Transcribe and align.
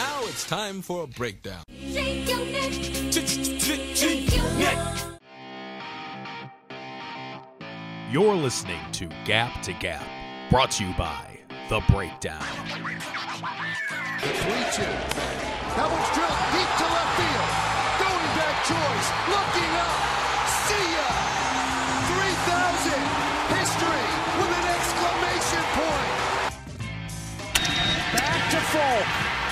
Now 0.00 0.20
it's 0.22 0.46
time 0.46 0.80
for 0.80 1.04
a 1.04 1.06
breakdown. 1.06 1.62
Shake 1.78 2.26
your 2.26 2.38
neck. 2.46 2.72
Shake 2.72 4.34
your 4.34 4.50
neck. 4.52 4.78
You're 8.10 8.34
listening 8.34 8.80
to 8.92 9.10
Gap 9.26 9.60
to 9.60 9.74
Gap, 9.74 10.02
brought 10.48 10.70
to 10.70 10.86
you 10.86 10.94
by 10.94 11.40
The 11.68 11.82
Breakdown. 11.90 12.40
The 14.22 14.32
3 14.32 14.56
2. 14.72 14.88
That 15.76 15.88
one's 15.92 16.10
drilled 16.16 16.44
deep 16.56 16.70
to 16.80 16.86
left 16.96 17.12
field. 17.20 17.52
Going 18.00 18.30
back 18.40 18.56
choice. 18.72 19.08
Looking 19.28 19.72
up. 19.84 20.00
See 20.64 20.96
ya. 20.96 21.12
3,000. 22.08 23.04
History 23.52 24.08
with 24.40 24.48
an 24.48 24.64
exclamation 24.64 25.64
point. 25.76 26.16
Back 28.16 28.40
to 28.48 28.60
Folk. 28.72 29.29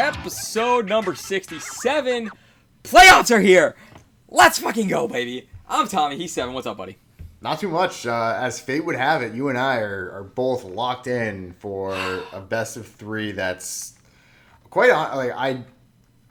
Episode 0.00 0.88
number 0.88 1.14
67. 1.14 2.30
Playoffs 2.82 3.30
are 3.30 3.38
here. 3.38 3.76
Let's 4.30 4.58
fucking 4.58 4.88
go, 4.88 5.06
baby. 5.06 5.46
I'm 5.68 5.88
Tommy. 5.88 6.16
He's 6.16 6.32
seven. 6.32 6.54
What's 6.54 6.66
up, 6.66 6.78
buddy? 6.78 6.96
Not 7.42 7.60
too 7.60 7.68
much. 7.68 8.06
Uh, 8.06 8.34
as 8.40 8.58
fate 8.58 8.82
would 8.86 8.96
have 8.96 9.20
it, 9.20 9.34
you 9.34 9.50
and 9.50 9.58
I 9.58 9.80
are, 9.80 10.10
are 10.12 10.22
both 10.22 10.64
locked 10.64 11.06
in 11.06 11.52
for 11.52 11.94
a 12.32 12.40
best 12.40 12.78
of 12.78 12.86
three. 12.86 13.32
That's 13.32 13.98
quite 14.70 14.90
like 14.90 15.32
I. 15.36 15.62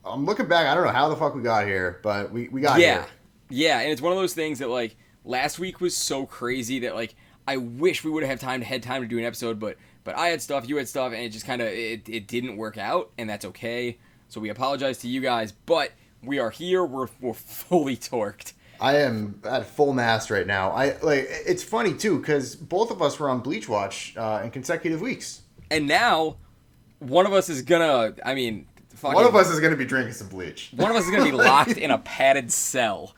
I'm 0.04 0.26
looking 0.26 0.48
back. 0.48 0.66
I 0.66 0.74
don't 0.74 0.86
know 0.86 0.92
how 0.92 1.08
the 1.08 1.16
fuck 1.16 1.36
we 1.36 1.44
got 1.44 1.68
here, 1.68 2.00
but 2.02 2.32
we, 2.32 2.48
we 2.48 2.62
got 2.62 2.80
yeah. 2.80 2.94
here. 2.94 3.06
Yeah, 3.52 3.80
and 3.82 3.92
it's 3.92 4.02
one 4.02 4.12
of 4.12 4.18
those 4.18 4.34
things 4.34 4.58
that 4.60 4.70
like 4.70 4.96
last 5.24 5.60
week 5.60 5.80
was 5.80 5.96
so 5.96 6.26
crazy 6.26 6.80
that 6.80 6.96
like 6.96 7.14
I 7.48 7.58
wish 7.58 8.04
we 8.04 8.10
would 8.10 8.24
have 8.24 8.32
had 8.32 8.40
time 8.40 8.62
had 8.62 8.82
time 8.82 9.04
to 9.04 9.08
do 9.08 9.20
an 9.20 9.26
episode, 9.26 9.60
but 9.60 9.78
but 10.04 10.18
I 10.18 10.28
had 10.28 10.42
stuff, 10.42 10.68
you 10.68 10.78
had 10.78 10.88
stuff, 10.88 11.14
and 11.14 11.22
it 11.22 11.30
just 11.30 11.46
kind 11.46 11.62
of 11.62 11.68
it, 11.68 12.08
it 12.08 12.28
didn't 12.28 12.58
work 12.58 12.78
out, 12.78 13.12
and 13.18 13.30
that's 13.30 13.46
okay. 13.46 13.98
So 14.28 14.40
we 14.40 14.50
apologize 14.50 15.00
to 15.00 15.08
you 15.08 15.22
guys, 15.22 15.52
but 15.52 15.92
we 16.24 16.40
are 16.40 16.50
here. 16.50 16.84
We're 16.84 17.08
we're 17.20 17.34
fully 17.34 17.98
torqued. 17.98 18.54
I 18.82 18.98
am 18.98 19.42
at 19.44 19.66
full 19.66 19.94
mast 19.94 20.30
right 20.30 20.48
now. 20.48 20.72
I 20.72 20.98
like. 21.02 21.28
It's 21.30 21.64
funny 21.64 21.94
too 21.94 22.20
because 22.20 22.56
both 22.56 22.92
of 22.92 23.02
us 23.02 23.20
were 23.20 23.30
on 23.30 23.42
Bleach 23.42 23.68
Watch 23.68 24.16
uh, 24.18 24.42
in 24.44 24.52
consecutive 24.52 25.02
weeks. 25.02 25.42
And 25.70 25.88
now 25.88 26.38
one 27.00 27.26
of 27.26 27.34
us 27.34 27.50
is 27.50 27.62
gonna. 27.62 28.14
I 28.26 28.36
mean, 28.36 28.68
fucking, 28.96 29.16
One 29.16 29.26
of 29.26 29.36
us 29.36 29.50
is 29.50 29.60
going 29.60 29.72
to 29.72 29.78
be 29.78 29.86
drinking 29.86 30.14
some 30.14 30.28
bleach. 30.28 30.72
One 30.76 30.92
of 30.92 30.98
us 30.98 31.06
is 31.06 31.12
gonna 31.12 31.26
be 31.26 31.32
locked 31.32 31.78
in 31.78 31.92
a 31.92 31.98
padded 31.98 32.52
cell. 32.52 33.16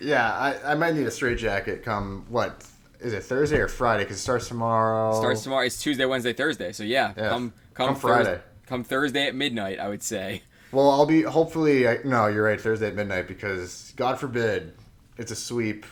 Yeah, 0.00 0.32
I, 0.32 0.72
I 0.72 0.74
might 0.74 0.94
need 0.94 1.06
a 1.06 1.10
straight 1.10 1.38
jacket. 1.38 1.84
Come 1.84 2.24
what 2.28 2.64
is 3.00 3.12
it 3.12 3.22
Thursday 3.24 3.58
or 3.58 3.68
Friday? 3.68 4.04
Because 4.04 4.16
it 4.18 4.20
starts 4.20 4.48
tomorrow. 4.48 5.18
Starts 5.18 5.42
tomorrow. 5.42 5.64
It's 5.66 5.80
Tuesday, 5.80 6.04
Wednesday, 6.04 6.32
Thursday. 6.32 6.72
So 6.72 6.82
yeah, 6.84 7.12
Yeah. 7.16 7.28
come 7.30 7.52
come, 7.74 7.86
Come 7.88 7.94
Thurs- 7.96 8.02
Friday. 8.26 8.40
come 8.66 8.84
Thursday 8.84 9.26
at 9.26 9.34
midnight. 9.34 9.78
I 9.78 9.88
would 9.88 10.02
say. 10.02 10.42
Well, 10.72 10.88
I'll 10.90 11.06
be 11.06 11.22
hopefully. 11.22 11.88
I, 11.88 11.98
no, 12.04 12.26
you're 12.28 12.44
right. 12.44 12.60
Thursday 12.60 12.88
at 12.88 12.94
midnight 12.94 13.26
because 13.26 13.92
God 13.96 14.18
forbid 14.20 14.74
it's 15.18 15.32
a 15.32 15.36
sweep. 15.36 15.84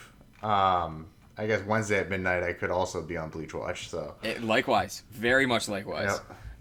Um, 0.43 1.07
I 1.37 1.47
guess 1.47 1.65
Wednesday 1.65 1.99
at 1.99 2.11
midnight 2.11 2.43
I 2.43 2.53
could 2.53 2.71
also 2.71 3.03
be 3.03 3.17
on 3.17 3.29
Bleach 3.31 3.55
Watch. 3.55 3.89
So 3.89 4.15
It, 4.23 4.43
likewise, 4.43 5.03
very 5.11 5.47
much 5.47 5.69
likewise. 5.69 6.21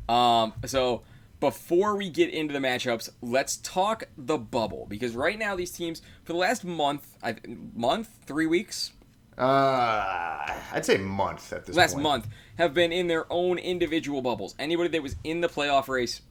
Yep. 0.10 0.16
Um, 0.16 0.54
so 0.66 1.04
before 1.40 1.96
we 1.96 2.10
get 2.10 2.30
into 2.32 2.54
the 2.54 2.60
matchups, 2.60 3.10
let's 3.22 3.58
talk 3.58 4.04
the 4.18 4.38
bubble 4.38 4.86
because 4.90 5.16
right 5.16 5.38
now 5.38 5.56
these 5.56 5.72
teams 5.72 6.02
for 6.24 6.34
the 6.34 6.40
last 6.40 6.64
month, 6.64 7.16
I 7.22 7.36
month, 7.76 8.10
three 8.26 8.48
weeks, 8.48 8.94
uh, 9.38 10.54
I'd 10.74 10.86
say 10.86 10.98
month 10.98 11.54
at 11.54 11.66
this 11.66 11.76
last 11.76 11.94
point. 11.94 12.04
month 12.04 12.28
have 12.58 12.74
been 12.74 12.92
in 12.92 13.08
their 13.08 13.32
own 13.32 13.58
individual 13.58 14.22
bubbles. 14.22 14.56
Anybody 14.58 14.90
that 14.90 15.04
was 15.04 15.16
in 15.24 15.42
the 15.42 15.48
playoff 15.50 15.88
race 15.88 16.22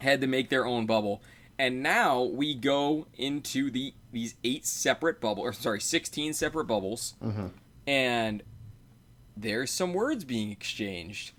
had 0.00 0.20
to 0.20 0.26
make 0.26 0.48
their 0.48 0.66
own 0.66 0.86
bubble. 0.86 1.22
And 1.58 1.82
now 1.82 2.22
we 2.22 2.54
go 2.54 3.06
into 3.16 3.70
the 3.70 3.94
these 4.12 4.36
eight 4.44 4.64
separate 4.64 5.20
bubble 5.20 5.42
or 5.42 5.52
sorry, 5.52 5.80
16 5.80 6.32
separate 6.32 6.64
bubbles. 6.66 7.14
And 7.86 8.42
there's 9.36 9.70
some 9.70 9.92
words 9.92 10.24
being 10.24 10.50
exchanged 10.50 11.32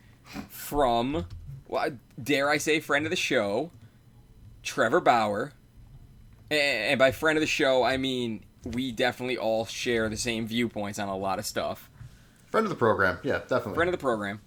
from 0.50 1.26
well, 1.68 1.92
dare 2.22 2.50
I 2.50 2.58
say 2.58 2.80
friend 2.80 3.06
of 3.06 3.10
the 3.10 3.16
show, 3.16 3.72
Trevor 4.64 5.00
Bauer. 5.00 5.54
And 6.52 6.98
by 6.98 7.12
friend 7.12 7.38
of 7.38 7.42
the 7.42 7.48
show, 7.48 7.84
I 7.84 7.98
mean 7.98 8.44
we 8.64 8.92
definitely 8.92 9.38
all 9.38 9.66
share 9.66 10.10
the 10.10 10.18
same 10.18 10.48
viewpoints 10.48 11.00
on 11.00 11.08
a 11.08 11.18
lot 11.18 11.40
of 11.40 11.46
stuff 11.46 11.90
Friend 12.50 12.66
of 12.66 12.70
the 12.70 12.76
program. 12.76 13.20
Yeah, 13.24 13.40
definitely. 13.40 13.76
friend 13.76 13.90
of 13.90 13.92
the 13.92 14.02
program. 14.02 14.42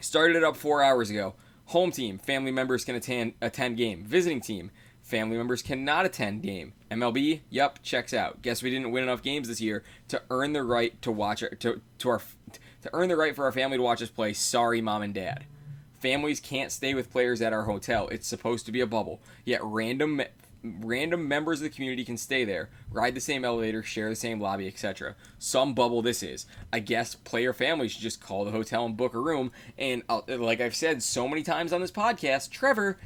Started 0.00 0.36
it 0.36 0.42
up 0.42 0.56
four 0.56 0.82
hours 0.82 1.08
ago. 1.08 1.34
Home 1.66 1.92
team, 1.92 2.18
family 2.18 2.50
members 2.50 2.84
can 2.84 2.96
attend 2.96 3.34
attend 3.40 3.76
game. 3.76 4.04
Visiting 4.04 4.40
team, 4.40 4.72
family 5.02 5.36
members 5.36 5.62
cannot 5.62 6.04
attend 6.04 6.42
game. 6.42 6.72
MLB, 6.90 7.40
yep, 7.48 7.78
checks 7.82 8.12
out. 8.12 8.42
Guess 8.42 8.62
we 8.62 8.70
didn't 8.70 8.90
win 8.90 9.04
enough 9.04 9.22
games 9.22 9.46
this 9.46 9.60
year 9.60 9.84
to 10.08 10.20
earn 10.30 10.52
the 10.52 10.64
right 10.64 11.00
to 11.02 11.12
watch 11.12 11.42
it 11.42 11.60
to 11.60 11.80
to 11.98 12.08
our 12.08 12.20
to 12.82 12.90
earn 12.92 13.08
the 13.08 13.16
right 13.16 13.36
for 13.36 13.44
our 13.44 13.52
family 13.52 13.76
to 13.76 13.82
watch 13.82 14.02
us 14.02 14.10
play. 14.10 14.32
Sorry, 14.32 14.80
mom 14.80 15.02
and 15.02 15.14
dad. 15.14 15.44
Families 16.00 16.40
can't 16.40 16.72
stay 16.72 16.94
with 16.94 17.12
players 17.12 17.40
at 17.40 17.52
our 17.52 17.62
hotel. 17.62 18.08
It's 18.08 18.26
supposed 18.26 18.66
to 18.66 18.72
be 18.72 18.80
a 18.80 18.86
bubble. 18.88 19.20
Yet 19.44 19.62
random 19.62 20.20
random 20.62 21.26
members 21.26 21.60
of 21.60 21.64
the 21.64 21.70
community 21.70 22.04
can 22.04 22.16
stay 22.16 22.44
there, 22.44 22.70
ride 22.90 23.14
the 23.14 23.20
same 23.20 23.44
elevator, 23.44 23.82
share 23.82 24.08
the 24.08 24.16
same 24.16 24.40
lobby, 24.40 24.66
etc. 24.66 25.16
Some 25.38 25.74
bubble 25.74 26.02
this 26.02 26.22
is. 26.22 26.46
I 26.72 26.78
guess 26.78 27.14
player 27.14 27.52
families 27.52 27.92
should 27.92 28.02
just 28.02 28.20
call 28.20 28.44
the 28.44 28.50
hotel 28.50 28.84
and 28.86 28.96
book 28.96 29.14
a 29.14 29.18
room. 29.18 29.52
And 29.76 30.02
uh, 30.08 30.20
like 30.28 30.60
I've 30.60 30.76
said 30.76 31.02
so 31.02 31.28
many 31.28 31.42
times 31.42 31.72
on 31.72 31.80
this 31.80 31.90
podcast, 31.90 32.50
Trevor, 32.50 32.98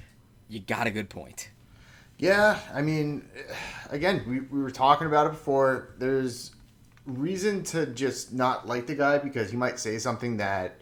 you 0.49 0.61
got 0.61 0.87
a 0.87 0.91
good 0.91 1.09
point. 1.09 1.50
Yeah, 2.19 2.59
I 2.72 2.81
mean, 2.81 3.28
again, 3.91 4.25
we, 4.27 4.41
we 4.41 4.62
were 4.62 4.71
talking 4.71 5.06
about 5.06 5.27
it 5.27 5.31
before. 5.31 5.94
There's 5.99 6.53
reason 7.05 7.62
to 7.62 7.87
just 7.87 8.33
not 8.33 8.67
like 8.67 8.87
the 8.87 8.94
guy 8.94 9.19
because 9.19 9.50
he 9.50 9.56
might 9.56 9.78
say 9.78 9.99
something 9.99 10.38
that 10.38 10.77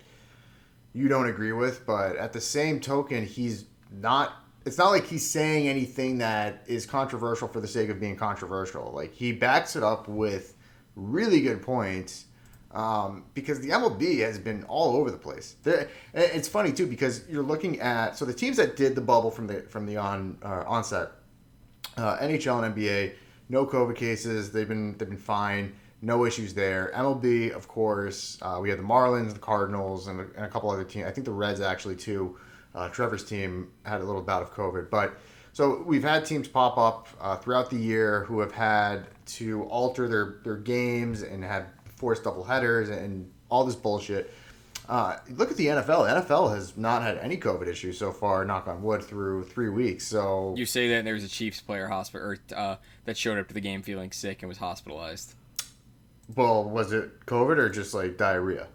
you 0.93 1.09
don't 1.09 1.29
agree 1.29 1.53
with, 1.53 1.85
but 1.87 2.17
at 2.17 2.33
the 2.33 2.41
same 2.41 2.81
token, 2.81 3.27
he's 3.27 3.65
not. 3.91 4.44
It's 4.65 4.79
not 4.79 4.91
like 4.91 5.07
he's 5.07 5.29
saying 5.29 5.69
anything 5.69 6.19
that 6.19 6.63
is 6.67 6.87
controversial 6.87 7.49
for 7.49 7.61
the 7.61 7.69
sake 7.69 7.91
of 7.91 8.01
being 8.01 8.17
controversial. 8.17 8.93
Like 8.95 9.13
he 9.13 9.33
backs 9.33 9.77
it 9.77 9.83
up 9.83 10.09
with 10.09 10.55
really 10.97 11.41
good 11.43 11.63
points. 11.63 12.27
Um, 12.73 13.27
because 13.35 13.61
the 13.61 13.69
MLB 13.71 14.19
has 14.21 14.37
been 14.39 14.65
all 14.65 14.97
over 14.97 15.11
the 15.11 15.17
place. 15.17 15.55
There- 15.63 15.89
It's 16.13 16.49
funny 16.49 16.73
too 16.73 16.87
because 16.89 17.23
you're 17.29 17.43
looking 17.45 17.81
at 17.81 18.17
so 18.19 18.25
the 18.25 18.35
teams 18.35 18.57
that 18.57 18.75
did 18.77 18.97
the 18.97 19.01
bubble 19.01 19.31
from 19.31 19.47
the 19.47 19.61
from 19.63 19.87
the 19.87 19.97
on 19.97 20.39
uh, 20.43 20.65
onset 20.67 21.13
uh, 21.97 22.17
NHL 22.19 22.65
and 22.65 22.75
NBA, 22.75 23.15
no 23.49 23.65
COVID 23.67 23.95
cases. 23.95 24.51
They've 24.51 24.67
been 24.67 24.97
they've 24.99 25.09
been 25.09 25.17
fine. 25.19 25.75
No 26.03 26.25
issues 26.27 26.53
there. 26.53 26.91
MLB, 26.95 27.51
of 27.53 27.67
course, 27.69 28.37
uh, 28.43 28.59
we 28.61 28.69
have 28.71 28.79
the 28.79 28.85
Marlins, 28.85 29.33
the 29.35 29.39
Cardinals, 29.39 30.09
and 30.09 30.19
and 30.21 30.45
a 30.45 30.49
couple 30.49 30.69
other 30.71 30.85
teams. 30.85 31.07
I 31.07 31.13
think 31.13 31.27
the 31.27 31.33
Reds 31.33 31.61
actually 31.61 31.97
too. 31.97 32.37
Uh, 32.75 32.89
Trevor's 32.89 33.25
team 33.25 33.71
had 33.85 34.01
a 34.01 34.05
little 34.05 34.23
bout 34.23 34.43
of 34.43 34.53
COVID, 34.53 34.91
but 34.91 35.19
so 35.53 35.83
we've 35.87 36.03
had 36.03 36.25
teams 36.25 36.49
pop 36.49 36.76
up 36.76 37.09
uh, 37.21 37.37
throughout 37.37 37.71
the 37.71 37.76
year 37.76 38.25
who 38.25 38.41
have 38.41 38.50
had 38.53 39.06
to 39.26 39.62
alter 39.65 40.09
their 40.09 40.37
their 40.43 40.56
games 40.56 41.23
and 41.23 41.44
have 41.44 41.67
forced 41.97 42.25
double 42.25 42.43
headers 42.43 42.88
and 42.88 43.31
all 43.49 43.65
this 43.65 43.76
bullshit. 43.76 44.32
Uh, 44.88 45.17
look 45.31 45.50
at 45.50 45.56
the 45.56 45.67
NFL. 45.67 46.23
NFL 46.23 46.55
has 46.55 46.76
not 46.76 47.03
had 47.03 47.17
any 47.19 47.37
COVID 47.38 47.69
issues 47.69 47.97
so 47.97 48.12
far, 48.12 48.44
knock 48.44 48.67
on 48.69 48.82
wood, 48.82 49.03
through 49.03 49.44
three 49.44 49.71
weeks. 49.71 50.06
So 50.06 50.55
You 50.56 50.67
say 50.67 50.88
that 50.88 50.97
and 50.97 51.06
there 51.06 51.15
was 51.15 51.25
a 51.25 51.29
Chiefs 51.29 51.61
player 51.61 51.88
hospital 51.88 52.26
or 52.26 52.38
uh, 52.55 52.76
that 53.05 53.17
showed 53.17 53.38
up 53.38 53.49
to 53.49 53.55
the 53.55 53.61
game 53.61 53.82
feeling 53.82 54.12
sick 54.12 54.43
and 54.43 54.49
was 54.49 54.59
hospitalized. 54.59 55.35
Well, 56.35 56.65
was 56.65 56.93
it 56.93 57.25
COVID 57.26 57.59
or 57.59 57.71
just 57.71 57.94
like 57.94 58.19
diarrhea? 58.19 58.67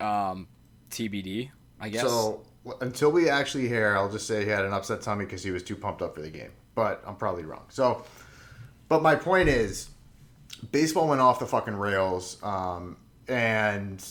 Um, 0.00 0.48
TBD, 0.90 1.50
I 1.80 1.88
guess. 1.88 2.02
So 2.02 2.42
until 2.80 3.10
we 3.10 3.28
actually 3.28 3.68
hear, 3.68 3.96
I'll 3.96 4.10
just 4.10 4.26
say 4.26 4.44
he 4.44 4.50
had 4.50 4.64
an 4.64 4.72
upset 4.72 5.02
tummy 5.02 5.24
because 5.24 5.42
he 5.42 5.50
was 5.50 5.62
too 5.62 5.76
pumped 5.76 6.02
up 6.02 6.14
for 6.14 6.20
the 6.20 6.30
game. 6.30 6.50
But 6.74 7.02
I'm 7.06 7.16
probably 7.16 7.44
wrong. 7.44 7.64
So, 7.68 8.04
but 8.88 9.02
my 9.02 9.14
point 9.14 9.48
is, 9.48 9.88
baseball 10.70 11.08
went 11.08 11.20
off 11.20 11.38
the 11.38 11.46
fucking 11.46 11.76
rails, 11.76 12.38
um, 12.42 12.96
and 13.26 14.04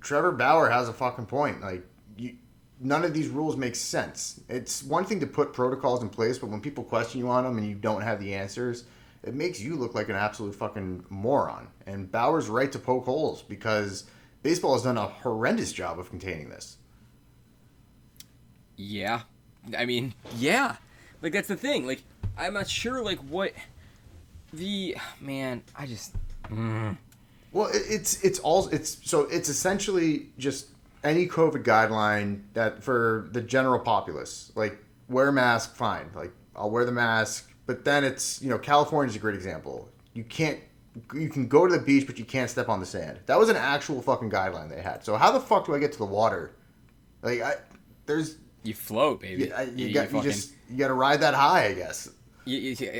Trevor 0.00 0.32
Bauer 0.32 0.70
has 0.70 0.88
a 0.88 0.92
fucking 0.92 1.26
point. 1.26 1.60
Like 1.60 1.84
you, 2.16 2.36
none 2.80 3.04
of 3.04 3.12
these 3.12 3.28
rules 3.28 3.56
make 3.56 3.76
sense. 3.76 4.40
It's 4.48 4.82
one 4.82 5.04
thing 5.04 5.20
to 5.20 5.26
put 5.26 5.52
protocols 5.52 6.02
in 6.02 6.08
place, 6.08 6.38
but 6.38 6.48
when 6.48 6.60
people 6.60 6.84
question 6.84 7.20
you 7.20 7.28
on 7.28 7.44
them 7.44 7.58
and 7.58 7.66
you 7.66 7.74
don't 7.74 8.02
have 8.02 8.20
the 8.20 8.34
answers, 8.34 8.84
it 9.22 9.34
makes 9.34 9.60
you 9.60 9.76
look 9.76 9.94
like 9.94 10.08
an 10.08 10.16
absolute 10.16 10.54
fucking 10.54 11.04
moron. 11.10 11.68
And 11.86 12.10
Bauer's 12.10 12.48
right 12.48 12.72
to 12.72 12.78
poke 12.78 13.04
holes 13.04 13.42
because 13.42 14.04
baseball 14.42 14.72
has 14.72 14.82
done 14.82 14.96
a 14.96 15.06
horrendous 15.06 15.72
job 15.72 15.98
of 15.98 16.08
containing 16.08 16.48
this. 16.48 16.78
Yeah. 18.80 19.20
I 19.76 19.84
mean, 19.84 20.14
yeah. 20.36 20.76
Like 21.22 21.32
that's 21.32 21.48
the 21.48 21.56
thing. 21.56 21.86
Like 21.86 22.02
I'm 22.38 22.54
not 22.54 22.68
sure 22.68 23.02
like 23.02 23.18
what 23.18 23.52
the 24.52 24.96
man, 25.20 25.62
I 25.76 25.86
just 25.86 26.14
mm. 26.48 26.96
Well, 27.52 27.68
it's 27.72 28.22
it's 28.22 28.38
all 28.38 28.68
it's 28.68 28.98
so 29.08 29.22
it's 29.22 29.48
essentially 29.48 30.28
just 30.38 30.68
any 31.04 31.26
COVID 31.26 31.62
guideline 31.64 32.42
that 32.54 32.82
for 32.82 33.28
the 33.32 33.40
general 33.40 33.80
populace, 33.80 34.50
like 34.54 34.78
wear 35.08 35.28
a 35.28 35.32
mask, 35.32 35.74
fine. 35.74 36.10
Like 36.14 36.32
I'll 36.56 36.70
wear 36.70 36.84
the 36.84 36.92
mask, 36.92 37.52
but 37.66 37.84
then 37.84 38.02
it's 38.04 38.40
you 38.40 38.48
know 38.48 38.58
California's 38.58 39.16
a 39.16 39.18
great 39.18 39.34
example. 39.34 39.88
You 40.14 40.24
can't 40.24 40.58
you 41.14 41.28
can 41.28 41.48
go 41.48 41.66
to 41.66 41.76
the 41.76 41.82
beach, 41.82 42.06
but 42.06 42.18
you 42.18 42.24
can't 42.24 42.48
step 42.48 42.68
on 42.68 42.80
the 42.80 42.86
sand. 42.86 43.18
That 43.26 43.38
was 43.38 43.48
an 43.48 43.56
actual 43.56 44.00
fucking 44.00 44.30
guideline 44.30 44.70
they 44.70 44.80
had. 44.80 45.04
So 45.04 45.16
how 45.16 45.32
the 45.32 45.40
fuck 45.40 45.66
do 45.66 45.74
I 45.74 45.78
get 45.78 45.92
to 45.92 45.98
the 45.98 46.06
water? 46.06 46.52
Like 47.22 47.42
I 47.42 47.56
there's 48.06 48.36
you 48.62 48.74
float, 48.74 49.20
baby. 49.20 49.44
you, 49.44 49.54
you, 49.76 49.86
you 49.88 49.94
got 49.94 50.02
you 50.02 50.16
fucking- 50.16 50.30
just 50.30 50.52
you 50.68 50.76
got 50.76 50.88
to 50.88 50.94
ride 50.94 51.20
that 51.20 51.34
high, 51.34 51.66
I 51.66 51.74
guess. 51.74 52.08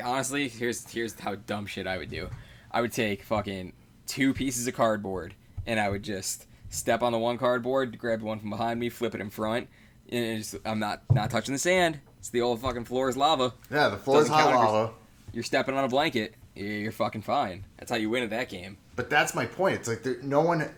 Honestly, 0.05 0.49
here's 0.49 0.89
here's 0.91 1.19
how 1.19 1.35
dumb 1.35 1.67
shit 1.67 1.87
I 1.87 1.99
would 1.99 2.11
do. 2.11 2.29
I 2.71 2.81
would 2.81 2.93
take 2.93 3.23
fucking 3.23 3.73
two 4.07 4.33
pieces 4.35 4.67
of 4.67 4.75
cardboard 4.75 5.35
and 5.67 5.79
I 5.81 5.89
would 5.89 6.03
just 6.03 6.47
step 6.69 7.03
on 7.03 7.12
the 7.12 7.19
one 7.19 7.39
cardboard, 7.39 7.99
grab 7.99 8.21
the 8.21 8.27
one 8.27 8.39
from 8.39 8.51
behind 8.51 8.79
me, 8.79 8.89
flip 8.89 9.15
it 9.15 9.21
in 9.21 9.31
front, 9.31 9.69
and 10.11 10.39
just, 10.39 10.57
I'm 10.65 10.79
not 10.79 11.03
not 11.12 11.31
touching 11.31 11.53
the 11.53 11.59
sand. 11.59 12.01
It's 12.19 12.29
the 12.31 12.43
old 12.43 12.61
fucking 12.61 12.85
floor 12.85 13.09
is 13.09 13.17
lava. 13.17 13.55
Yeah, 13.71 13.89
the 13.89 13.97
floor 13.97 14.21
is 14.21 14.29
Doesn't 14.29 14.45
hot 14.45 14.55
lava. 14.55 14.93
You're 15.33 15.43
stepping 15.45 15.75
on 15.75 15.85
a 15.85 15.89
blanket. 15.89 16.35
You're 16.55 16.93
fucking 16.93 17.23
fine. 17.23 17.65
That's 17.79 17.91
how 17.91 17.97
you 17.97 18.11
win 18.11 18.23
at 18.23 18.31
that 18.31 18.49
game. 18.51 18.77
But 18.97 19.09
that's 19.09 19.35
my 19.35 19.47
point. 19.47 19.77
It's 19.77 19.89
like 19.89 20.03
there, 20.03 20.19
no 20.23 20.41
one, 20.43 20.69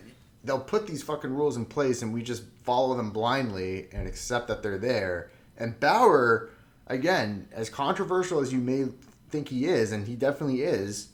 they'll 0.43 0.59
put 0.59 0.87
these 0.87 1.01
fucking 1.01 1.33
rules 1.33 1.57
in 1.57 1.65
place 1.65 2.01
and 2.01 2.13
we 2.13 2.21
just 2.21 2.43
follow 2.63 2.95
them 2.95 3.11
blindly 3.11 3.87
and 3.91 4.07
accept 4.07 4.47
that 4.47 4.61
they're 4.61 4.77
there. 4.77 5.31
And 5.57 5.79
Bauer, 5.79 6.49
again, 6.87 7.47
as 7.51 7.69
controversial 7.69 8.39
as 8.39 8.51
you 8.51 8.59
may 8.59 8.85
think 9.29 9.49
he 9.49 9.65
is, 9.65 9.91
and 9.91 10.07
he 10.07 10.15
definitely 10.15 10.61
is, 10.61 11.09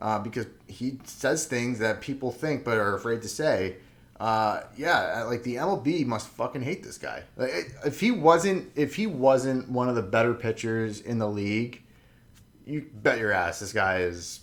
uh, 0.00 0.18
because 0.18 0.46
he 0.66 0.98
says 1.04 1.46
things 1.46 1.78
that 1.78 2.00
people 2.00 2.30
think 2.30 2.64
but 2.64 2.78
are 2.78 2.94
afraid 2.94 3.22
to 3.22 3.28
say. 3.28 3.76
Uh, 4.18 4.62
yeah, 4.76 5.22
like 5.22 5.42
the 5.44 5.56
MLB 5.56 6.04
must 6.04 6.28
fucking 6.28 6.62
hate 6.62 6.82
this 6.82 6.98
guy. 6.98 7.22
Like, 7.36 7.72
if 7.86 8.00
he 8.00 8.10
wasn't, 8.10 8.70
if 8.76 8.96
he 8.96 9.06
wasn't 9.06 9.70
one 9.70 9.88
of 9.88 9.94
the 9.94 10.02
better 10.02 10.34
pitchers 10.34 11.00
in 11.00 11.18
the 11.18 11.28
league, 11.28 11.82
you 12.66 12.86
bet 12.92 13.18
your 13.18 13.32
ass 13.32 13.60
this 13.60 13.72
guy 13.72 14.00
is 14.00 14.40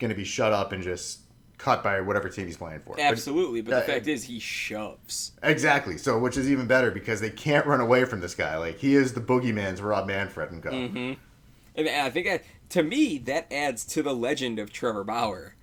going 0.00 0.10
to 0.10 0.16
be 0.16 0.24
shut 0.24 0.52
up 0.52 0.72
and 0.72 0.82
just 0.82 1.20
cut 1.60 1.82
by 1.82 2.00
whatever 2.00 2.28
team 2.28 2.46
he's 2.46 2.56
playing 2.56 2.80
for. 2.80 2.98
Absolutely, 2.98 3.60
but 3.60 3.74
uh, 3.74 3.80
the 3.80 3.86
fact 3.86 4.06
is, 4.06 4.24
he 4.24 4.38
shoves. 4.38 5.32
exactly. 5.42 5.98
So, 5.98 6.18
which 6.18 6.36
is 6.36 6.50
even 6.50 6.66
better 6.66 6.90
because 6.90 7.20
they 7.20 7.30
can't 7.30 7.66
run 7.66 7.80
away 7.80 8.04
from 8.04 8.20
this 8.20 8.34
guy. 8.34 8.56
Like 8.56 8.78
he 8.78 8.94
is 8.94 9.12
the 9.12 9.20
boogeyman's 9.20 9.80
Rob 9.80 10.06
Manfred 10.06 10.50
and 10.50 10.62
go. 10.62 10.70
Mm-hmm. 10.70 11.12
And 11.76 11.88
I 11.88 12.10
think 12.10 12.26
that, 12.26 12.44
to 12.70 12.82
me, 12.82 13.18
that 13.18 13.52
adds 13.52 13.84
to 13.86 14.02
the 14.02 14.14
legend 14.14 14.58
of 14.58 14.72
Trevor 14.72 15.04
Bauer. 15.04 15.54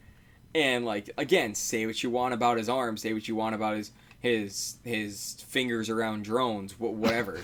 And 0.54 0.86
like 0.86 1.10
again, 1.18 1.56
say 1.56 1.86
what 1.86 2.02
you 2.04 2.10
want 2.10 2.34
about 2.34 2.58
his 2.58 2.70
arm, 2.70 2.98
say 2.98 3.14
what 3.14 3.28
you 3.28 3.36
want 3.36 3.56
about 3.56 3.76
his 3.76 3.92
his 4.20 4.76
his 4.84 5.36
fingers 5.48 5.90
around 5.90 6.24
drones, 6.24 6.80
whatever. 6.80 7.40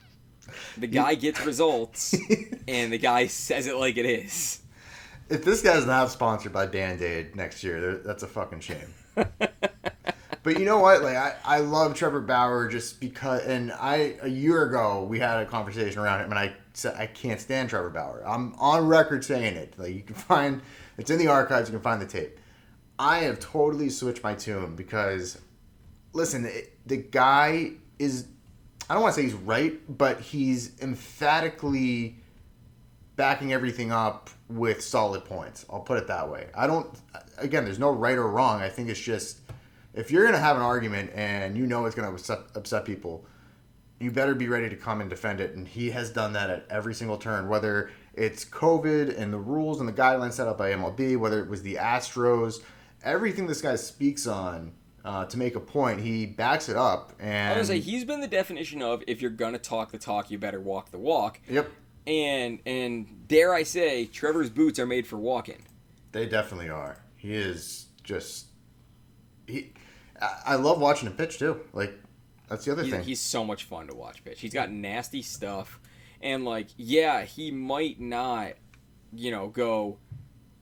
the 0.78 0.86
guy 0.86 1.14
gets 1.14 1.44
results, 1.44 2.14
and 2.68 2.92
the 2.92 2.98
guy 2.98 3.26
says 3.26 3.66
it 3.66 3.76
like 3.76 3.96
it 3.96 4.06
is. 4.06 4.60
If 5.28 5.44
this 5.44 5.60
guy's 5.60 5.84
not 5.84 6.10
sponsored 6.10 6.52
by 6.52 6.66
Band 6.66 7.02
Aid 7.02 7.36
next 7.36 7.62
year, 7.62 7.96
that's 8.04 8.22
a 8.22 8.26
fucking 8.26 8.60
shame. 8.60 8.94
but 9.14 10.58
you 10.58 10.64
know 10.64 10.78
what? 10.78 11.02
Like 11.02 11.16
I, 11.16 11.34
I 11.44 11.58
love 11.58 11.94
Trevor 11.94 12.20
Bauer 12.20 12.68
just 12.68 13.00
because. 13.00 13.44
And 13.44 13.72
I 13.72 14.16
a 14.22 14.28
year 14.28 14.62
ago 14.62 15.04
we 15.04 15.18
had 15.18 15.40
a 15.40 15.46
conversation 15.46 16.00
around 16.00 16.20
him, 16.20 16.30
and 16.30 16.38
I 16.38 16.54
said 16.72 16.96
I 16.96 17.06
can't 17.06 17.40
stand 17.40 17.68
Trevor 17.68 17.90
Bauer. 17.90 18.22
I'm 18.26 18.54
on 18.54 18.86
record 18.86 19.24
saying 19.24 19.56
it. 19.56 19.74
Like 19.78 19.94
you 19.94 20.02
can 20.02 20.14
find 20.14 20.62
it's 20.96 21.10
in 21.10 21.18
the 21.18 21.28
archives. 21.28 21.68
You 21.68 21.74
can 21.74 21.82
find 21.82 22.00
the 22.00 22.06
tape. 22.06 22.38
I 22.98 23.18
have 23.20 23.38
totally 23.38 23.90
switched 23.90 24.24
my 24.24 24.34
tune 24.34 24.74
because, 24.74 25.38
listen, 26.12 26.46
it, 26.46 26.78
the 26.86 26.96
guy 26.96 27.72
is. 27.98 28.26
I 28.90 28.94
don't 28.94 29.02
want 29.02 29.14
to 29.14 29.20
say 29.20 29.26
he's 29.26 29.34
right, 29.34 29.78
but 29.98 30.20
he's 30.20 30.80
emphatically 30.80 32.16
backing 33.16 33.52
everything 33.52 33.92
up 33.92 34.30
with 34.48 34.82
solid 34.82 35.24
points. 35.24 35.66
I'll 35.70 35.80
put 35.80 35.98
it 35.98 36.06
that 36.06 36.30
way. 36.30 36.48
I 36.54 36.66
don't. 36.66 36.88
Again, 37.36 37.64
there's 37.64 37.78
no 37.78 37.90
right 37.90 38.16
or 38.16 38.28
wrong. 38.28 38.60
I 38.60 38.68
think 38.68 38.88
it's 38.88 39.00
just 39.00 39.40
if 39.94 40.10
you're 40.10 40.24
gonna 40.24 40.38
have 40.38 40.56
an 40.56 40.62
argument 40.62 41.10
and 41.14 41.56
you 41.56 41.66
know 41.66 41.84
it's 41.86 41.94
gonna 41.94 42.12
upset, 42.12 42.40
upset 42.54 42.84
people, 42.84 43.24
you 44.00 44.10
better 44.10 44.34
be 44.34 44.48
ready 44.48 44.68
to 44.68 44.76
come 44.76 45.00
and 45.00 45.10
defend 45.10 45.40
it. 45.40 45.54
And 45.54 45.66
he 45.66 45.90
has 45.90 46.10
done 46.10 46.32
that 46.34 46.50
at 46.50 46.66
every 46.70 46.94
single 46.94 47.16
turn, 47.16 47.48
whether 47.48 47.90
it's 48.14 48.44
COVID 48.44 49.18
and 49.18 49.32
the 49.32 49.38
rules 49.38 49.80
and 49.80 49.88
the 49.88 49.92
guidelines 49.92 50.34
set 50.34 50.46
up 50.46 50.58
by 50.58 50.70
MLB, 50.72 51.16
whether 51.16 51.40
it 51.42 51.48
was 51.48 51.62
the 51.62 51.76
Astros, 51.76 52.62
everything 53.02 53.46
this 53.46 53.60
guy 53.60 53.76
speaks 53.76 54.26
on. 54.26 54.72
Uh, 55.04 55.24
to 55.24 55.38
make 55.38 55.54
a 55.54 55.60
point, 55.60 56.00
he 56.00 56.26
backs 56.26 56.68
it 56.68 56.76
up, 56.76 57.14
and 57.18 57.54
I 57.54 57.58
was 57.58 57.68
say 57.68 57.78
he's 57.80 58.04
been 58.04 58.20
the 58.20 58.26
definition 58.26 58.82
of 58.82 59.02
if 59.06 59.22
you're 59.22 59.30
gonna 59.30 59.56
talk 59.56 59.90
the 59.90 59.96
talk, 59.96 60.30
you 60.30 60.36
better 60.38 60.60
walk 60.60 60.90
the 60.90 60.98
walk. 60.98 61.40
yep, 61.48 61.70
And 62.08 62.58
and 62.64 63.28
dare 63.28 63.52
I 63.52 63.62
say, 63.64 64.06
Trevor's 64.06 64.48
boots 64.50 64.78
are 64.78 64.86
made 64.86 65.06
for 65.06 65.18
walking. 65.18 65.62
They 66.12 66.24
definitely 66.26 66.70
are. 66.70 66.96
He 67.16 67.34
is 67.34 67.86
just 68.02 68.46
he. 69.46 69.72
I- 70.46 70.54
love 70.56 70.80
watching 70.80 71.06
him 71.06 71.12
pitch 71.16 71.38
too. 71.38 71.60
Like 71.74 71.92
that's 72.48 72.64
the 72.64 72.72
other 72.72 72.82
He's, 72.82 72.92
thing. 72.92 73.02
he's 73.02 73.20
so 73.20 73.44
much 73.44 73.64
fun 73.64 73.88
to 73.88 73.94
watch 73.94 74.24
pitch. 74.24 74.40
He's 74.40 74.54
got 74.54 74.70
nasty 74.72 75.20
stuff, 75.20 75.78
and 76.22 76.44
like, 76.46 76.68
yeah, 76.78 77.24
he 77.24 77.50
might 77.50 78.00
not, 78.00 78.54
you 79.12 79.30
know, 79.30 79.48
go 79.48 79.98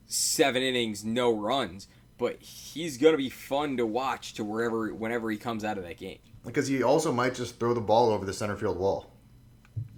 seven 0.06 0.62
innings, 0.64 1.04
no 1.04 1.32
runs, 1.32 1.86
but 2.18 2.42
he's 2.42 2.98
gonna 2.98 3.16
be 3.16 3.30
fun 3.30 3.76
to 3.76 3.86
watch 3.86 4.34
to 4.34 4.42
wherever, 4.44 4.92
whenever 4.92 5.30
he 5.30 5.36
comes 5.36 5.62
out 5.64 5.78
of 5.78 5.84
that 5.84 5.96
game. 5.98 6.18
because 6.44 6.66
he 6.66 6.82
also 6.82 7.12
might 7.12 7.34
just 7.36 7.60
throw 7.60 7.72
the 7.72 7.80
ball 7.80 8.10
over 8.10 8.24
the 8.24 8.32
center 8.32 8.56
field 8.56 8.78
wall. 8.78 9.12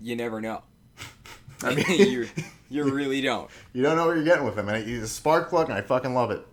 You 0.01 0.15
never 0.15 0.41
know. 0.43 0.63
I 1.63 1.75
mean, 1.75 2.11
you 2.11 2.29
you 2.71 2.85
really 2.95 3.21
don't. 3.21 3.51
you 3.73 3.83
don't 3.83 3.97
know 3.97 4.07
what 4.07 4.17
you're 4.17 4.25
getting 4.25 4.45
with 4.45 4.57
him, 4.57 4.69
and 4.69 4.87
he's 4.87 5.03
a 5.03 5.09
spark 5.09 5.49
plug, 5.49 5.69
and 5.69 5.77
I 5.79 5.83
fucking 5.83 6.15
love 6.15 6.31
it. 6.31 6.47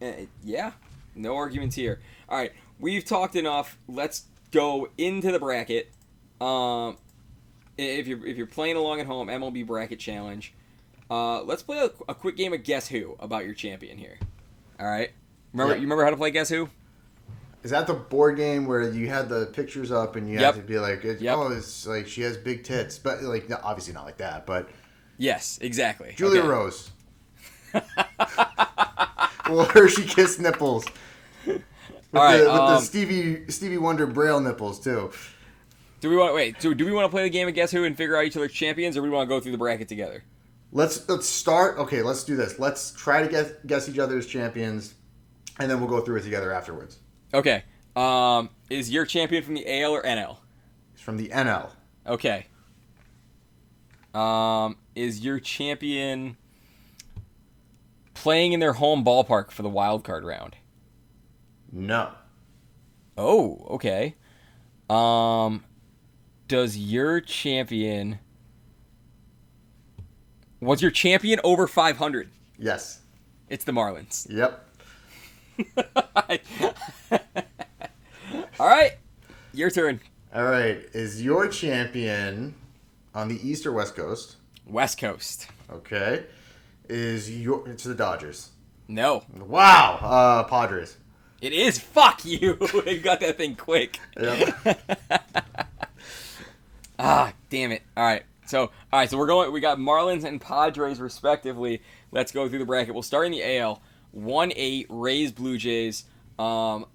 Uh, 0.00 0.26
yeah, 0.42 0.72
no 1.14 1.36
arguments 1.36 1.76
here. 1.76 2.00
All 2.28 2.38
right, 2.38 2.52
we've 2.80 3.04
talked 3.04 3.36
enough. 3.36 3.78
Let's 3.88 4.24
go 4.50 4.88
into 4.98 5.30
the 5.30 5.38
bracket. 5.38 5.92
Um, 6.40 6.96
if 7.78 8.06
you're 8.06 8.26
if 8.26 8.36
you're 8.36 8.46
playing 8.46 8.76
along 8.76 9.00
at 9.00 9.06
home, 9.06 9.28
MLB 9.28 9.66
bracket 9.66 9.98
challenge. 10.00 10.54
Uh, 11.10 11.42
let's 11.42 11.62
play 11.62 11.78
a, 11.78 11.90
a 12.10 12.14
quick 12.14 12.36
game 12.36 12.52
of 12.52 12.62
Guess 12.64 12.88
Who 12.88 13.16
about 13.20 13.44
your 13.44 13.54
champion 13.54 13.98
here. 13.98 14.18
All 14.80 14.86
right, 14.86 15.10
remember 15.52 15.74
Yeah. 15.74 15.76
you 15.80 15.82
remember 15.82 16.04
how 16.04 16.10
to 16.10 16.16
play 16.16 16.30
Guess 16.30 16.48
Who? 16.48 16.68
Is 17.62 17.70
that 17.70 17.86
the 17.86 17.94
board 17.94 18.36
game 18.36 18.66
where 18.66 18.82
you 18.90 19.08
had 19.08 19.28
the 19.28 19.46
pictures 19.46 19.92
up 19.92 20.16
and 20.16 20.28
you 20.28 20.34
Yep. 20.40 20.54
had 20.54 20.60
to 20.60 20.66
be 20.66 20.78
like, 20.78 21.04
it's, 21.04 21.22
Yep. 21.22 21.36
oh, 21.36 21.48
it's 21.52 21.86
like 21.86 22.08
she 22.08 22.22
has 22.22 22.36
big 22.36 22.64
tits, 22.64 22.98
but 22.98 23.22
like 23.22 23.48
no, 23.48 23.58
obviously 23.62 23.94
not 23.94 24.04
like 24.04 24.16
that, 24.18 24.46
but 24.46 24.68
Yes, 25.18 25.58
exactly. 25.62 26.14
Julia 26.16 26.40
Okay. 26.40 26.48
Rose. 26.48 26.90
well, 29.48 29.64
Hershey 29.66 30.04
Kiss 30.04 30.38
nipples. 30.38 30.84
With, 31.46 31.62
All 32.14 32.22
right, 32.22 32.38
the, 32.38 32.44
with 32.44 32.54
the 32.54 32.62
um, 32.62 32.82
Stevie 32.82 33.50
Stevie 33.50 33.78
Wonder 33.78 34.06
Braille 34.06 34.40
nipples 34.40 34.80
too. 34.80 35.10
Do 36.00 36.10
we 36.10 36.16
want 36.16 36.34
wait? 36.34 36.58
Do, 36.58 36.74
do 36.74 36.84
we 36.84 36.92
want 36.92 37.06
to 37.06 37.10
play 37.10 37.22
the 37.22 37.30
game 37.30 37.48
of 37.48 37.54
Guess 37.54 37.70
Who 37.70 37.84
and 37.84 37.96
figure 37.96 38.16
out 38.16 38.24
each 38.24 38.36
other's 38.36 38.52
champions, 38.52 38.96
or 38.96 39.00
do 39.00 39.04
we 39.04 39.10
want 39.10 39.28
to 39.28 39.34
go 39.34 39.40
through 39.40 39.52
the 39.52 39.58
bracket 39.58 39.88
together? 39.88 40.24
Let's 40.72 41.08
let's 41.08 41.26
start. 41.28 41.78
Okay, 41.78 42.02
let's 42.02 42.24
do 42.24 42.34
this. 42.36 42.58
Let's 42.58 42.92
try 42.92 43.22
to 43.22 43.28
guess 43.28 43.52
guess 43.66 43.88
each 43.88 43.98
other's 43.98 44.26
champions, 44.26 44.94
and 45.58 45.70
then 45.70 45.80
we'll 45.80 45.88
go 45.88 46.00
through 46.00 46.16
it 46.16 46.22
together 46.24 46.52
afterwards. 46.52 46.98
Okay. 47.34 47.64
Um, 47.94 48.50
is 48.70 48.90
your 48.90 49.04
champion 49.04 49.42
from 49.42 49.54
the 49.54 49.82
AL 49.82 49.92
or 49.92 50.02
NL? 50.02 50.38
It's 50.94 51.02
from 51.02 51.16
the 51.16 51.28
NL. 51.28 51.70
Okay. 52.06 52.46
Um, 54.14 54.76
is 54.94 55.24
your 55.24 55.40
champion 55.40 56.36
playing 58.14 58.52
in 58.52 58.60
their 58.60 58.74
home 58.74 59.04
ballpark 59.04 59.50
for 59.50 59.62
the 59.62 59.68
wild 59.68 60.04
card 60.04 60.24
round? 60.24 60.56
No. 61.70 62.10
Oh, 63.16 63.66
okay. 63.70 64.14
Um, 64.90 65.64
does 66.48 66.76
your 66.76 67.20
champion 67.20 68.18
was 70.60 70.80
your 70.80 70.92
champion 70.92 71.40
over 71.42 71.66
500? 71.66 72.30
Yes. 72.56 73.00
It's 73.48 73.64
the 73.64 73.72
Marlins. 73.72 74.28
Yep. 74.30 74.64
All 78.60 78.68
right, 78.68 78.92
your 79.52 79.70
turn. 79.70 80.00
All 80.34 80.44
right. 80.44 80.78
Is 80.94 81.22
your 81.22 81.48
champion 81.48 82.54
on 83.14 83.28
the 83.28 83.36
East 83.46 83.66
or 83.66 83.72
West 83.72 83.94
Coast? 83.96 84.36
West 84.66 84.98
Coast. 84.98 85.48
Okay. 85.70 86.24
Is 86.88 87.30
your 87.30 87.68
it's 87.68 87.84
the 87.84 87.94
Dodgers? 87.94 88.50
No, 88.88 89.24
Wow. 89.38 89.98
Uh, 90.02 90.44
Padres. 90.44 90.96
it 91.40 91.52
is. 91.52 91.78
Fuck 91.78 92.24
you. 92.24 92.56
you 92.86 92.98
got 92.98 93.20
that 93.20 93.36
thing 93.36 93.56
quick. 93.56 93.98
Yep. 94.20 94.78
Ah, 96.98 97.32
damn 97.50 97.72
it. 97.72 97.82
All 97.96 98.04
right. 98.04 98.22
So, 98.46 98.60
all 98.60 98.70
right. 98.92 99.10
So 99.10 99.18
we're 99.18 99.26
going. 99.26 99.50
We 99.52 99.60
got 99.60 99.78
Marlins 99.78 100.22
and 100.24 100.40
Padres 100.40 101.00
respectively. 101.00 101.82
Let's 102.12 102.30
go 102.30 102.48
through 102.48 102.60
the 102.60 102.64
bracket. 102.66 102.94
We'll 102.94 103.02
start 103.02 103.26
in 103.26 103.32
the 103.32 103.58
AL. 103.58 103.82
One 104.12 104.52
eight 104.54 104.86
Rays 104.88 105.32
Blue 105.32 105.58
Jays. 105.58 106.04
Um, 106.38 106.86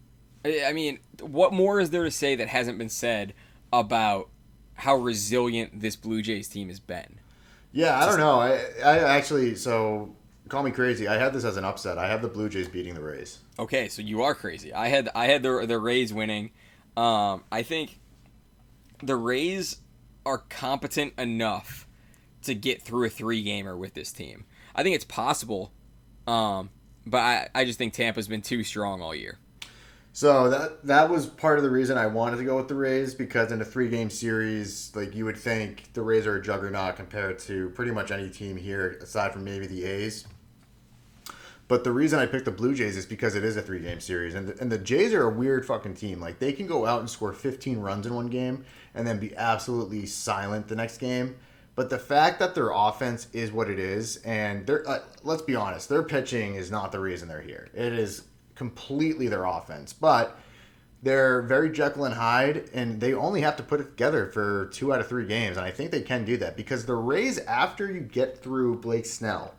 I 0.46 0.72
mean, 0.74 1.00
what 1.20 1.52
more 1.52 1.80
is 1.80 1.90
there 1.90 2.04
to 2.04 2.12
say 2.12 2.36
that 2.36 2.48
hasn't 2.48 2.78
been 2.78 2.90
said 2.90 3.34
about 3.74 4.30
how 4.76 4.96
resilient 4.96 5.82
this 5.82 5.96
Blue 5.96 6.22
Jays 6.22 6.48
team 6.48 6.70
has 6.70 6.80
been? 6.80 7.20
yeah, 7.72 8.00
I 8.00 8.06
don't 8.06 8.20
know. 8.20 8.40
I 8.40 8.54
I 8.84 8.98
actually 9.18 9.56
so 9.56 10.16
call 10.50 10.64
me 10.64 10.72
crazy. 10.72 11.08
I 11.08 11.18
had 11.18 11.34
this 11.34 11.44
as 11.44 11.58
an 11.58 11.66
upset. 11.66 11.98
I 11.98 12.08
have 12.08 12.22
the 12.22 12.28
Blue 12.28 12.50
Jays 12.50 12.68
beating 12.68 12.96
the 12.96 13.02
Rays. 13.02 13.40
Okay, 13.60 13.88
so 13.88 14.02
you 14.02 14.24
are 14.24 14.34
crazy. 14.34 14.74
I 14.74 14.88
had 14.88 15.10
I 15.14 15.28
had 15.28 15.44
the 15.44 15.66
the 15.68 15.80
Rays 15.80 16.14
winning. 16.14 16.52
Um, 16.96 17.44
I 17.52 17.62
think 17.64 18.00
the 19.04 19.16
Rays 19.16 19.78
are 20.26 20.40
competent 20.40 21.14
enough 21.18 21.88
to 22.44 22.56
get 22.56 22.82
through 22.82 23.06
a 23.06 23.10
three 23.10 23.44
gamer 23.44 23.78
with 23.78 23.94
this 23.94 24.12
team. 24.12 24.46
I 24.76 24.84
think 24.84 24.96
it's 24.96 25.06
possible, 25.06 25.72
um, 26.26 26.70
but 27.10 27.20
I, 27.20 27.50
I 27.54 27.66
just 27.66 27.78
think 27.78 27.94
Tampa's 27.94 28.28
been 28.28 28.42
too 28.42 28.64
strong 28.64 29.02
all 29.02 29.16
year. 29.16 29.38
So 30.18 30.50
that 30.50 30.84
that 30.88 31.12
was 31.12 31.28
part 31.28 31.60
of 31.60 31.64
the 31.64 31.70
reason 31.70 31.96
I 31.96 32.08
wanted 32.08 32.38
to 32.38 32.44
go 32.44 32.56
with 32.56 32.68
the 32.68 32.74
Rays 32.74 33.14
because 33.14 33.52
in 33.52 33.62
a 33.62 33.66
three 33.66 33.88
game 33.88 34.10
series, 34.10 34.92
like 34.96 35.14
you 35.14 35.26
would 35.26 35.38
think 35.38 35.94
the 35.94 36.02
Rays 36.02 36.26
are 36.26 36.38
a 36.38 36.42
juggernaut 36.42 36.96
compared 36.96 37.38
to 37.40 37.70
pretty 37.70 37.92
much 37.92 38.10
any 38.10 38.30
team 38.30 38.58
here 38.58 38.98
aside 39.02 39.32
from 39.32 39.44
maybe 39.44 39.68
the 39.68 39.84
A's. 39.84 40.26
But 41.68 41.84
the 41.84 41.92
reason 41.92 42.18
I 42.18 42.26
picked 42.26 42.46
the 42.46 42.52
Blue 42.52 42.74
Jays 42.74 42.96
is 42.96 43.06
because 43.06 43.36
it 43.36 43.44
is 43.44 43.58
a 43.58 43.62
three 43.62 43.80
game 43.80 44.00
series, 44.00 44.34
and 44.34 44.48
the, 44.48 44.60
and 44.60 44.72
the 44.72 44.78
Jays 44.78 45.14
are 45.14 45.24
a 45.24 45.30
weird 45.30 45.66
fucking 45.66 45.94
team. 45.94 46.20
Like 46.20 46.40
they 46.40 46.54
can 46.54 46.66
go 46.66 46.88
out 46.88 47.02
and 47.02 47.10
score 47.10 47.34
15 47.34 47.78
runs 47.80 48.08
in 48.08 48.16
one 48.16 48.30
game 48.30 48.66
and 48.96 49.06
then 49.06 49.20
be 49.20 49.36
absolutely 49.36 50.06
silent 50.08 50.68
the 50.68 50.76
next 50.76 50.98
game. 50.98 51.36
But 51.77 51.91
the 51.91 52.00
fact 52.00 52.39
that 52.39 52.55
their 52.55 52.72
offense 52.72 53.27
is 53.34 53.51
what 53.51 53.69
it 53.69 53.77
is, 53.77 54.17
and 54.25 54.65
they're 54.65 54.89
uh, 54.89 54.98
let's 55.24 55.43
be 55.43 55.55
honest, 55.55 55.88
their 55.89 56.01
pitching 56.01 56.55
is 56.55 56.72
not 56.72 56.91
the 56.91 57.00
reason 57.00 57.27
they're 57.27 57.39
here. 57.39 57.69
It 57.72 57.93
is 57.93 58.24
completely 58.55 59.27
their 59.27 59.43
offense, 59.46 59.93
but 59.93 60.39
they're 61.03 61.43
very 61.43 61.69
Jekyll 61.69 62.05
and 62.05 62.15
Hyde, 62.15 62.72
and 62.74 63.00
they 63.00 63.13
only 63.13 63.41
have 63.41 63.57
to 63.57 63.63
put 63.63 63.79
it 63.79 63.91
together 63.91 64.25
for 64.25 64.72
two 64.74 64.91
out 64.91 65.01
of 65.01 65.07
three 65.07 65.27
games, 65.27 65.55
and 65.55 65.63
I 65.67 65.69
think 65.69 65.91
they 65.91 66.01
can 66.01 66.25
do 66.25 66.36
that 66.38 66.57
because 66.57 66.88
the 66.88 66.96
Rays, 66.96 67.38
after 67.38 67.91
you 67.91 68.00
get 68.00 68.41
through 68.41 68.79
Blake 68.79 69.05
Snell, 69.05 69.53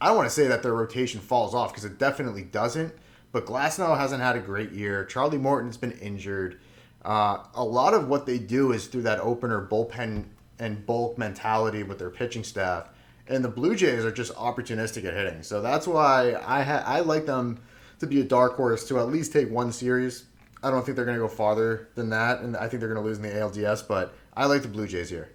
I 0.00 0.08
don't 0.08 0.16
want 0.16 0.28
to 0.28 0.34
say 0.34 0.48
that 0.48 0.64
their 0.64 0.74
rotation 0.74 1.20
falls 1.20 1.54
off 1.54 1.70
because 1.70 1.84
it 1.84 2.00
definitely 2.00 2.42
doesn't. 2.42 2.92
But 3.30 3.46
Glasnow 3.46 3.96
hasn't 3.96 4.20
had 4.20 4.34
a 4.34 4.40
great 4.40 4.72
year. 4.72 5.04
Charlie 5.04 5.38
Morton's 5.38 5.76
been 5.76 5.92
injured. 5.92 6.58
Uh, 7.04 7.44
a 7.54 7.62
lot 7.62 7.94
of 7.94 8.08
what 8.08 8.26
they 8.26 8.38
do 8.38 8.72
is 8.72 8.88
through 8.88 9.02
that 9.02 9.20
opener 9.20 9.64
bullpen 9.64 10.24
and 10.58 10.84
bulk 10.86 11.18
mentality 11.18 11.82
with 11.82 11.98
their 11.98 12.10
pitching 12.10 12.44
staff. 12.44 12.88
And 13.28 13.44
the 13.44 13.48
Blue 13.48 13.74
Jays 13.74 14.04
are 14.04 14.12
just 14.12 14.34
opportunistic 14.34 15.04
at 15.04 15.14
hitting. 15.14 15.42
So 15.42 15.62
that's 15.62 15.86
why 15.86 16.34
I 16.44 16.62
ha- 16.62 16.84
I 16.86 17.00
like 17.00 17.26
them 17.26 17.60
to 18.00 18.06
be 18.06 18.20
a 18.20 18.24
dark 18.24 18.56
horse 18.56 18.86
to 18.88 18.98
at 18.98 19.08
least 19.08 19.32
take 19.32 19.50
one 19.50 19.72
series. 19.72 20.24
I 20.62 20.70
don't 20.70 20.84
think 20.84 20.96
they're 20.96 21.04
going 21.04 21.16
to 21.16 21.22
go 21.22 21.28
farther 21.28 21.88
than 21.94 22.10
that, 22.10 22.40
and 22.40 22.56
I 22.56 22.68
think 22.68 22.80
they're 22.80 22.92
going 22.92 23.02
to 23.02 23.06
lose 23.06 23.18
in 23.18 23.22
the 23.22 23.30
ALDS. 23.30 23.86
But 23.86 24.14
I 24.36 24.46
like 24.46 24.62
the 24.62 24.68
Blue 24.68 24.86
Jays 24.86 25.10
here. 25.10 25.30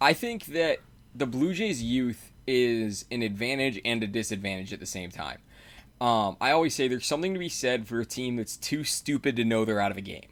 I 0.00 0.12
think 0.12 0.46
that 0.46 0.78
the 1.14 1.26
Blue 1.26 1.54
Jays 1.54 1.82
youth 1.82 2.32
is 2.46 3.04
an 3.10 3.22
advantage 3.22 3.80
and 3.84 4.02
a 4.02 4.06
disadvantage 4.06 4.72
at 4.72 4.80
the 4.80 4.86
same 4.86 5.10
time. 5.10 5.38
Um, 6.00 6.36
I 6.40 6.50
always 6.50 6.74
say 6.74 6.88
there's 6.88 7.06
something 7.06 7.32
to 7.34 7.38
be 7.38 7.48
said 7.48 7.86
for 7.86 8.00
a 8.00 8.04
team 8.04 8.36
that's 8.36 8.56
too 8.56 8.84
stupid 8.84 9.36
to 9.36 9.44
know 9.44 9.64
they're 9.64 9.80
out 9.80 9.90
of 9.90 9.96
a 9.96 10.02
game. 10.02 10.28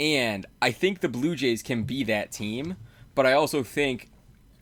And 0.00 0.46
I 0.60 0.72
think 0.72 1.00
the 1.00 1.08
Blue 1.08 1.36
Jays 1.36 1.62
can 1.62 1.84
be 1.84 2.02
that 2.04 2.32
team, 2.32 2.76
but 3.14 3.26
I 3.26 3.34
also 3.34 3.62
think 3.62 4.10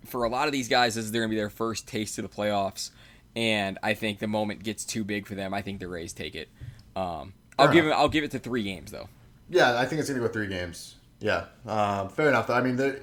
for 0.06 0.24
a 0.24 0.28
lot 0.28 0.46
of 0.46 0.52
these 0.52 0.68
guys, 0.68 0.94
this 0.94 1.04
is 1.04 1.10
going 1.10 1.24
to 1.24 1.28
be 1.28 1.36
their 1.36 1.50
first 1.50 1.86
taste 1.86 2.18
of 2.18 2.28
the 2.28 2.34
playoffs. 2.34 2.90
And 3.36 3.78
I 3.82 3.94
think 3.94 4.18
the 4.18 4.26
moment 4.26 4.62
gets 4.62 4.84
too 4.84 5.04
big 5.04 5.26
for 5.26 5.34
them. 5.34 5.54
I 5.54 5.62
think 5.62 5.78
the 5.78 5.88
Rays 5.88 6.12
take 6.12 6.34
it. 6.34 6.48
Um, 6.96 7.34
I'll 7.58 7.66
Fair 7.66 7.74
give 7.74 7.86
it. 7.86 7.90
I'll 7.90 8.08
give 8.08 8.24
it 8.24 8.32
to 8.32 8.38
three 8.38 8.64
games 8.64 8.90
though. 8.90 9.08
Yeah, 9.48 9.78
I 9.78 9.84
think 9.86 10.00
it's 10.00 10.08
going 10.08 10.20
to 10.20 10.26
go 10.26 10.32
three 10.32 10.48
games. 10.48 10.96
Yeah, 11.20 11.46
um, 11.66 12.08
fair 12.08 12.28
enough. 12.28 12.46
Though. 12.46 12.54
I 12.54 12.62
mean, 12.62 12.76
the, 12.76 13.00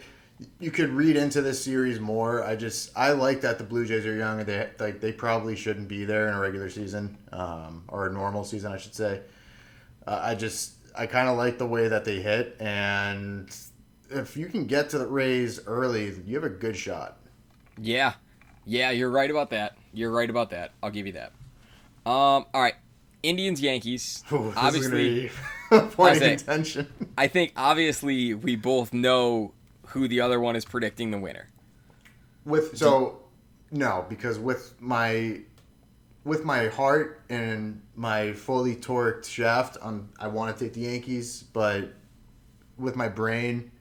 you 0.60 0.72
could 0.72 0.90
read 0.90 1.16
into 1.16 1.42
this 1.42 1.64
series 1.64 2.00
more. 2.00 2.44
I 2.44 2.56
just 2.56 2.92
I 2.96 3.12
like 3.12 3.42
that 3.42 3.58
the 3.58 3.64
Blue 3.64 3.86
Jays 3.86 4.06
are 4.06 4.16
young 4.16 4.44
they 4.44 4.70
like 4.80 5.00
they 5.00 5.12
probably 5.12 5.56
shouldn't 5.56 5.88
be 5.88 6.06
there 6.06 6.28
in 6.28 6.34
a 6.34 6.40
regular 6.40 6.70
season 6.70 7.18
um, 7.32 7.84
or 7.88 8.08
a 8.08 8.12
normal 8.12 8.44
season, 8.44 8.72
I 8.72 8.78
should 8.78 8.96
say. 8.96 9.22
Uh, 10.06 10.20
I 10.22 10.36
just 10.36 10.74
I 10.98 11.06
kind 11.06 11.30
of 11.30 11.38
like 11.38 11.58
the 11.58 11.68
way 11.68 11.88
that 11.88 12.06
they 12.06 12.22
hit, 12.22 12.56
and 12.60 13.50
if 14.10 14.38
you 14.38 14.48
can 14.48 14.66
get 14.66 14.90
to 14.92 14.98
the 14.98 15.08
Rays 15.08 15.60
early, 15.68 16.14
you 16.26 16.36
have 16.36 16.44
a 16.44 16.50
good 16.50 16.76
shot. 16.76 17.18
Yeah, 17.80 18.14
yeah, 18.66 18.92
you're 18.92 19.10
right 19.10 19.30
about 19.30 19.50
that. 19.52 19.78
You're 19.94 20.12
right 20.12 20.30
about 20.30 20.50
that. 20.52 20.72
I'll 20.82 20.92
give 20.92 21.08
you 21.08 21.14
that. 21.14 21.32
Um, 22.06 22.46
all 22.54 22.62
right, 22.62 22.76
Indians 23.24 23.62
Yankees. 23.62 24.24
Ooh, 24.32 24.54
obviously, 24.56 25.26
is 25.26 25.32
gonna 25.70 25.82
be 25.82 25.86
a 25.86 25.90
point 25.90 26.18
of 26.18 26.24
contention. 26.24 26.88
I 27.18 27.28
think 27.28 27.54
obviously 27.56 28.34
we 28.34 28.56
both 28.56 28.94
know 28.94 29.54
who 29.88 30.08
the 30.08 30.22
other 30.22 30.40
one 30.40 30.56
is 30.56 30.66
predicting 30.66 31.12
the 31.12 31.20
winner. 31.20 31.50
With 32.46 32.78
so 32.78 33.20
no, 33.72 34.06
because 34.10 34.40
with 34.40 34.80
my 34.80 35.42
with 36.24 36.44
my 36.44 36.68
heart 36.68 37.22
and 37.30 37.82
my 37.96 38.34
fully 38.34 38.76
torqued 38.76 39.26
shaft, 39.26 39.78
um, 39.82 40.10
I 40.20 40.28
want 40.28 40.56
to 40.58 40.64
take 40.64 40.74
the 40.74 40.82
Yankees, 40.82 41.44
but 41.54 41.94
with 42.78 42.96
my 42.96 43.08
brain 43.08 43.72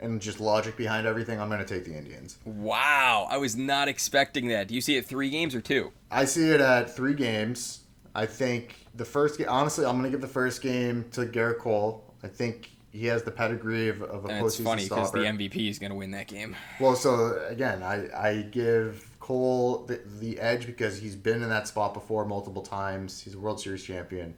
and 0.00 0.20
just 0.20 0.40
logic 0.40 0.76
behind 0.76 1.06
everything, 1.06 1.40
I'm 1.40 1.48
going 1.48 1.64
to 1.64 1.74
take 1.74 1.84
the 1.84 1.96
Indians. 1.96 2.38
Wow, 2.44 3.28
I 3.30 3.36
was 3.36 3.56
not 3.56 3.88
expecting 3.88 4.48
that. 4.48 4.68
Do 4.68 4.74
you 4.74 4.80
see 4.80 4.96
it 4.96 5.06
three 5.06 5.30
games 5.30 5.54
or 5.54 5.60
two? 5.60 5.92
I 6.10 6.24
see 6.24 6.50
it 6.50 6.60
at 6.60 6.94
three 6.94 7.14
games. 7.14 7.80
I 8.14 8.26
think 8.26 8.74
the 8.94 9.04
first 9.04 9.38
game, 9.38 9.48
honestly, 9.48 9.84
I'm 9.84 9.92
going 9.92 10.04
to 10.04 10.10
give 10.10 10.20
the 10.20 10.26
first 10.26 10.62
game 10.62 11.04
to 11.12 11.26
Gerrit 11.26 11.58
Cole. 11.58 12.04
I 12.22 12.28
think 12.28 12.70
he 12.92 13.06
has 13.06 13.22
the 13.22 13.30
pedigree 13.30 13.88
of, 13.88 14.02
of 14.02 14.24
a 14.24 14.28
And 14.28 14.46
it's 14.46 14.58
funny 14.58 14.82
because 14.84 15.12
the 15.12 15.18
MVP 15.18 15.68
is 15.68 15.78
going 15.78 15.90
to 15.90 15.96
win 15.96 16.10
that 16.10 16.26
game. 16.26 16.56
Well, 16.80 16.96
so 16.96 17.40
again, 17.48 17.82
I, 17.82 18.08
I 18.28 18.42
give 18.42 19.08
Cole 19.20 19.84
the, 19.86 20.00
the 20.18 20.40
edge 20.40 20.66
because 20.66 20.98
he's 20.98 21.14
been 21.14 21.42
in 21.42 21.48
that 21.50 21.68
spot 21.68 21.94
before 21.94 22.24
multiple 22.24 22.62
times. 22.62 23.20
He's 23.20 23.34
a 23.34 23.38
World 23.38 23.60
Series 23.60 23.84
champion. 23.84 24.34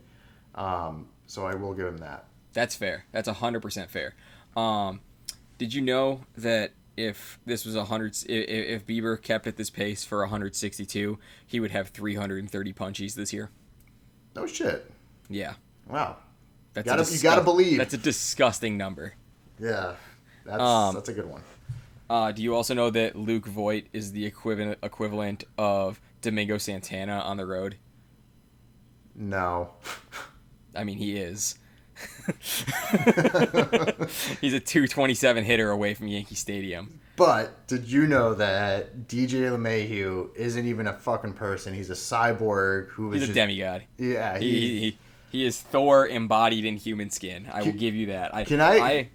Um, 0.54 1.08
so 1.26 1.46
I 1.46 1.54
will 1.54 1.72
give 1.72 1.86
him 1.86 1.98
that. 1.98 2.26
That's 2.52 2.76
fair. 2.76 3.06
That's 3.12 3.26
hundred 3.26 3.60
percent 3.60 3.90
fair. 3.90 4.14
Um, 4.54 5.00
did 5.58 5.74
you 5.74 5.80
know 5.82 6.22
that 6.36 6.72
if 6.96 7.38
this 7.46 7.64
was 7.64 7.74
a 7.74 7.84
hundred, 7.86 8.12
if, 8.28 8.48
if 8.82 8.86
Bieber 8.86 9.20
kept 9.20 9.46
at 9.46 9.56
this 9.56 9.70
pace 9.70 10.04
for 10.04 10.18
162, 10.20 11.18
he 11.46 11.60
would 11.60 11.70
have 11.70 11.88
330 11.88 12.72
punchies 12.72 13.14
this 13.14 13.32
year? 13.32 13.50
No 14.36 14.46
shit. 14.46 14.90
Yeah, 15.28 15.54
Wow. 15.88 16.16
that's 16.74 16.86
Gotta- 16.86 17.10
you 17.14 17.22
gotta 17.22 17.42
believe. 17.42 17.78
That's 17.78 17.94
a 17.94 17.98
disgusting 17.98 18.76
number. 18.76 19.14
Yeah. 19.58 19.94
That's, 20.44 20.60
Um, 20.60 20.94
that's 20.94 21.08
a 21.08 21.12
good 21.14 21.26
one. 21.26 21.42
Uh, 22.10 22.32
do 22.32 22.42
you 22.42 22.54
also 22.54 22.74
know 22.74 22.90
that 22.90 23.16
Luke 23.16 23.46
Voit 23.46 23.86
is 23.92 24.12
the 24.12 24.26
equivalent 24.26 24.78
equivalent 24.82 25.44
of 25.56 26.00
Domingo 26.20 26.58
Santana 26.58 27.20
on 27.20 27.36
the 27.38 27.46
road? 27.46 27.76
No. 29.14 29.70
I 30.74 30.84
mean, 30.84 30.98
he 30.98 31.16
is. 31.16 31.56
He's 34.40 34.54
a 34.54 34.60
227 34.60 35.44
hitter 35.44 35.70
away 35.70 35.94
from 35.94 36.08
Yankee 36.08 36.34
Stadium. 36.34 37.00
But 37.16 37.66
did 37.66 37.90
you 37.90 38.06
know 38.06 38.34
that 38.34 39.06
DJ 39.08 39.50
LeMahieu 39.50 40.34
isn't 40.34 40.66
even 40.66 40.86
a 40.86 40.92
fucking 40.94 41.34
person? 41.34 41.74
He's 41.74 41.90
a 41.90 41.94
cyborg 41.94 42.88
who 42.88 43.08
was 43.08 43.16
He's 43.20 43.24
a 43.24 43.26
just, 43.26 43.36
demigod. 43.36 43.84
Yeah, 43.98 44.38
he, 44.38 44.50
He, 44.50 44.80
he, 44.80 44.98
he 45.30 45.46
is 45.46 45.60
Thor 45.60 46.06
embodied 46.06 46.64
in 46.64 46.76
human 46.76 47.10
skin. 47.10 47.48
I 47.52 47.62
will 47.62 47.72
give 47.72 47.94
you 47.94 48.06
that. 48.06 48.34
I, 48.34 48.44
can 48.44 48.60
I- 48.60 48.78
I 48.78 49.08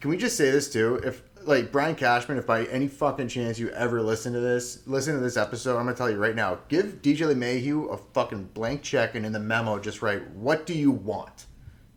Can 0.00 0.10
we 0.10 0.16
just 0.16 0.36
say 0.36 0.50
this 0.50 0.72
too? 0.72 1.00
If 1.04 1.22
like 1.42 1.72
Brian 1.72 1.94
Cashman, 1.94 2.36
if 2.38 2.46
by 2.46 2.64
any 2.66 2.86
fucking 2.86 3.28
chance 3.28 3.58
you 3.58 3.70
ever 3.70 4.02
listen 4.02 4.32
to 4.34 4.40
this, 4.40 4.86
listen 4.86 5.14
to 5.14 5.20
this 5.20 5.36
episode, 5.36 5.78
I'm 5.78 5.86
gonna 5.86 5.96
tell 5.96 6.10
you 6.10 6.18
right 6.18 6.36
now, 6.36 6.58
give 6.68 7.00
DJ 7.02 7.34
LeMahieu 7.34 7.92
a 7.92 7.96
fucking 7.96 8.50
blank 8.54 8.82
check 8.82 9.14
and 9.14 9.24
in 9.26 9.32
the 9.32 9.40
memo 9.40 9.78
just 9.78 10.02
write, 10.02 10.28
what 10.32 10.66
do 10.66 10.74
you 10.74 10.90
want? 10.90 11.46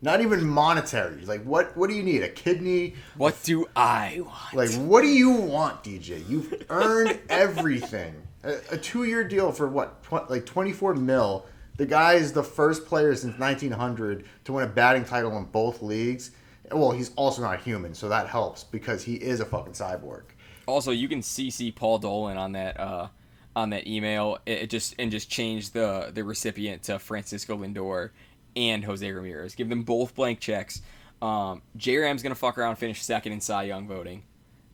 Not 0.04 0.20
even 0.20 0.46
monetary. 0.46 1.24
Like 1.24 1.44
what 1.44 1.74
what 1.78 1.88
do 1.88 1.96
you 1.96 2.02
need? 2.02 2.22
A 2.22 2.28
kidney? 2.28 2.94
what 3.16 3.42
do 3.42 3.66
I 3.74 4.20
want? 4.20 4.54
Like 4.54 4.70
what 4.86 5.00
do 5.00 5.08
you 5.08 5.30
want, 5.30 5.82
DJ? 5.82 6.28
You've 6.28 6.62
earned 6.68 7.18
everything. 7.30 8.14
A, 8.42 8.56
a 8.72 8.76
two 8.76 9.04
year 9.04 9.26
deal 9.26 9.50
for 9.50 9.66
what? 9.66 10.02
Tw- 10.02 10.28
like 10.28 10.44
24 10.44 10.96
mil. 10.96 11.46
The 11.78 11.86
guy 11.86 12.14
is 12.14 12.34
the 12.34 12.42
first 12.42 12.84
player 12.84 13.14
since 13.14 13.38
1900 13.38 14.26
to 14.44 14.52
win 14.52 14.64
a 14.64 14.66
batting 14.66 15.06
title 15.06 15.38
in 15.38 15.44
both 15.44 15.80
leagues. 15.80 16.32
Well, 16.70 16.90
he's 16.90 17.10
also 17.16 17.40
not 17.40 17.60
human, 17.60 17.94
so 17.94 18.10
that 18.10 18.28
helps 18.28 18.62
because 18.62 19.02
he 19.02 19.14
is 19.14 19.40
a 19.40 19.46
fucking 19.46 19.72
cyborg. 19.72 20.24
Also, 20.66 20.90
you 20.90 21.08
can 21.08 21.20
CC 21.20 21.74
Paul 21.74 21.98
Dolan 21.98 22.36
on 22.36 22.52
that 22.52 22.78
uh, 22.78 23.08
on 23.56 23.70
that 23.70 23.86
email. 23.86 24.36
It, 24.44 24.64
it 24.64 24.70
just 24.70 24.96
and 24.98 25.10
just 25.10 25.30
change 25.30 25.70
the 25.70 26.10
the 26.12 26.24
recipient 26.24 26.82
to 26.84 26.98
Francisco 26.98 27.56
Lindor 27.56 28.10
and 28.56 28.84
Jose 28.84 29.10
Ramirez. 29.10 29.54
Give 29.54 29.68
them 29.68 29.82
both 29.82 30.14
blank 30.14 30.40
checks. 30.40 30.82
Um, 31.22 31.62
J 31.76 31.98
Ram's 31.98 32.22
gonna 32.22 32.34
fuck 32.34 32.58
around, 32.58 32.70
and 32.70 32.78
finish 32.78 33.02
second 33.02 33.32
in 33.32 33.40
Cy 33.40 33.64
Young 33.64 33.86
voting. 33.88 34.24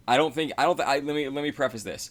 I 0.08 0.16
don't 0.16 0.34
think 0.34 0.52
I 0.58 0.64
don't. 0.64 0.76
Th- 0.76 0.88
I, 0.88 0.94
let 1.00 1.14
me 1.14 1.28
let 1.28 1.42
me 1.42 1.52
preface 1.52 1.82
this. 1.82 2.10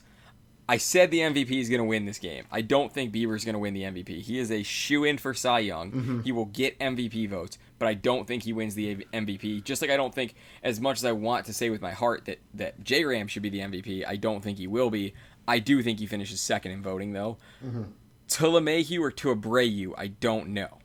I 0.70 0.78
said 0.78 1.10
the 1.10 1.22
MVP 1.22 1.60
is 1.60 1.68
going 1.68 1.80
to 1.80 1.86
win 1.86 2.06
this 2.06 2.20
game. 2.20 2.46
I 2.52 2.62
don't 2.62 2.94
think 2.94 3.12
Bieber's 3.12 3.44
going 3.44 3.54
to 3.54 3.60
win 3.60 3.74
the 3.74 3.82
MVP. 3.82 4.22
He 4.22 4.38
is 4.38 4.52
a 4.52 4.62
shoe 4.62 5.04
in 5.04 5.18
for 5.18 5.34
Cy 5.34 5.60
Young. 5.60 5.92
Mm-hmm. 5.92 6.20
He 6.22 6.32
will 6.32 6.46
get 6.46 6.78
MVP 6.78 7.28
votes, 7.28 7.58
but 7.80 7.88
I 7.88 7.96
don't 7.96 8.28
think 8.28 8.44
he 8.44 8.54
wins 8.54 8.76
the 8.76 8.98
MVP. 9.12 9.64
Just 9.64 9.82
like 9.82 9.90
I 9.90 9.98
don't 9.98 10.14
think, 10.14 10.36
as 10.62 10.80
much 10.80 10.98
as 10.98 11.06
I 11.06 11.12
want 11.12 11.48
to 11.48 11.54
say 11.54 11.72
with 11.72 11.82
my 11.82 11.90
heart 11.92 12.26
that 12.26 12.38
that 12.54 12.84
J 12.84 13.04
Ram 13.04 13.28
should 13.28 13.42
be 13.42 13.50
the 13.50 13.62
MVP, 13.62 14.06
I 14.08 14.16
don't 14.16 14.44
think 14.44 14.60
he 14.60 14.68
will 14.68 14.92
be. 14.92 15.16
I 15.48 15.58
do 15.58 15.82
think 15.82 15.98
he 15.98 16.06
finishes 16.06 16.40
second 16.40 16.72
in 16.72 16.84
voting 16.84 17.14
though. 17.14 17.38
Mm-hmm. 17.66 17.84
To 18.28 18.44
LeMahieu 18.44 19.02
or 19.02 19.10
to 19.12 19.36
Abreu, 19.36 19.94
I 19.98 20.08
don't 20.08 20.50
know. 20.50 20.78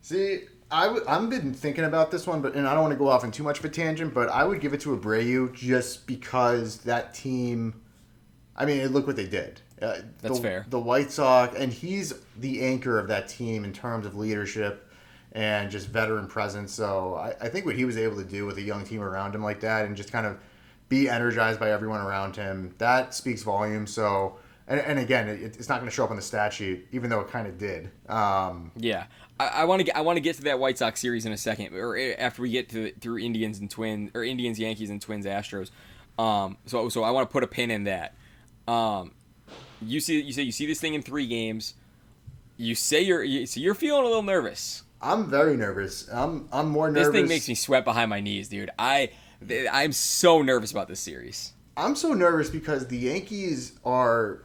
See, 0.00 0.40
I 0.70 0.86
w- 0.86 1.04
I've 1.06 1.28
been 1.28 1.52
thinking 1.52 1.84
about 1.84 2.10
this 2.10 2.26
one, 2.26 2.40
but 2.40 2.54
and 2.54 2.66
I 2.66 2.74
don't 2.74 2.82
want 2.82 2.92
to 2.92 2.98
go 2.98 3.08
off 3.08 3.24
in 3.24 3.30
too 3.30 3.42
much 3.42 3.58
of 3.58 3.64
a 3.64 3.68
tangent, 3.68 4.14
but 4.14 4.28
I 4.28 4.44
would 4.44 4.60
give 4.60 4.72
it 4.72 4.80
to 4.82 4.96
Abreu 4.96 5.52
just 5.52 6.06
because 6.06 6.78
that 6.78 7.14
team. 7.14 7.80
I 8.56 8.64
mean, 8.66 8.86
look 8.88 9.06
what 9.06 9.16
they 9.16 9.26
did. 9.26 9.60
Uh, 9.80 9.98
That's 10.20 10.36
the, 10.36 10.42
fair. 10.42 10.66
The 10.68 10.78
White 10.78 11.10
Sox, 11.10 11.56
and 11.56 11.72
he's 11.72 12.14
the 12.38 12.62
anchor 12.62 12.98
of 12.98 13.08
that 13.08 13.28
team 13.28 13.64
in 13.64 13.72
terms 13.72 14.04
of 14.06 14.14
leadership 14.16 14.86
and 15.32 15.70
just 15.70 15.88
veteran 15.88 16.26
presence. 16.26 16.72
So 16.72 17.14
I, 17.14 17.34
I 17.40 17.48
think 17.48 17.64
what 17.64 17.76
he 17.76 17.84
was 17.84 17.96
able 17.96 18.16
to 18.16 18.24
do 18.24 18.46
with 18.46 18.58
a 18.58 18.62
young 18.62 18.84
team 18.84 19.00
around 19.02 19.34
him 19.34 19.42
like 19.42 19.60
that, 19.60 19.86
and 19.86 19.96
just 19.96 20.12
kind 20.12 20.26
of 20.26 20.38
be 20.88 21.08
energized 21.08 21.58
by 21.60 21.70
everyone 21.70 22.00
around 22.00 22.36
him, 22.36 22.74
that 22.78 23.14
speaks 23.14 23.42
volumes. 23.42 23.92
So. 23.92 24.38
And, 24.70 24.80
and 24.80 24.98
again, 25.00 25.28
it, 25.28 25.56
it's 25.58 25.68
not 25.68 25.80
going 25.80 25.90
to 25.90 25.94
show 25.94 26.04
up 26.04 26.10
on 26.10 26.16
the 26.16 26.22
stat 26.22 26.52
sheet, 26.52 26.86
even 26.92 27.10
though 27.10 27.20
it 27.20 27.28
kind 27.28 27.48
of 27.48 27.58
did. 27.58 27.90
Um, 28.08 28.70
Yeah, 28.76 29.06
I 29.40 29.64
want 29.64 29.80
to 29.80 29.84
get 29.84 29.96
I 29.96 30.02
want 30.02 30.16
to 30.16 30.20
get 30.20 30.36
to 30.36 30.42
that 30.42 30.58
White 30.60 30.78
Sox 30.78 31.00
series 31.00 31.26
in 31.26 31.32
a 31.32 31.36
second, 31.36 31.74
or 31.74 31.96
eh, 31.96 32.14
after 32.18 32.42
we 32.42 32.50
get 32.50 32.68
to 32.70 32.92
through 33.00 33.18
Indians 33.18 33.58
and 33.58 33.70
Twins 33.70 34.10
or 34.14 34.22
Indians, 34.22 34.58
Yankees, 34.58 34.90
and 34.90 35.02
Twins, 35.02 35.26
Astros. 35.26 35.70
Um, 36.18 36.56
so 36.66 36.88
so 36.88 37.02
I 37.02 37.10
want 37.10 37.28
to 37.28 37.32
put 37.32 37.42
a 37.42 37.46
pin 37.46 37.70
in 37.70 37.84
that. 37.84 38.14
Um, 38.68 39.12
you 39.82 39.98
see 39.98 40.20
you 40.20 40.32
say 40.32 40.42
you 40.42 40.52
see 40.52 40.66
this 40.66 40.78
thing 40.78 40.94
in 40.94 41.02
three 41.02 41.26
games. 41.26 41.74
You 42.58 42.74
say 42.74 43.00
you're 43.00 43.24
you, 43.24 43.46
so 43.46 43.58
you're 43.58 43.74
feeling 43.74 44.02
a 44.02 44.06
little 44.06 44.22
nervous. 44.22 44.84
I'm 45.00 45.28
very 45.28 45.56
nervous. 45.56 46.08
I'm 46.12 46.48
I'm 46.52 46.68
more 46.68 46.90
nervous. 46.90 47.08
This 47.08 47.20
thing 47.20 47.28
makes 47.28 47.48
me 47.48 47.54
sweat 47.54 47.84
behind 47.84 48.10
my 48.10 48.20
knees, 48.20 48.48
dude. 48.48 48.70
I 48.78 49.10
I'm 49.72 49.92
so 49.92 50.42
nervous 50.42 50.70
about 50.70 50.86
this 50.86 51.00
series. 51.00 51.54
I'm 51.76 51.96
so 51.96 52.12
nervous 52.12 52.50
because 52.50 52.88
the 52.88 52.98
Yankees 52.98 53.78
are 53.84 54.42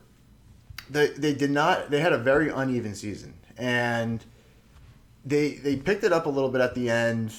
they 0.89 1.08
they 1.08 1.34
did 1.34 1.51
not 1.51 1.89
they 1.89 2.00
had 2.00 2.13
a 2.13 2.18
very 2.18 2.50
uneven 2.50 2.96
season. 2.96 3.34
And 3.58 4.24
they 5.25 5.54
they 5.54 5.75
picked 5.75 6.04
it 6.04 6.13
up 6.13 6.25
a 6.25 6.30
little 6.30 6.50
bit 6.50 6.62
at 6.62 6.75
the 6.75 6.89
end 6.89 7.34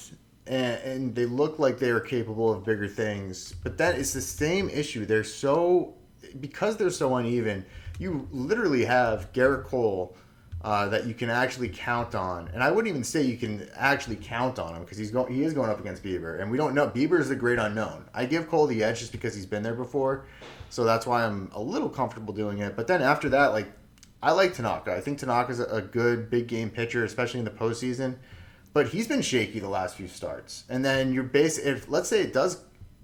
and, 0.45 0.81
and 0.81 1.15
they 1.15 1.25
looked 1.25 1.59
like 1.59 1.77
they 1.77 1.91
were 1.91 1.99
capable 1.99 2.51
of 2.51 2.65
bigger 2.65 2.87
things. 2.87 3.53
But 3.63 3.77
that 3.77 3.97
is 3.97 4.13
the 4.13 4.21
same 4.21 4.69
issue. 4.69 5.05
They're 5.05 5.23
so 5.23 5.93
because 6.39 6.77
they're 6.77 6.89
so 6.89 7.15
uneven 7.15 7.65
you 7.99 8.27
literally 8.31 8.85
have 8.85 9.31
Gerrit 9.33 9.65
Cole 9.65 10.15
uh, 10.67 10.89
that 10.89 11.05
you 11.05 11.13
can 11.13 11.29
actually 11.29 11.69
count 11.69 12.13
on, 12.13 12.49
and 12.53 12.61
I 12.61 12.71
wouldn't 12.71 12.89
even 12.89 13.05
say 13.05 13.21
you 13.21 13.37
can 13.37 13.69
actually 13.73 14.17
count 14.17 14.59
on 14.59 14.75
him 14.75 14.81
because 14.81 14.97
he's 14.97 15.11
going 15.11 15.33
he 15.33 15.45
is 15.45 15.53
going 15.53 15.69
up 15.69 15.79
against 15.79 16.03
Bieber, 16.03 16.41
and 16.41 16.51
we 16.51 16.57
don't 16.57 16.75
know 16.75 16.89
Bieber 16.89 17.21
is 17.21 17.29
the 17.29 17.37
great 17.37 17.57
unknown. 17.57 18.03
I 18.13 18.25
give 18.25 18.49
Cole 18.49 18.67
the 18.67 18.83
edge 18.83 18.99
just 18.99 19.13
because 19.13 19.33
he's 19.33 19.45
been 19.45 19.63
there 19.63 19.75
before, 19.75 20.25
so 20.69 20.83
that's 20.83 21.07
why 21.07 21.23
I'm 21.23 21.49
a 21.53 21.61
little 21.61 21.87
comfortable 21.87 22.33
doing 22.33 22.59
it. 22.59 22.75
But 22.75 22.87
then 22.87 23.01
after 23.01 23.29
that, 23.29 23.53
like 23.53 23.71
I 24.21 24.33
like 24.33 24.55
Tanaka. 24.55 24.93
I 24.93 24.99
think 24.99 25.19
Tanaka 25.19 25.53
is 25.53 25.61
a 25.61 25.81
good 25.81 26.29
big 26.29 26.47
game 26.47 26.69
pitcher, 26.69 27.05
especially 27.05 27.39
in 27.39 27.45
the 27.45 27.51
postseason. 27.51 28.17
But 28.73 28.89
he's 28.89 29.07
been 29.07 29.21
shaky 29.21 29.61
the 29.61 29.69
last 29.69 29.95
few 29.95 30.09
starts, 30.09 30.65
and 30.67 30.83
then 30.83 31.13
you're 31.13 31.23
base 31.23 31.57
if 31.57 31.87
let's 31.87 32.09
say 32.09 32.19
it 32.19 32.33
does 32.33 32.61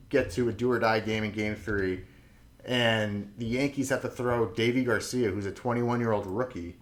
get 0.09 0.31
to 0.31 0.49
a 0.49 0.51
do 0.51 0.69
or 0.69 0.79
die 0.79 0.99
game 0.99 1.23
in 1.23 1.31
Game 1.31 1.55
Three, 1.55 2.03
and 2.65 3.31
the 3.38 3.45
Yankees 3.45 3.88
have 3.88 4.01
to 4.01 4.09
throw 4.09 4.47
Deivi 4.47 4.85
Garcia, 4.85 5.29
who's 5.29 5.45
a 5.45 5.51
21 5.53 6.01
year 6.01 6.11
old 6.11 6.27
rookie. 6.27 6.75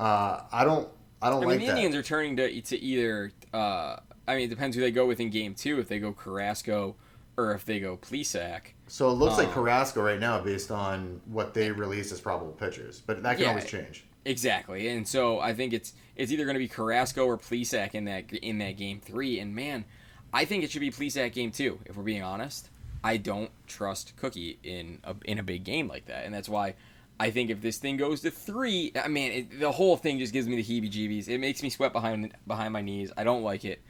Uh, 0.00 0.42
I 0.52 0.64
don't. 0.64 0.88
I 1.22 1.28
don't 1.28 1.42
I 1.42 1.46
like 1.46 1.58
mean, 1.58 1.66
the 1.68 1.72
that. 1.74 1.76
Indians 1.76 1.94
are 1.94 2.02
turning 2.02 2.36
to 2.36 2.60
to 2.62 2.78
either. 2.78 3.32
Uh, 3.52 3.96
I 4.26 4.36
mean, 4.36 4.44
it 4.46 4.48
depends 4.50 4.74
who 4.76 4.82
they 4.82 4.90
go 4.90 5.06
with 5.06 5.20
in 5.20 5.30
game 5.30 5.54
two. 5.54 5.78
If 5.78 5.88
they 5.88 5.98
go 5.98 6.12
Carrasco 6.12 6.96
or 7.36 7.52
if 7.52 7.64
they 7.64 7.80
go 7.80 7.96
Plesac. 7.96 8.60
so 8.86 9.08
it 9.08 9.12
looks 9.14 9.38
like 9.38 9.48
Uh, 9.48 9.52
Carrasco 9.52 10.02
right 10.02 10.18
now, 10.18 10.40
based 10.40 10.70
on 10.70 11.20
what 11.26 11.54
they 11.54 11.70
release 11.70 12.12
as 12.12 12.20
probable 12.20 12.52
pitchers, 12.52 13.02
but 13.06 13.22
that 13.22 13.34
can 13.34 13.42
Yeah. 13.44 13.48
always 13.50 13.64
change. 13.66 14.04
Exactly, 14.26 14.88
and 14.88 15.06
so 15.08 15.40
I 15.40 15.54
think 15.54 15.72
it's 15.72 15.94
it's 16.16 16.30
either 16.32 16.44
going 16.44 16.54
to 16.54 16.58
be 16.60 16.68
Carrasco 16.68 17.24
or 17.26 17.38
Plesac 17.38 17.94
in 17.94 18.04
that 18.06 18.32
in 18.32 18.58
that 18.58 18.76
game 18.76 19.00
three. 19.00 19.38
And 19.38 19.54
man, 19.54 19.84
I 20.32 20.44
think 20.44 20.64
it 20.64 20.70
should 20.70 20.80
be 20.80 20.90
Plesac 20.90 21.32
game 21.32 21.50
two. 21.50 21.78
If 21.86 21.96
we're 21.96 22.02
being 22.02 22.22
honest, 22.22 22.68
I 23.02 23.16
don't 23.16 23.50
trust 23.66 24.14
Cookie 24.16 24.58
in 24.62 24.98
a 25.04 25.14
in 25.24 25.38
a 25.38 25.42
big 25.42 25.64
game 25.64 25.88
like 25.88 26.06
that, 26.06 26.24
and 26.26 26.34
that's 26.34 26.48
why 26.48 26.74
I 27.20 27.30
think 27.30 27.50
if 27.50 27.60
this 27.60 27.76
thing 27.76 27.98
goes 27.98 28.22
to 28.22 28.30
three, 28.30 28.92
I 28.96 29.08
mean, 29.08 29.32
it, 29.32 29.60
the 29.60 29.70
whole 29.70 29.98
thing 29.98 30.18
just 30.18 30.32
gives 30.32 30.48
me 30.48 30.56
the 30.56 30.64
heebie-jeebies. 30.64 31.28
It 31.28 31.38
makes 31.38 31.62
me 31.62 31.68
sweat 31.68 31.92
behind 31.92 32.32
behind 32.46 32.72
my 32.72 32.80
knees. 32.80 33.12
I 33.16 33.24
don't 33.24 33.42
like 33.42 33.66
it. 33.66 33.82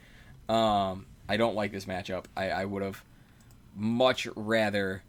Um, 0.48 1.06
I 1.28 1.36
don't 1.36 1.54
like 1.54 1.70
this 1.70 1.84
matchup. 1.84 2.24
I, 2.36 2.50
I 2.50 2.64
would 2.64 2.82
have 2.82 3.04
much 3.76 4.26
rather 4.34 5.04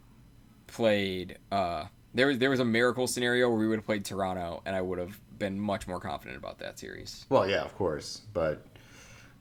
played. 0.67 1.39
Uh, 1.51 1.85
there 2.13 2.27
was 2.27 2.37
there 2.37 2.51
was 2.51 2.59
a 2.59 2.65
miracle 2.65 3.07
scenario 3.07 3.49
where 3.49 3.57
we 3.57 3.67
would 3.67 3.79
have 3.79 3.85
played 3.87 4.05
Toronto, 4.05 4.61
and 4.65 4.75
I 4.75 4.81
would 4.81 4.99
have 4.99 5.19
been 5.39 5.59
much 5.59 5.87
more 5.87 5.99
confident 5.99 6.37
about 6.37 6.59
that 6.59 6.77
series. 6.77 7.25
Well, 7.29 7.49
yeah, 7.49 7.63
of 7.63 7.75
course, 7.75 8.21
but 8.33 8.63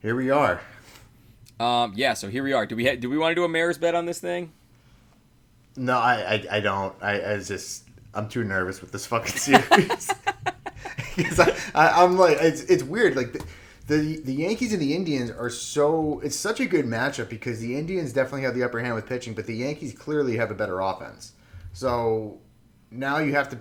here 0.01 0.17
we 0.17 0.31
are. 0.31 0.63
Um, 1.61 1.93
yeah. 1.95 2.15
So 2.15 2.29
here 2.29 2.43
we 2.43 2.55
are. 2.55 2.65
Do 2.65 2.77
we 2.77 2.87
ha- 2.87 2.97
do 2.97 3.11
we 3.11 3.19
want 3.19 3.33
to 3.33 3.35
do 3.35 3.45
a 3.45 3.49
mayor's 3.49 3.77
bet 3.77 3.95
on 3.95 4.07
this 4.07 4.21
thing? 4.21 4.53
No, 5.77 5.99
I, 5.99 6.15
I, 6.35 6.57
I 6.57 6.61
don't. 6.61 6.95
I, 7.03 7.35
I 7.35 7.39
just, 7.39 7.85
I'm 8.15 8.29
too 8.29 8.45
nervous 8.45 8.81
with 8.81 8.93
this 8.93 9.07
fucking 9.07 9.33
series. 9.37 10.11
Because 11.17 11.41
I, 11.75 12.03
I'm 12.03 12.17
like, 12.17 12.39
it's, 12.41 12.63
it's 12.63 12.83
weird. 12.83 13.15
Like 13.17 13.33
the, 13.33 13.45
the, 13.89 14.21
the 14.21 14.33
Yankees 14.33 14.73
and 14.73 14.81
the 14.81 14.95
Indians 14.95 15.31
are 15.31 15.51
so. 15.51 16.21
It's 16.21 16.37
such 16.37 16.61
a 16.61 16.67
good 16.67 16.87
matchup 16.87 17.29
because 17.29 17.61
the 17.61 17.77
Indians 17.77 18.13
definitely 18.13 18.43
have 18.43 18.55
the 18.55 18.63
upper 18.63 18.79
hand 18.81 18.95
with 18.95 19.07
pitching, 19.07 19.35
but 19.35 19.47
the 19.47 19.57
Yankees 19.57 19.93
clearly 19.93 20.37
have 20.37 20.51
a 20.51 20.55
better 20.55 20.81
offense. 20.81 21.33
So 21.73 22.39
now 22.91 23.19
you 23.19 23.35
have 23.35 23.49
to, 23.51 23.59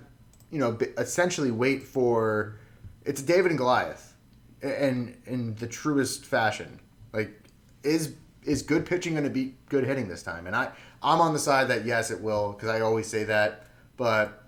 you 0.51 0.59
know, 0.59 0.77
essentially 0.97 1.51
wait 1.51 1.83
for. 1.83 2.55
It's 3.03 3.21
David 3.21 3.51
and 3.51 3.57
Goliath, 3.57 4.15
and 4.61 5.17
in 5.25 5.55
the 5.55 5.67
truest 5.67 6.25
fashion. 6.25 6.79
Like, 7.11 7.31
is 7.83 8.13
is 8.43 8.61
good 8.61 8.85
pitching 8.85 9.13
going 9.13 9.23
to 9.23 9.29
beat 9.29 9.65
good 9.67 9.85
hitting 9.85 10.07
this 10.07 10.21
time? 10.21 10.47
And 10.47 10.55
I 10.55 10.69
I'm 11.01 11.19
on 11.19 11.33
the 11.33 11.39
side 11.39 11.67
that 11.69 11.85
yes, 11.85 12.11
it 12.11 12.21
will 12.21 12.53
because 12.53 12.69
I 12.69 12.81
always 12.81 13.07
say 13.07 13.23
that. 13.25 13.65
But 13.99 14.41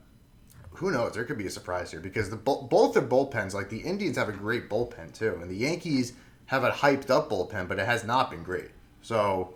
who 0.72 0.92
knows? 0.92 1.14
There 1.14 1.26
could 1.26 1.38
be 1.38 1.46
a 1.46 1.50
surprise 1.52 1.92
here 1.92 2.00
because 2.00 2.30
the 2.30 2.38
both 2.38 2.94
their 2.94 3.04
bullpens, 3.04 3.54
like 3.54 3.70
the 3.70 3.80
Indians, 3.80 4.16
have 4.18 4.30
a 4.30 4.32
great 4.32 4.70
bullpen 4.70 5.14
too, 5.14 5.38
and 5.42 5.52
the 5.52 5.56
Yankees 5.56 6.14
have 6.46 6.64
a 6.64 6.72
hyped 6.72 7.10
up 7.10 7.30
bullpen, 7.30 7.68
but 7.68 7.78
it 7.78 7.86
has 7.86 8.06
not 8.06 8.32
been 8.32 8.42
great. 8.44 8.72
So. 9.02 9.54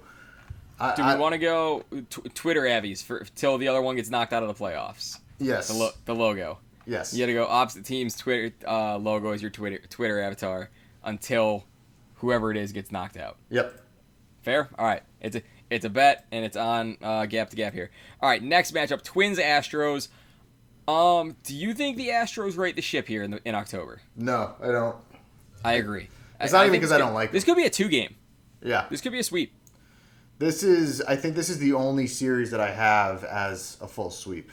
I, 0.77 0.93
Do 0.93 1.05
we 1.05 1.15
want 1.15 1.31
to 1.31 1.38
go 1.39 1.86
t- 2.10 2.21
Twitter 2.34 2.67
Avies 2.67 3.01
for 3.01 3.23
till 3.36 3.58
the 3.58 3.69
other 3.69 3.81
one 3.81 3.95
gets 3.95 4.10
knocked 4.10 4.34
out 4.34 4.43
of 4.43 4.49
the 4.49 4.62
playoffs? 4.62 5.19
Yes. 5.39 5.69
The, 5.69 5.73
lo- 5.75 5.91
the 6.03 6.13
logo. 6.13 6.58
yes. 6.86 7.13
You 7.13 7.21
got 7.21 7.27
to 7.27 7.34
go 7.34 7.45
opposite 7.45 7.86
team's 7.86 8.17
Twitter 8.17 8.53
uh, 8.67 8.97
logo 8.97 9.31
as 9.31 9.41
your 9.41 9.51
Twitter 9.51 9.79
Twitter 9.89 10.19
avatar 10.19 10.69
until 11.05 11.63
whoever 12.15 12.51
it 12.51 12.58
is 12.58 12.73
gets 12.73 12.91
knocked 12.91 13.15
out. 13.15 13.38
Yep. 13.49 13.79
Fair? 14.41 14.67
All 14.77 14.86
right. 14.86 15.03
It's 15.21 15.38
a 15.38 15.41
it's 15.75 15.83
a 15.83 15.89
bet 15.89 16.25
and 16.31 16.45
it's 16.45 16.55
on 16.55 16.97
uh, 17.03 17.25
gap 17.25 17.49
to 17.49 17.55
gap 17.55 17.73
here. 17.73 17.91
All 18.21 18.29
right. 18.29 18.41
Next 18.41 18.73
matchup: 18.73 19.03
Twins 19.03 19.38
Astros. 19.38 20.07
Um, 20.88 21.35
do 21.43 21.53
you 21.53 21.73
think 21.73 21.97
the 21.97 22.09
Astros 22.09 22.57
right 22.57 22.75
the 22.75 22.81
ship 22.81 23.07
here 23.07 23.23
in 23.23 23.31
the, 23.31 23.41
in 23.43 23.55
October? 23.55 24.01
No, 24.15 24.53
I 24.61 24.67
don't. 24.67 24.95
I 25.63 25.73
agree. 25.73 26.07
It's 26.39 26.53
not 26.53 26.65
even 26.65 26.79
because 26.79 26.91
I 26.91 26.97
don't 26.97 27.13
like 27.13 27.31
This 27.31 27.43
could 27.43 27.57
be 27.57 27.65
a 27.65 27.69
two 27.69 27.89
game. 27.89 28.15
Yeah. 28.63 28.85
This 28.89 29.01
could 29.01 29.11
be 29.11 29.19
a 29.19 29.23
sweep. 29.23 29.53
This 30.39 30.63
is. 30.63 31.01
I 31.01 31.17
think 31.17 31.35
this 31.35 31.49
is 31.49 31.59
the 31.59 31.73
only 31.73 32.07
series 32.07 32.51
that 32.51 32.61
I 32.61 32.71
have 32.71 33.23
as 33.25 33.77
a 33.81 33.88
full 33.88 34.11
sweep. 34.11 34.51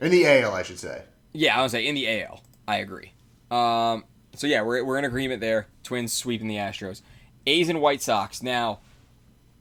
In 0.00 0.12
the 0.12 0.26
AL, 0.26 0.54
I 0.54 0.62
should 0.62 0.78
say. 0.78 1.02
Yeah, 1.32 1.58
I 1.58 1.62
would 1.62 1.72
say 1.72 1.86
in 1.86 1.96
the 1.96 2.22
AL. 2.22 2.40
I 2.68 2.76
agree. 2.76 3.12
Um, 3.50 4.04
so 4.36 4.46
yeah, 4.46 4.62
we're, 4.62 4.84
we're 4.84 4.98
in 4.98 5.04
agreement 5.04 5.40
there. 5.40 5.66
Twins 5.82 6.12
sweeping 6.12 6.46
the 6.46 6.56
Astros. 6.56 7.02
A's 7.48 7.68
and 7.68 7.80
White 7.80 8.02
Sox. 8.02 8.42
Now, 8.42 8.80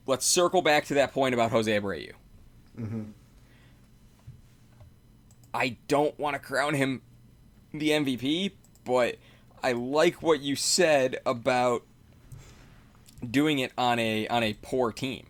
let's 0.08 0.26
circle 0.26 0.62
back 0.62 0.86
to 0.86 0.96
that 0.96 1.14
point 1.14 1.34
about 1.34 1.52
Jose 1.52 1.80
Abreu. 1.80 2.14
I 5.54 5.78
don't 5.88 6.18
want 6.20 6.36
to 6.36 6.40
crown 6.40 6.74
him 6.74 7.02
the 7.74 7.90
MVP, 7.90 8.52
but 8.86 9.18
I 9.64 9.74
like 9.74 10.22
what 10.22 10.42
you 10.42 10.56
said 10.56 11.20
about 11.26 11.84
doing 13.30 13.60
it 13.60 13.72
on 13.78 14.00
a 14.00 14.28
on 14.28 14.44
a 14.44 14.54
poor 14.62 14.92
team. 14.92 15.28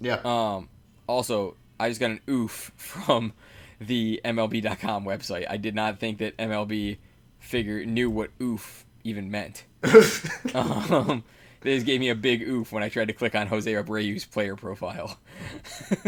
Yeah. 0.00 0.20
Um, 0.24 0.68
also, 1.06 1.56
I 1.78 1.88
just 1.88 2.00
got 2.00 2.10
an 2.10 2.20
oof 2.28 2.72
from 2.76 3.32
the 3.80 4.20
MLB.com 4.24 5.04
website. 5.04 5.46
I 5.50 5.56
did 5.56 5.74
not 5.74 5.98
think 5.98 6.18
that 6.18 6.36
MLB 6.36 6.98
figure 7.38 7.84
knew 7.84 8.10
what 8.10 8.30
oof 8.40 8.86
even 9.04 9.30
meant. 9.30 9.64
um, 10.54 11.24
they 11.62 11.74
just 11.74 11.86
gave 11.86 12.00
me 12.00 12.08
a 12.08 12.14
big 12.14 12.42
oof 12.42 12.72
when 12.72 12.82
I 12.82 12.88
tried 12.88 13.08
to 13.08 13.14
click 13.14 13.34
on 13.34 13.46
Jose 13.46 13.70
Abreu's 13.72 14.24
player 14.24 14.56
profile. 14.56 15.18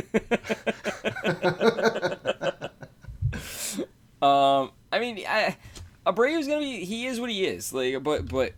um, 4.22 4.72
I 4.92 4.98
mean, 4.98 5.24
I, 5.28 5.56
Abreu's 6.06 6.46
gonna 6.46 6.60
be 6.60 6.84
he 6.84 7.06
is 7.06 7.20
what 7.20 7.30
he 7.30 7.44
is. 7.44 7.72
Like, 7.72 8.02
but 8.02 8.28
but, 8.28 8.52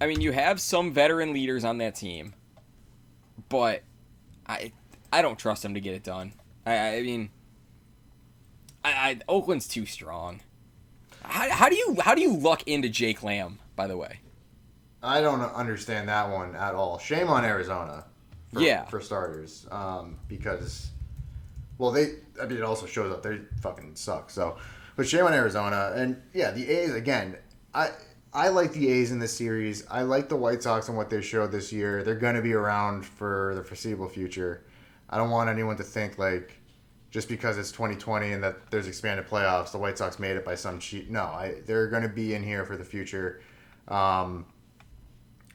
I 0.00 0.06
mean, 0.06 0.20
you 0.20 0.32
have 0.32 0.60
some 0.60 0.92
veteran 0.92 1.32
leaders 1.32 1.64
on 1.64 1.78
that 1.78 1.94
team, 1.94 2.34
but 3.48 3.82
I 4.46 4.72
I 5.12 5.22
don't 5.22 5.38
trust 5.38 5.64
him 5.64 5.74
to 5.74 5.80
get 5.80 5.94
it 5.94 6.02
done. 6.02 6.32
I 6.66 6.96
I 6.96 7.02
mean, 7.02 7.30
I, 8.84 8.90
I 8.90 9.18
Oakland's 9.28 9.68
too 9.68 9.86
strong. 9.86 10.40
How, 11.22 11.50
how 11.50 11.68
do 11.68 11.76
you 11.76 11.96
how 12.00 12.14
do 12.14 12.22
you 12.22 12.36
luck 12.36 12.62
into 12.66 12.88
Jake 12.88 13.22
Lamb? 13.22 13.58
By 13.76 13.86
the 13.86 13.96
way, 13.96 14.20
I 15.02 15.20
don't 15.20 15.40
understand 15.40 16.08
that 16.08 16.30
one 16.30 16.56
at 16.56 16.74
all. 16.74 16.98
Shame 16.98 17.28
on 17.28 17.44
Arizona. 17.44 18.04
For, 18.52 18.60
Yeah. 18.60 18.84
For 18.86 19.00
starters, 19.00 19.66
um, 19.70 20.18
because, 20.26 20.90
well, 21.76 21.90
they. 21.90 22.14
I 22.40 22.46
mean, 22.46 22.58
it 22.58 22.64
also 22.64 22.86
shows 22.86 23.12
up 23.12 23.22
they 23.22 23.40
fucking 23.60 23.94
suck. 23.94 24.30
So, 24.30 24.56
but 24.96 25.06
shame 25.06 25.24
on 25.24 25.34
Arizona, 25.34 25.92
and 25.94 26.20
yeah, 26.32 26.50
the 26.50 26.68
A's 26.68 26.94
again. 26.94 27.36
I 27.74 27.90
I 28.32 28.48
like 28.48 28.72
the 28.72 28.88
A's 28.90 29.10
in 29.10 29.18
this 29.18 29.36
series. 29.36 29.86
I 29.90 30.02
like 30.02 30.28
the 30.28 30.36
White 30.36 30.62
Sox 30.62 30.88
and 30.88 30.96
what 30.96 31.10
they 31.10 31.20
showed 31.20 31.52
this 31.52 31.72
year. 31.72 32.02
They're 32.02 32.14
going 32.14 32.36
to 32.36 32.42
be 32.42 32.54
around 32.54 33.04
for 33.04 33.54
the 33.54 33.62
foreseeable 33.62 34.08
future. 34.08 34.64
I 35.10 35.16
don't 35.16 35.30
want 35.30 35.48
anyone 35.48 35.76
to 35.76 35.82
think 35.82 36.18
like 36.18 36.58
just 37.10 37.28
because 37.28 37.56
it's 37.56 37.72
2020 37.72 38.32
and 38.32 38.44
that 38.44 38.70
there's 38.70 38.86
expanded 38.86 39.26
playoffs, 39.26 39.72
the 39.72 39.78
White 39.78 39.96
Sox 39.96 40.18
made 40.18 40.36
it 40.36 40.44
by 40.44 40.54
some 40.54 40.78
cheat. 40.78 41.10
No, 41.10 41.22
I, 41.22 41.56
they're 41.66 41.88
going 41.88 42.02
to 42.02 42.08
be 42.08 42.34
in 42.34 42.42
here 42.42 42.66
for 42.66 42.76
the 42.76 42.84
future. 42.84 43.40
Um, 43.88 44.44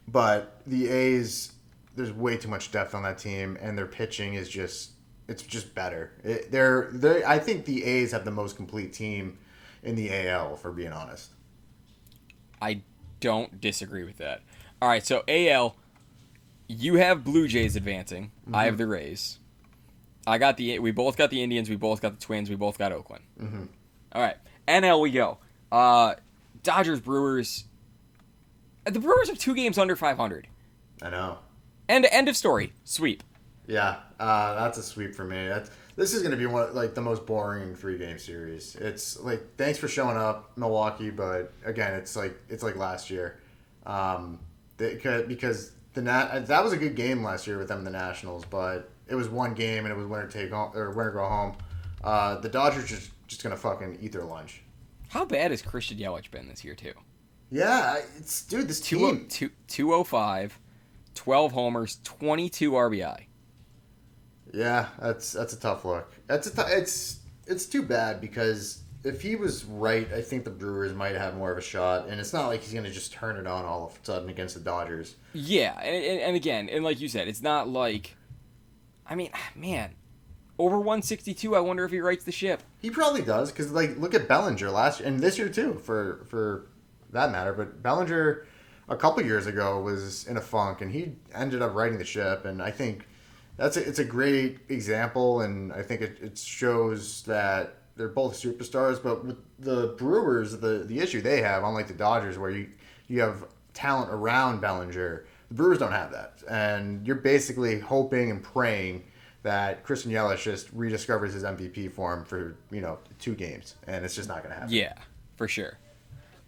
but 0.08 0.62
the 0.66 0.90
A's, 0.90 1.54
there's 1.96 2.12
way 2.12 2.38
too 2.38 2.50
much 2.50 2.72
depth 2.72 2.94
on 2.96 3.04
that 3.04 3.18
team, 3.18 3.58
and 3.62 3.78
their 3.78 3.86
pitching 3.86 4.34
is 4.36 4.50
just 4.50 4.92
it's 5.28 5.44
just 5.44 5.74
better. 5.74 6.12
It, 6.24 6.52
they're 6.52 6.90
they 6.92 7.24
I 7.24 7.40
think 7.40 7.66
the 7.66 7.84
A's 7.84 8.12
have 8.12 8.26
the 8.26 8.32
most 8.32 8.56
complete 8.56 8.94
team 8.94 9.38
in 9.82 9.96
the 9.96 10.28
AL, 10.28 10.56
for 10.58 10.72
being 10.72 10.94
honest. 10.94 11.32
I 12.62 12.82
don't 13.20 13.60
disagree 13.60 14.04
with 14.04 14.18
that. 14.18 14.42
All 14.82 14.88
right, 14.90 15.06
so 15.06 15.24
AL, 15.28 15.76
you 16.68 16.96
have 16.96 17.24
Blue 17.24 17.48
Jays 17.48 17.76
advancing. 17.76 18.32
I 18.54 18.66
have 18.66 18.78
the 18.78 18.88
Rays. 18.88 19.40
I 20.26 20.38
got 20.38 20.58
the 20.58 20.80
we 20.80 20.92
both 20.92 21.18
got 21.18 21.30
the 21.30 21.42
Indians. 21.44 21.70
We 21.70 21.76
both 21.76 22.02
got 22.02 22.20
the 22.20 22.26
Twins. 22.26 22.50
We 22.50 22.56
both 22.56 22.78
got 22.78 22.92
Oakland. 22.92 23.24
Mm-hmm. 23.42 23.64
All 24.14 24.22
right, 24.22 24.38
NL 24.68 25.02
we 25.02 25.12
go. 25.12 25.40
Uh, 25.72 26.16
Dodgers 26.64 27.00
Brewers. 27.02 27.66
The 28.86 29.00
Brewers 29.00 29.30
are 29.30 29.36
two 29.36 29.56
games 29.56 29.78
under 29.78 29.96
500. 29.96 30.48
I 31.02 31.10
know. 31.10 31.40
End 31.90 32.06
end 32.12 32.30
of 32.30 32.38
story. 32.38 32.74
Sweep. 32.84 33.24
Yeah, 33.68 33.98
uh, 34.20 34.56
that's 34.56 34.78
a 34.78 34.84
sweep 34.84 35.16
for 35.16 35.24
me. 35.24 35.48
That's, 35.48 35.70
this 35.96 36.14
is 36.14 36.22
going 36.22 36.32
to 36.32 36.38
be 36.38 36.46
one 36.46 36.74
like 36.74 36.96
the 36.96 37.02
most 37.02 37.26
boring 37.26 37.76
three 37.76 37.98
game 37.98 38.20
series. 38.20 38.76
It's 38.76 39.20
like 39.20 39.56
thanks 39.58 39.80
for 39.80 39.88
showing 39.88 40.18
up, 40.18 40.52
Milwaukee, 40.58 41.10
but 41.10 41.54
again, 41.64 41.94
it's 41.94 42.16
like 42.16 42.36
it's 42.50 42.64
like 42.64 42.76
last 42.76 43.10
year, 43.10 43.40
um, 43.86 44.40
they, 44.78 44.96
because 45.28 45.72
the 45.94 46.02
Nat 46.02 46.48
that 46.48 46.64
was 46.64 46.74
a 46.74 46.78
good 46.78 46.96
game 46.96 47.24
last 47.24 47.48
year 47.48 47.58
with 47.58 47.68
them 47.70 47.80
in 47.80 47.86
the 47.86 47.92
Nationals, 47.92 48.44
but 48.46 48.90
it 49.08 49.16
was 49.16 49.30
one 49.30 49.54
game 49.54 49.86
and 49.86 49.94
it 49.94 49.98
was 49.98 50.08
winner 50.08 50.28
take 50.28 50.52
home 50.52 50.72
or 50.76 50.92
winner 50.92 51.12
go 51.12 51.26
home. 51.26 51.56
Uh, 52.04 52.40
the 52.40 52.50
Dodgers 52.50 52.88
just 52.90 53.12
just 53.28 53.44
gonna 53.44 53.56
fucking 53.58 54.00
eat 54.02 54.12
their 54.12 54.26
lunch. 54.26 54.62
How 55.10 55.26
bad 55.26 55.52
has 55.52 55.62
Christian 55.62 55.98
Yelich 55.98 56.32
been 56.32 56.48
this 56.48 56.66
year 56.66 56.76
too? 56.76 56.94
Yeah, 57.54 58.00
it's 58.18 58.44
dude, 58.46 58.68
this 58.68 58.82
Two, 58.82 58.98
team. 58.98 59.28
two, 59.30 59.52
205, 59.68 60.60
12 61.14 61.52
homers, 61.52 62.00
22 62.04 62.72
RBI. 62.72 63.26
Yeah, 64.52 64.88
that's 65.00 65.32
that's 65.32 65.54
a 65.54 65.60
tough 65.60 65.86
look. 65.86 66.12
That's 66.26 66.48
a 66.48 66.56
t- 66.56 66.72
it's 66.74 67.20
it's 67.46 67.68
too 67.68 67.84
bad 67.84 68.20
because 68.22 68.82
if 69.04 69.22
he 69.22 69.36
was 69.36 69.66
right, 69.66 70.12
I 70.12 70.22
think 70.22 70.46
the 70.46 70.50
Brewers 70.50 70.94
might 70.96 71.16
have 71.16 71.36
more 71.36 71.52
of 71.52 71.58
a 71.60 71.62
shot. 71.62 72.08
And 72.08 72.20
it's 72.20 72.34
not 72.34 72.48
like 72.48 72.62
he's 72.62 72.74
gonna 72.74 72.90
just 72.92 73.14
turn 73.14 73.38
it 73.38 73.46
on 73.46 73.66
all 73.66 73.86
of 73.88 74.00
a 74.02 74.06
sudden 74.06 74.30
against 74.30 74.56
the 74.56 74.62
Dodgers. 74.62 75.16
Yeah, 75.34 75.80
and, 75.80 76.04
and, 76.04 76.22
and 76.22 76.36
again, 76.36 76.70
and 76.70 76.84
like 76.84 77.00
you 77.02 77.08
said, 77.08 77.28
it's 77.28 77.42
not 77.42 77.68
like, 77.70 78.16
I 79.06 79.14
mean, 79.14 79.30
ah, 79.34 79.50
man, 79.56 79.92
over 80.58 80.78
162. 80.78 81.56
I 81.56 81.60
wonder 81.60 81.86
if 81.86 81.92
he 81.92 82.00
rights 82.00 82.24
the 82.24 82.32
ship. 82.32 82.64
He 82.80 82.90
probably 82.90 83.22
does 83.22 83.52
because 83.52 83.72
like 83.72 83.96
look 83.98 84.16
at 84.16 84.28
Bellinger 84.28 84.72
last 84.72 85.00
year 85.02 85.10
and 85.10 85.20
this 85.20 85.38
year 85.38 85.50
too 85.50 85.76
for 85.76 86.26
for 86.30 86.68
that 87.14 87.32
matter. 87.32 87.54
But 87.54 87.82
Bellinger 87.82 88.46
a 88.90 88.96
couple 88.96 89.24
years 89.24 89.48
ago 89.48 89.80
was 89.80 90.28
in 90.28 90.38
a 90.38 90.42
funk 90.42 90.82
and 90.82 90.92
he 90.92 91.14
ended 91.34 91.62
up 91.62 91.74
riding 91.74 91.98
the 91.98 92.06
ship. 92.06 92.46
And 92.46 92.62
I 92.62 92.72
think 92.72 93.08
that's 93.58 93.78
a, 93.78 93.88
it's 93.88 94.00
a 94.00 94.06
great 94.06 94.60
example 94.70 95.42
and 95.42 95.72
I 95.72 95.84
think 95.84 96.02
it, 96.02 96.18
it 96.22 96.38
shows 96.38 97.24
that 97.24 97.76
they're 97.96 98.08
both 98.08 98.36
superstars. 98.40 99.02
But 99.02 99.26
with 99.26 99.38
the 99.60 99.96
Brewers, 99.98 100.58
the 100.58 100.84
the 100.86 101.00
issue 101.00 101.22
they 101.22 101.42
have, 101.42 101.64
unlike 101.64 101.88
the 101.88 101.94
Dodgers, 101.94 102.38
where 102.38 102.50
you 102.50 102.70
you 103.08 103.22
have 103.22 103.46
talent 103.74 104.12
around 104.12 104.62
Bellinger, 104.62 105.26
the 105.50 105.54
Brewers 105.54 105.80
don't 105.80 105.92
have 105.92 106.12
that, 106.12 106.42
and 106.50 107.06
you're 107.06 107.16
basically 107.16 107.80
hoping 107.80 108.32
and 108.32 108.44
praying 108.44 109.04
that 109.44 109.84
Christian 109.84 110.12
Yelich 110.12 110.44
just 110.44 110.76
rediscovers 110.76 111.34
his 111.34 111.44
MVP 111.44 111.92
form 111.92 112.26
for 112.26 112.56
you 112.72 112.82
know 112.82 112.98
two 113.20 113.36
games, 113.36 113.76
and 113.88 114.04
it's 114.04 114.16
just 114.16 114.30
not 114.30 114.40
going 114.44 114.54
to 114.54 114.60
happen. 114.60 114.74
Yeah, 114.74 114.94
for 115.36 115.48
sure. 115.48 115.78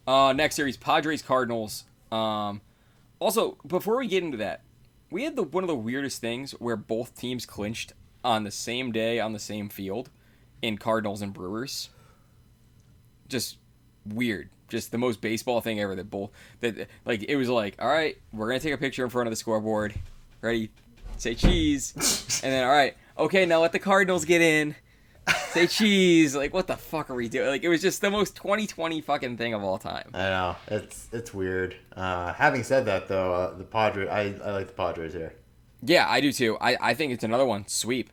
Uh, 0.08 0.34
next 0.34 0.56
series, 0.56 0.78
Padres 0.78 1.22
Cardinals. 1.22 1.86
Um, 2.12 2.62
also, 3.20 3.58
before 3.66 3.98
we 3.98 4.08
get 4.08 4.24
into 4.24 4.38
that, 4.38 4.62
we 5.10 5.24
had 5.24 5.36
the 5.36 5.44
one 5.44 5.64
of 5.64 5.68
the 5.68 5.76
weirdest 5.76 6.22
things 6.22 6.52
where 6.54 6.76
both 6.76 7.16
teams 7.16 7.46
clinched 7.46 7.94
on 8.24 8.44
the 8.44 8.52
same 8.52 8.92
day 8.92 9.20
on 9.20 9.34
the 9.34 9.40
same 9.40 9.70
field 9.70 10.10
in 10.62 10.78
Cardinals 10.78 11.22
and 11.22 11.34
Brewers. 11.34 11.90
Just 13.28 13.58
weird. 14.06 14.50
Just 14.68 14.92
the 14.92 14.98
most 14.98 15.22
baseball 15.22 15.62
thing 15.62 15.80
ever. 15.80 15.96
That 15.96 16.10
both 16.10 16.32
that 16.60 16.88
like 17.06 17.24
it 17.24 17.36
was 17.36 17.50
like, 17.50 17.76
all 17.80 17.88
right, 17.88 18.18
we're 18.34 18.48
gonna 18.48 18.60
take 18.60 18.74
a 18.74 18.78
picture 18.78 19.04
in 19.04 19.10
front 19.10 19.28
of 19.28 19.32
the 19.32 19.36
scoreboard. 19.38 19.94
Ready? 20.42 20.70
Say 21.18 21.34
cheese, 21.34 21.94
and 22.44 22.52
then 22.52 22.64
all 22.64 22.72
right, 22.72 22.96
okay, 23.18 23.46
now 23.46 23.62
let 23.62 23.72
the 23.72 23.80
Cardinals 23.80 24.26
get 24.26 24.42
in. 24.42 24.76
Say 25.50 25.68
cheese. 25.68 26.36
Like 26.36 26.54
what 26.54 26.68
the 26.68 26.76
fuck 26.76 27.10
are 27.10 27.16
we 27.16 27.30
doing? 27.30 27.48
Like 27.48 27.64
it 27.64 27.70
was 27.70 27.82
just 27.82 28.02
the 28.02 28.12
most 28.12 28.36
2020 28.36 29.02
fucking 29.02 29.38
thing 29.38 29.54
of 29.54 29.64
all 29.64 29.78
time. 29.78 30.12
I 30.14 30.30
know 30.30 30.56
it's 30.68 31.08
it's 31.12 31.34
weird. 31.34 31.76
Uh, 31.96 32.34
having 32.34 32.64
said 32.64 32.86
that, 32.86 33.08
though, 33.08 33.34
uh, 33.34 33.58
the 33.58 33.64
Padres, 33.64 34.10
I, 34.10 34.36
I 34.44 34.52
like 34.52 34.68
the 34.68 34.74
Padres 34.74 35.14
here. 35.14 35.34
Yeah, 35.82 36.08
I 36.10 36.20
do 36.22 36.32
too. 36.32 36.58
I, 36.60 36.78
I 36.82 36.94
think 36.94 37.14
it's 37.14 37.24
another 37.24 37.46
one 37.46 37.68
sweep. 37.68 38.10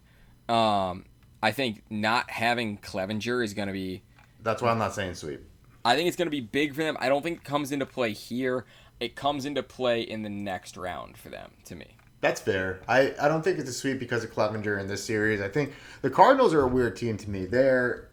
Um, 0.49 1.07
I 1.43 1.53
think 1.53 1.83
not 1.91 2.31
having 2.31 2.79
Clevinger 2.79 3.43
is 3.45 3.55
going 3.55 3.69
to 3.69 3.73
be. 3.73 4.03
That's 4.43 4.63
why 4.63 4.71
I'm 4.71 4.79
not 4.79 4.95
saying 4.95 5.15
sweep. 5.15 5.41
I 5.85 5.97
think 5.97 6.07
it's 6.07 6.17
going 6.17 6.27
to 6.27 6.31
be 6.31 6.41
big 6.41 6.75
for 6.75 6.83
them. 6.83 6.97
I 7.01 7.09
don't 7.09 7.23
think 7.23 7.39
it 7.39 7.45
comes 7.45 7.73
into 7.73 7.87
play 7.87 8.13
here. 8.13 8.67
It 9.01 9.17
comes 9.17 9.45
into 9.45 9.63
play 9.63 10.03
in 10.03 10.23
the 10.23 10.29
next 10.29 10.77
round 10.77 11.17
for 11.17 11.29
them. 11.29 11.53
To 11.65 11.75
me, 11.75 11.97
That's 12.23 12.41
fair. 12.41 12.81
I, 12.87 13.15
I 13.21 13.27
don't 13.27 13.43
think 13.43 13.59
it's 13.59 13.69
a 13.69 13.73
sweep 13.73 13.99
because 13.99 14.23
of 14.23 14.33
Clevinger 14.33 14.81
in 14.81 14.87
this 14.87 15.05
series. 15.05 15.41
I 15.41 15.49
think 15.49 15.75
the 16.03 16.09
Cardinals 16.09 16.55
are 16.55 16.63
a 16.63 16.69
weird 16.69 16.97
team 16.97 17.17
to 17.19 17.29
me. 17.29 17.47
They're 17.47 18.09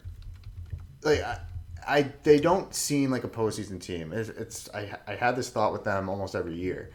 like 1.04 1.22
I, 1.22 1.40
I 1.88 2.02
they 2.24 2.40
don't 2.40 2.74
seem 2.74 3.12
like 3.12 3.24
a 3.24 3.30
postseason 3.30 3.80
team. 3.80 4.12
It's, 4.12 4.30
it's 4.30 4.68
I 4.74 4.98
I 5.08 5.14
had 5.14 5.36
this 5.36 5.52
thought 5.52 5.72
with 5.72 5.84
them 5.84 6.10
almost 6.10 6.34
every 6.36 6.56
year, 6.56 6.90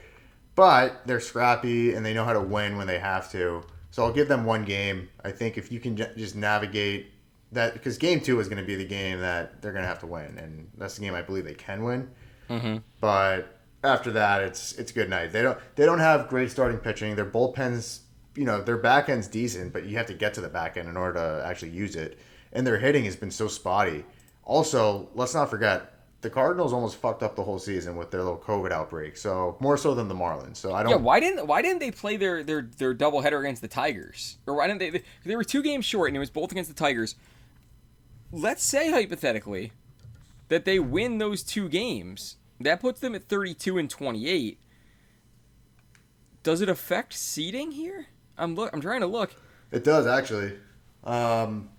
but 0.57 1.07
they're 1.07 1.21
scrappy 1.21 1.95
and 1.95 2.05
they 2.05 2.15
know 2.15 2.25
how 2.25 2.33
to 2.33 2.41
win 2.41 2.77
when 2.77 2.89
they 2.89 2.99
have 2.99 3.31
to. 3.31 3.63
So 3.93 4.03
I'll 4.05 4.13
give 4.13 4.27
them 4.27 4.45
one 4.45 4.65
game. 4.65 5.09
I 5.25 5.31
think 5.31 5.57
if 5.57 5.71
you 5.71 5.79
can 5.79 5.97
j- 5.97 6.11
just 6.17 6.35
navigate 6.35 7.13
that, 7.53 7.75
because 7.75 7.97
game 7.97 8.21
two 8.21 8.41
is 8.41 8.49
going 8.49 8.61
to 8.61 8.67
be 8.67 8.75
the 8.75 8.85
game 8.85 9.21
that 9.21 9.63
they're 9.63 9.71
going 9.71 9.85
to 9.85 9.89
have 9.89 10.01
to 10.01 10.07
win, 10.07 10.37
and 10.37 10.69
that's 10.77 10.97
the 10.97 11.03
game 11.03 11.15
I 11.15 11.23
believe 11.23 11.45
they 11.45 11.55
can 11.55 11.85
win. 11.85 12.11
Mm-hmm. 12.51 12.79
But 13.01 13.54
after 13.85 14.11
that, 14.13 14.43
it's 14.43 14.73
it's 14.73 14.93
good 14.93 15.11
night. 15.11 15.33
They 15.33 15.43
don't 15.43 15.59
they 15.77 15.85
don't 15.85 15.99
have 15.99 16.29
great 16.29 16.51
starting 16.51 16.79
pitching. 16.79 17.15
Their 17.17 17.27
bullpens, 17.27 18.01
you 18.35 18.45
know, 18.45 18.61
their 18.63 18.79
back 18.79 19.09
end's 19.09 19.29
decent, 19.29 19.73
but 19.73 19.85
you 19.85 19.97
have 19.97 20.07
to 20.07 20.15
get 20.15 20.35
to 20.35 20.41
the 20.41 20.49
back 20.49 20.77
end 20.77 20.89
in 20.89 20.97
order 20.97 21.15
to 21.15 21.47
actually 21.47 21.71
use 21.71 21.95
it. 21.97 22.19
And 22.53 22.67
their 22.67 22.79
hitting 22.79 23.05
has 23.05 23.17
been 23.17 23.31
so 23.31 23.49
spotty. 23.49 24.05
Also, 24.45 25.09
let's 25.15 25.35
not 25.35 25.51
forget 25.51 25.95
the 26.25 26.31
Cardinals 26.31 26.73
almost 26.73 26.97
fucked 26.97 27.23
up 27.23 27.37
the 27.37 27.43
whole 27.43 27.59
season 27.59 27.97
with 27.97 28.11
their 28.11 28.23
little 28.23 28.39
COVID 28.39 28.73
outbreak. 28.73 29.17
So 29.17 29.57
more 29.61 29.77
so 29.77 29.95
than 29.95 30.09
the 30.09 30.15
Marlins. 30.15 30.57
So 30.57 30.75
I 30.75 30.83
don't. 30.83 30.91
yeah. 30.91 30.97
Why 30.97 31.21
didn't 31.21 31.47
Why 31.47 31.63
didn't 31.63 31.81
they 31.81 31.91
play 31.91 32.17
their 32.17 32.43
their 32.43 32.63
their 32.63 32.95
doubleheader 32.95 33.41
against 33.41 33.63
the 33.63 33.69
Tigers? 33.69 34.39
Or 34.47 34.55
why 34.55 34.67
didn't 34.67 34.81
they? 34.81 34.91
They, 34.91 35.03
they 35.25 35.37
were 35.37 35.45
two 35.45 35.63
games 35.63 35.85
short, 35.85 36.09
and 36.09 36.17
it 36.17 36.21
was 36.21 36.31
both 36.31 36.51
against 36.51 36.71
the 36.71 36.77
Tigers. 36.77 37.15
Let's 38.33 38.65
say 38.65 38.91
hypothetically 38.91 39.73
that 40.49 40.65
they 40.65 40.79
win 40.79 41.19
those 41.19 41.43
two 41.43 41.69
games. 41.69 42.37
That 42.61 42.81
puts 42.81 43.01
them 43.01 43.15
at 43.15 43.25
32 43.25 43.79
and 43.79 43.91
28. 43.91 44.61
does 46.43 46.61
it 46.61 46.69
affect 46.69 47.15
seeding 47.15 47.71
here? 47.73 48.07
I'm 48.37 48.55
look. 48.55 48.71
I'm 48.75 48.81
trying 48.83 49.01
to 49.01 49.07
look. 49.07 49.35
It 49.73 49.83
does 49.85 50.07
actually. 50.07 50.53
Um, 51.03 51.71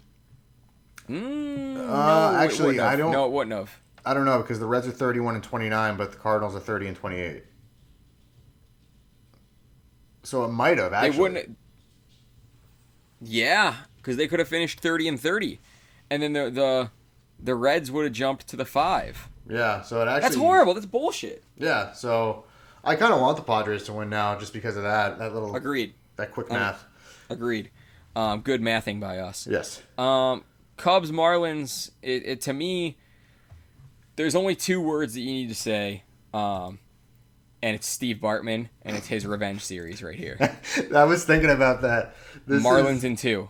Mm, 1.07 1.77
Uh, 1.77 2.31
no, 2.31 2.37
actually. 2.37 2.79
I 2.79 2.95
don't- 2.95 3.11
No, 3.11 3.25
it 3.27 3.31
wouldn't 3.31 3.55
have. 3.55 3.79
I 4.03 4.15
don't 4.15 4.25
know 4.25 4.39
because 4.41 4.57
the 4.59 4.65
Reds 4.65 4.87
are 4.87 4.91
31 4.91 5.35
and 5.35 5.43
29, 5.43 5.97
but 5.97 6.11
the 6.11 6.17
Cardinals 6.17 6.55
are 6.55 6.59
30 6.59 6.87
and 6.87 6.97
28. 6.97 7.43
So 10.23 10.43
it 10.45 10.47
might 10.49 10.79
have 10.79 10.93
actually. 10.93 11.11
They 11.11 11.19
wouldn't. 11.19 11.57
Yeah, 13.21 13.75
because 13.97 14.17
they 14.17 14.27
could 14.27 14.39
have 14.39 14.47
finished 14.47 14.79
thirty 14.79 15.07
and 15.07 15.19
thirty, 15.19 15.59
and 16.09 16.21
then 16.23 16.33
the 16.33 16.49
the 16.49 16.91
the 17.39 17.55
Reds 17.55 17.91
would 17.91 18.05
have 18.05 18.13
jumped 18.13 18.47
to 18.47 18.55
the 18.55 18.65
five. 18.65 19.29
Yeah, 19.49 19.81
so 19.81 20.01
it 20.01 20.07
actually. 20.07 20.21
That's 20.21 20.35
horrible. 20.35 20.73
That's 20.73 20.85
bullshit. 20.85 21.43
Yeah, 21.57 21.91
so 21.93 22.45
I 22.83 22.95
kind 22.95 23.13
of 23.13 23.19
want 23.21 23.37
the 23.37 23.43
Padres 23.43 23.83
to 23.83 23.93
win 23.93 24.09
now 24.09 24.37
just 24.39 24.53
because 24.53 24.75
of 24.77 24.83
that. 24.83 25.19
That 25.19 25.33
little. 25.33 25.55
Agreed. 25.55 25.93
That 26.17 26.31
quick 26.31 26.49
Um, 26.49 26.57
math. 26.57 26.83
Agreed. 27.29 27.69
Um, 28.15 28.41
good 28.41 28.61
mathing 28.61 28.99
by 28.99 29.19
us. 29.19 29.47
Yes. 29.49 29.81
Um, 29.97 30.43
Cubs 30.77 31.11
Marlins. 31.11 31.91
It, 32.01 32.25
it 32.25 32.41
to 32.41 32.53
me, 32.53 32.97
there's 34.15 34.35
only 34.35 34.55
two 34.55 34.81
words 34.81 35.13
that 35.15 35.21
you 35.21 35.31
need 35.31 35.49
to 35.49 35.55
say. 35.55 36.03
Um, 36.33 36.79
and 37.61 37.75
it's 37.75 37.87
Steve 37.87 38.17
Bartman, 38.17 38.69
and 38.83 38.95
it's 38.95 39.07
his 39.07 39.25
revenge 39.25 39.63
series 39.63 40.03
right 40.03 40.15
here. 40.15 40.37
I 40.95 41.03
was 41.05 41.23
thinking 41.25 41.49
about 41.49 41.81
that. 41.81 42.15
This 42.45 42.63
Marlins 42.63 42.97
is- 42.97 43.03
in 43.03 43.15
two. 43.15 43.49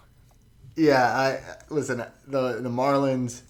Yeah, 0.78 1.04
I 1.06 1.40
listen. 1.70 2.04
The 2.28 2.60
the 2.62 2.70
Marlins, 2.70 3.42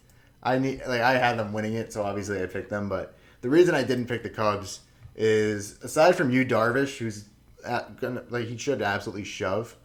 I 0.45 0.60
need 0.60 0.81
like 0.88 1.01
I 1.01 1.17
had 1.17 1.38
them 1.38 1.51
winning 1.51 1.73
it, 1.73 1.91
so 1.91 2.03
obviously 2.03 2.41
I 2.41 2.45
picked 2.45 2.69
them. 2.69 2.88
But 2.88 3.17
the 3.41 3.49
reason 3.49 3.73
I 3.73 3.84
didn't 3.84 4.05
pick 4.05 4.23
the 4.23 4.29
Cubs 4.29 4.81
is 5.15 5.79
aside 5.84 6.15
from 6.15 6.29
Yu 6.29 6.45
Darvish, 6.45 6.97
who's 6.99 7.25
at, 7.65 7.99
gonna 7.99 8.23
like 8.29 8.45
he 8.45 8.55
should 8.55 8.81
absolutely 8.81 9.23
shove. 9.23 9.75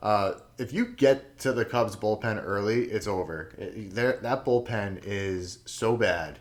Uh, 0.00 0.34
if 0.58 0.72
you 0.72 0.86
get 0.86 1.38
to 1.38 1.52
the 1.52 1.64
Cubs 1.64 1.96
bullpen 1.96 2.42
early, 2.44 2.84
it's 2.84 3.06
over. 3.06 3.52
It, 3.56 3.94
that 3.94 4.44
bullpen 4.44 5.00
is 5.04 5.60
so 5.64 5.96
bad, 5.96 6.40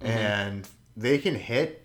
and 0.00 0.68
they 0.96 1.18
can 1.18 1.36
hit. 1.36 1.78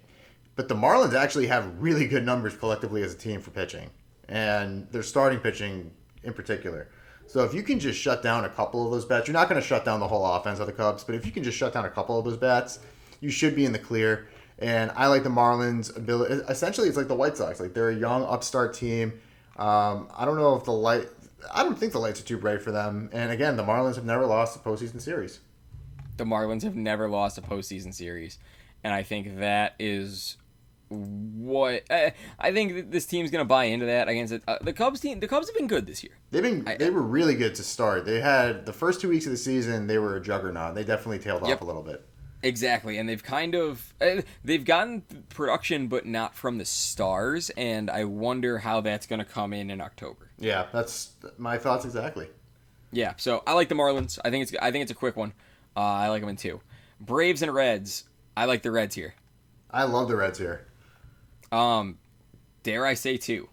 But 0.55 0.67
the 0.67 0.75
Marlins 0.75 1.13
actually 1.13 1.47
have 1.47 1.79
really 1.79 2.07
good 2.07 2.25
numbers 2.25 2.55
collectively 2.55 3.03
as 3.03 3.13
a 3.13 3.17
team 3.17 3.41
for 3.41 3.51
pitching, 3.51 3.91
and 4.27 4.87
their 4.91 5.03
starting 5.03 5.39
pitching 5.39 5.91
in 6.23 6.33
particular. 6.33 6.89
So 7.27 7.43
if 7.43 7.53
you 7.53 7.61
can 7.61 7.79
just 7.79 7.99
shut 7.99 8.23
down 8.23 8.45
a 8.45 8.49
couple 8.49 8.85
of 8.85 8.91
those 8.91 9.05
bats, 9.05 9.27
you're 9.27 9.33
not 9.33 9.49
going 9.49 9.61
to 9.61 9.67
shut 9.67 9.83
down 9.83 9.99
the 9.99 10.07
whole 10.07 10.25
offense 10.25 10.59
of 10.59 10.67
the 10.67 10.73
Cubs, 10.73 11.03
but 11.03 11.13
if 11.13 11.25
you 11.25 11.31
can 11.31 11.43
just 11.43 11.57
shut 11.57 11.73
down 11.73 11.85
a 11.85 11.89
couple 11.89 12.17
of 12.17 12.23
those 12.25 12.37
bats, 12.37 12.79
you 13.19 13.29
should 13.29 13.55
be 13.55 13.65
in 13.65 13.73
the 13.73 13.79
clear. 13.79 14.27
And 14.59 14.91
I 14.95 15.07
like 15.07 15.23
the 15.23 15.29
Marlins' 15.29 15.95
ability. 15.95 16.35
Essentially, 16.49 16.87
it's 16.87 16.97
like 16.97 17.07
the 17.07 17.15
White 17.15 17.37
Sox. 17.37 17.59
Like 17.59 17.73
they're 17.73 17.89
a 17.89 17.95
young 17.95 18.23
upstart 18.23 18.73
team. 18.73 19.19
Um, 19.57 20.09
I 20.15 20.25
don't 20.25 20.37
know 20.37 20.55
if 20.55 20.63
the 20.63 20.71
light. 20.71 21.07
I 21.53 21.63
don't 21.63 21.77
think 21.77 21.91
the 21.91 21.99
lights 21.99 22.19
are 22.21 22.23
too 22.23 22.37
bright 22.37 22.61
for 22.61 22.71
them. 22.71 23.09
And 23.13 23.31
again, 23.31 23.57
the 23.57 23.63
Marlins 23.63 23.95
have 23.95 24.05
never 24.05 24.25
lost 24.25 24.55
a 24.55 24.59
postseason 24.59 24.99
series. 25.01 25.39
the 26.17 26.23
Marlins 26.23 26.63
have 26.63 26.75
never 26.75 27.07
lost 27.07 27.37
a 27.37 27.41
postseason 27.41 27.93
series, 27.93 28.39
and 28.83 28.93
I 28.93 29.03
think 29.03 29.37
that 29.37 29.75
is 29.79 30.37
what 30.89 31.83
I, 31.89 32.13
I 32.39 32.51
think 32.53 32.73
that 32.75 32.91
this 32.91 33.05
team's 33.05 33.29
gonna 33.31 33.45
buy 33.45 33.65
into 33.65 33.85
that 33.87 34.07
against 34.07 34.33
it. 34.33 34.43
Uh, 34.47 34.57
the 34.61 34.73
Cubs 34.73 34.99
team. 34.99 35.19
The 35.19 35.27
Cubs 35.27 35.47
have 35.47 35.55
been 35.55 35.67
good 35.67 35.85
this 35.85 36.03
year. 36.03 36.13
They've 36.31 36.41
been 36.43 36.67
I- 36.67 36.75
they 36.77 36.89
were 36.89 37.01
really 37.01 37.35
good 37.35 37.55
to 37.55 37.63
start. 37.63 38.05
They 38.05 38.21
had 38.21 38.65
the 38.65 38.73
first 38.73 39.01
two 39.01 39.09
weeks 39.09 39.25
of 39.25 39.31
the 39.31 39.37
season. 39.37 39.87
They 39.87 39.97
were 39.97 40.15
a 40.15 40.21
juggernaut. 40.21 40.75
They 40.75 40.83
definitely 40.83 41.19
tailed 41.19 41.45
Yep. 41.47 41.57
off 41.57 41.61
a 41.61 41.65
little 41.65 41.83
bit. 41.83 42.05
Exactly, 42.43 42.97
and 42.99 43.09
they've 43.09 43.23
kind 43.23 43.55
of 43.55 43.93
uh, 43.99 44.21
they've 44.45 44.63
gotten 44.63 45.01
production, 45.29 45.87
but 45.87 46.05
not 46.05 46.35
from 46.35 46.59
the 46.59 46.65
stars, 46.65 47.49
and 47.57 47.89
I 47.89 48.03
wonder 48.03 48.59
how 48.59 48.79
that's 48.81 49.07
gonna 49.07 49.25
come 49.25 49.53
in 49.53 49.71
in 49.71 49.81
October. 49.81 50.29
Yeah, 50.37 50.67
that's 50.71 51.13
my 51.39 51.57
thoughts 51.57 51.83
exactly. 51.83 52.27
Yeah, 52.91 53.13
so 53.17 53.41
I 53.47 53.53
like 53.53 53.69
the 53.69 53.75
Marlins. 53.75 54.19
I 54.23 54.29
think 54.29 54.43
it's 54.43 54.55
I 54.61 54.71
think 54.71 54.83
it's 54.83 54.91
a 54.91 54.95
quick 54.95 55.17
one. 55.17 55.33
Uh, 55.75 55.79
I 55.81 56.09
like 56.09 56.21
them 56.21 56.29
in 56.29 56.35
two. 56.37 56.61
Braves 57.01 57.41
and 57.41 57.51
Reds. 57.53 58.03
I 58.37 58.45
like 58.45 58.61
the 58.61 58.71
Reds 58.71 58.93
here. 58.95 59.15
I 59.71 59.83
love 59.83 60.07
the 60.07 60.15
Reds 60.15 60.37
here. 60.37 60.66
Um, 61.51 61.97
dare 62.63 62.85
I 62.85 62.93
say 62.93 63.17
two? 63.17 63.49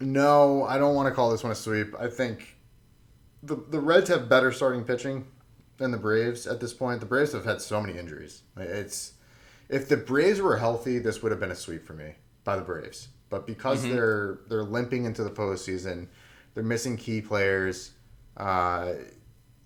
No, 0.00 0.64
I 0.64 0.78
don't 0.78 0.94
want 0.94 1.08
to 1.08 1.14
call 1.14 1.30
this 1.30 1.42
one 1.42 1.52
a 1.52 1.54
sweep. 1.54 1.94
I 1.98 2.08
think 2.08 2.56
the 3.42 3.56
the 3.56 3.80
Reds 3.80 4.08
have 4.08 4.28
better 4.28 4.52
starting 4.52 4.84
pitching 4.84 5.26
than 5.76 5.90
the 5.90 5.98
Braves 5.98 6.46
at 6.46 6.60
this 6.60 6.72
point. 6.72 7.00
The 7.00 7.06
Braves 7.06 7.32
have 7.32 7.44
had 7.44 7.60
so 7.60 7.80
many 7.80 7.98
injuries. 7.98 8.42
It's 8.56 9.14
if 9.68 9.88
the 9.88 9.96
Braves 9.96 10.40
were 10.40 10.56
healthy, 10.58 10.98
this 10.98 11.22
would 11.22 11.32
have 11.32 11.40
been 11.40 11.50
a 11.50 11.56
sweep 11.56 11.86
for 11.86 11.92
me 11.92 12.14
by 12.44 12.56
the 12.56 12.62
Braves. 12.62 13.08
But 13.28 13.46
because 13.46 13.82
they're 13.82 14.40
they're 14.48 14.64
limping 14.64 15.04
into 15.04 15.22
the 15.22 15.30
postseason, 15.30 16.08
they're 16.54 16.64
missing 16.64 16.96
key 16.96 17.20
players. 17.20 17.92
Uh, 18.36 18.94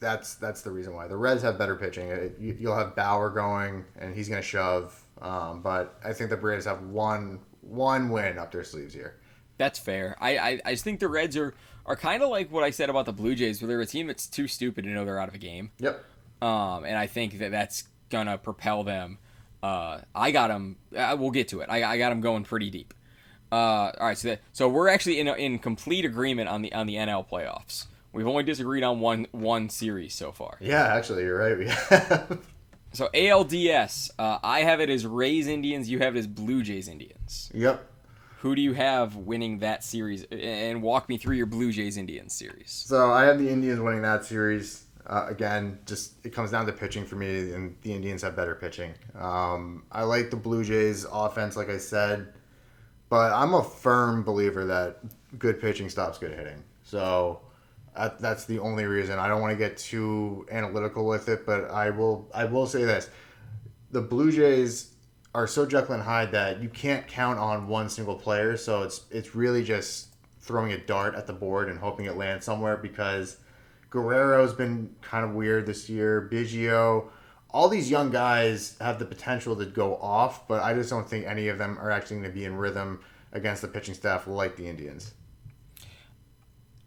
that's 0.00 0.34
that's 0.34 0.60
the 0.62 0.70
reason 0.70 0.94
why 0.94 1.08
the 1.08 1.16
Reds 1.16 1.42
have 1.42 1.56
better 1.56 1.74
pitching. 1.74 2.08
It, 2.08 2.36
you, 2.38 2.56
you'll 2.60 2.76
have 2.76 2.94
Bauer 2.94 3.30
going, 3.30 3.84
and 3.98 4.14
he's 4.14 4.28
going 4.28 4.42
to 4.42 4.46
shove. 4.46 5.00
Um, 5.22 5.62
but 5.62 5.98
I 6.04 6.12
think 6.12 6.28
the 6.28 6.36
Braves 6.36 6.66
have 6.66 6.82
one 6.82 7.40
one 7.66 8.08
win 8.10 8.38
up 8.38 8.52
their 8.52 8.64
sleeves 8.64 8.94
here. 8.94 9.16
That's 9.56 9.78
fair. 9.78 10.16
I, 10.20 10.36
I, 10.36 10.60
I 10.64 10.70
just 10.72 10.84
think 10.84 11.00
the 11.00 11.08
Reds 11.08 11.36
are, 11.36 11.54
are 11.86 11.96
kind 11.96 12.22
of 12.22 12.28
like 12.28 12.50
what 12.50 12.64
I 12.64 12.70
said 12.70 12.90
about 12.90 13.06
the 13.06 13.12
Blue 13.12 13.34
Jays, 13.34 13.62
where 13.62 13.68
they're 13.68 13.80
a 13.80 13.86
team 13.86 14.06
that's 14.06 14.26
too 14.26 14.48
stupid 14.48 14.84
to 14.84 14.90
know 14.90 15.04
they're 15.04 15.20
out 15.20 15.28
of 15.28 15.34
a 15.34 15.38
game. 15.38 15.70
Yep. 15.78 16.04
Um, 16.42 16.84
and 16.84 16.96
I 16.96 17.06
think 17.06 17.38
that 17.38 17.50
that's 17.50 17.84
gonna 18.10 18.36
propel 18.38 18.84
them. 18.84 19.18
Uh, 19.62 20.00
I 20.14 20.30
got 20.30 20.48
them. 20.48 20.76
Uh, 20.94 21.16
we'll 21.18 21.30
get 21.30 21.48
to 21.48 21.60
it. 21.60 21.70
I, 21.70 21.84
I 21.84 21.98
got 21.98 22.10
them 22.10 22.20
going 22.20 22.44
pretty 22.44 22.70
deep. 22.70 22.92
Uh, 23.50 23.92
all 24.00 24.06
right, 24.08 24.18
so 24.18 24.28
that, 24.28 24.40
so 24.52 24.68
we're 24.68 24.88
actually 24.88 25.20
in 25.20 25.28
in 25.28 25.58
complete 25.58 26.04
agreement 26.04 26.48
on 26.48 26.62
the 26.62 26.72
on 26.72 26.86
the 26.86 26.96
NL 26.96 27.28
playoffs. 27.28 27.86
We've 28.12 28.26
only 28.26 28.42
disagreed 28.42 28.82
on 28.82 29.00
one 29.00 29.26
one 29.30 29.68
series 29.70 30.14
so 30.14 30.32
far. 30.32 30.56
Yeah, 30.60 30.94
actually, 30.94 31.22
you're 31.22 31.38
right. 31.38 31.56
We 31.56 31.66
have. 31.68 32.44
So 32.94 33.08
ALDS, 33.12 34.10
uh, 34.20 34.38
I 34.42 34.60
have 34.60 34.80
it 34.80 34.88
as 34.88 35.04
Rays 35.04 35.48
Indians. 35.48 35.90
You 35.90 35.98
have 35.98 36.14
it 36.14 36.18
as 36.20 36.26
Blue 36.28 36.62
Jays 36.62 36.88
Indians. 36.88 37.50
yep. 37.52 37.90
Who 38.38 38.54
do 38.54 38.60
you 38.60 38.74
have 38.74 39.16
winning 39.16 39.60
that 39.60 39.82
series? 39.82 40.24
And 40.24 40.82
walk 40.82 41.08
me 41.08 41.16
through 41.16 41.36
your 41.36 41.46
Blue 41.46 41.72
Jays 41.72 41.96
Indians 41.96 42.34
series. 42.34 42.70
So 42.70 43.10
I 43.10 43.24
have 43.24 43.38
the 43.38 43.48
Indians 43.48 43.80
winning 43.80 44.02
that 44.02 44.24
series. 44.24 44.84
Uh, 45.06 45.26
again, 45.28 45.78
just 45.86 46.14
it 46.24 46.30
comes 46.34 46.50
down 46.50 46.66
to 46.66 46.72
pitching 46.72 47.04
for 47.04 47.16
me, 47.16 47.52
and 47.52 47.74
the 47.82 47.92
Indians 47.92 48.22
have 48.22 48.36
better 48.36 48.54
pitching. 48.54 48.92
Um, 49.18 49.84
I 49.90 50.02
like 50.02 50.30
the 50.30 50.36
Blue 50.36 50.62
Jays 50.62 51.06
offense, 51.10 51.56
like 51.56 51.70
I 51.70 51.78
said, 51.78 52.34
but 53.08 53.32
I'm 53.32 53.54
a 53.54 53.64
firm 53.64 54.22
believer 54.22 54.66
that 54.66 54.98
good 55.38 55.60
pitching 55.60 55.88
stops 55.88 56.18
good 56.18 56.32
hitting. 56.32 56.62
So 56.82 57.40
that's 57.94 58.44
the 58.44 58.58
only 58.58 58.84
reason. 58.84 59.18
I 59.18 59.28
don't 59.28 59.40
want 59.40 59.52
to 59.52 59.56
get 59.56 59.76
too 59.76 60.46
analytical 60.50 61.06
with 61.06 61.28
it, 61.28 61.46
but 61.46 61.70
I 61.70 61.90
will. 61.90 62.28
I 62.34 62.44
will 62.44 62.66
say 62.66 62.84
this: 62.84 63.08
the 63.90 64.00
Blue 64.00 64.32
Jays 64.32 64.94
are 65.34 65.46
so 65.46 65.66
Jekyll 65.66 65.94
and 65.94 66.02
Hyde 66.02 66.32
that 66.32 66.62
you 66.62 66.68
can't 66.68 67.06
count 67.06 67.38
on 67.38 67.68
one 67.68 67.88
single 67.88 68.16
player. 68.16 68.56
So 68.56 68.82
it's 68.82 69.04
it's 69.10 69.34
really 69.34 69.64
just 69.64 70.08
throwing 70.40 70.72
a 70.72 70.78
dart 70.78 71.14
at 71.14 71.26
the 71.26 71.32
board 71.32 71.68
and 71.68 71.78
hoping 71.78 72.06
it 72.06 72.16
lands 72.16 72.44
somewhere 72.44 72.76
because 72.76 73.38
Guerrero's 73.90 74.52
been 74.52 74.94
kind 75.00 75.24
of 75.24 75.32
weird 75.32 75.66
this 75.66 75.88
year. 75.88 76.28
Biggio, 76.30 77.08
all 77.50 77.68
these 77.68 77.90
young 77.90 78.10
guys 78.10 78.76
have 78.80 78.98
the 78.98 79.06
potential 79.06 79.56
to 79.56 79.64
go 79.64 79.96
off, 79.96 80.46
but 80.46 80.62
I 80.62 80.74
just 80.74 80.90
don't 80.90 81.08
think 81.08 81.26
any 81.26 81.48
of 81.48 81.58
them 81.58 81.78
are 81.78 81.90
actually 81.90 82.18
going 82.18 82.30
to 82.30 82.34
be 82.34 82.44
in 82.44 82.56
rhythm 82.56 83.00
against 83.32 83.62
the 83.62 83.68
pitching 83.68 83.94
staff 83.94 84.26
like 84.26 84.56
the 84.56 84.66
Indians. 84.66 85.14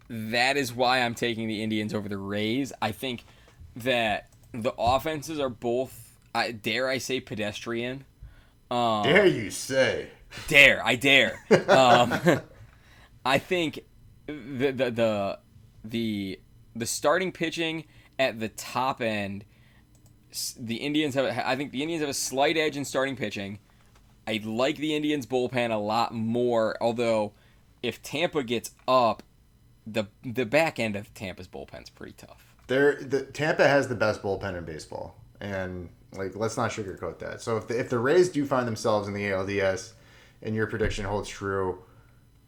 That 0.08 0.56
is 0.56 0.72
why 0.72 1.00
I'm 1.00 1.14
taking 1.14 1.48
the 1.48 1.62
Indians 1.62 1.92
over 1.92 2.08
the 2.08 2.18
Rays. 2.18 2.72
I 2.80 2.92
think 2.92 3.24
that 3.76 4.28
the 4.52 4.72
offenses 4.78 5.38
are 5.38 5.50
both, 5.50 6.18
I 6.34 6.52
dare 6.52 6.88
I 6.88 6.98
say, 6.98 7.20
pedestrian. 7.20 8.04
Um, 8.70 9.04
Dare 9.04 9.26
you 9.26 9.50
say? 9.50 10.08
dare 10.46 10.84
I 10.84 10.94
dare. 10.96 11.40
um, 11.68 12.14
I 13.24 13.38
think 13.38 13.80
the 14.26 14.70
the 14.72 14.90
the 14.90 15.38
the 15.84 16.40
the 16.76 16.86
starting 16.86 17.32
pitching 17.32 17.84
at 18.18 18.40
the 18.40 18.48
top 18.48 19.00
end, 19.00 19.44
the 20.58 20.76
Indians 20.76 21.14
have. 21.14 21.24
I 21.26 21.56
think 21.56 21.72
the 21.72 21.82
Indians 21.82 22.00
have 22.02 22.10
a 22.10 22.14
slight 22.14 22.56
edge 22.56 22.76
in 22.76 22.84
starting 22.84 23.16
pitching. 23.16 23.58
I 24.26 24.40
like 24.44 24.76
the 24.76 24.94
Indians 24.94 25.26
bullpen 25.26 25.70
a 25.70 25.76
lot 25.78 26.12
more. 26.14 26.76
Although, 26.82 27.32
if 27.82 28.02
Tampa 28.02 28.42
gets 28.42 28.72
up, 28.86 29.22
the 29.92 30.06
the 30.22 30.46
back 30.46 30.78
end 30.78 30.96
of 30.96 31.12
Tampa's 31.14 31.48
bullpen's 31.48 31.90
pretty 31.90 32.12
tough. 32.12 32.54
There, 32.66 32.96
the 32.96 33.22
Tampa 33.22 33.66
has 33.66 33.88
the 33.88 33.94
best 33.94 34.22
bullpen 34.22 34.56
in 34.56 34.64
baseball, 34.64 35.16
and 35.40 35.88
like 36.12 36.36
let's 36.36 36.56
not 36.56 36.70
sugarcoat 36.70 37.18
that. 37.20 37.40
So 37.40 37.56
if 37.56 37.68
the, 37.68 37.78
if 37.78 37.88
the 37.88 37.98
Rays 37.98 38.28
do 38.28 38.44
find 38.46 38.66
themselves 38.66 39.08
in 39.08 39.14
the 39.14 39.22
ALDS, 39.22 39.92
and 40.42 40.54
your 40.54 40.66
prediction 40.66 41.04
holds 41.04 41.28
true, 41.28 41.82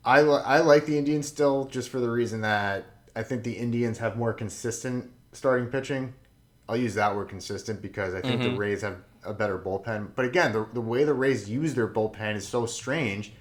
I 0.04 0.22
li- 0.22 0.42
I 0.44 0.60
like 0.60 0.86
the 0.86 0.98
Indians 0.98 1.26
still 1.26 1.64
just 1.66 1.88
for 1.88 2.00
the 2.00 2.10
reason 2.10 2.42
that 2.42 2.86
I 3.14 3.22
think 3.22 3.44
the 3.44 3.54
Indians 3.54 3.98
have 3.98 4.16
more 4.16 4.32
consistent 4.32 5.10
starting 5.32 5.68
pitching. 5.68 6.14
I'll 6.68 6.76
use 6.76 6.94
that 6.94 7.16
word 7.16 7.28
consistent 7.28 7.82
because 7.82 8.14
I 8.14 8.20
think 8.20 8.42
the 8.42 8.48
mm-hmm. 8.48 8.56
Rays 8.56 8.82
have 8.82 8.98
a 9.24 9.34
better 9.34 9.58
bullpen. 9.58 10.10
But 10.14 10.24
again, 10.24 10.52
the, 10.52 10.68
the 10.72 10.80
way 10.80 11.04
the 11.04 11.14
Rays 11.14 11.50
use 11.50 11.74
their 11.74 11.88
bullpen 11.88 12.36
is 12.36 12.46
so 12.46 12.64
strange 12.66 13.32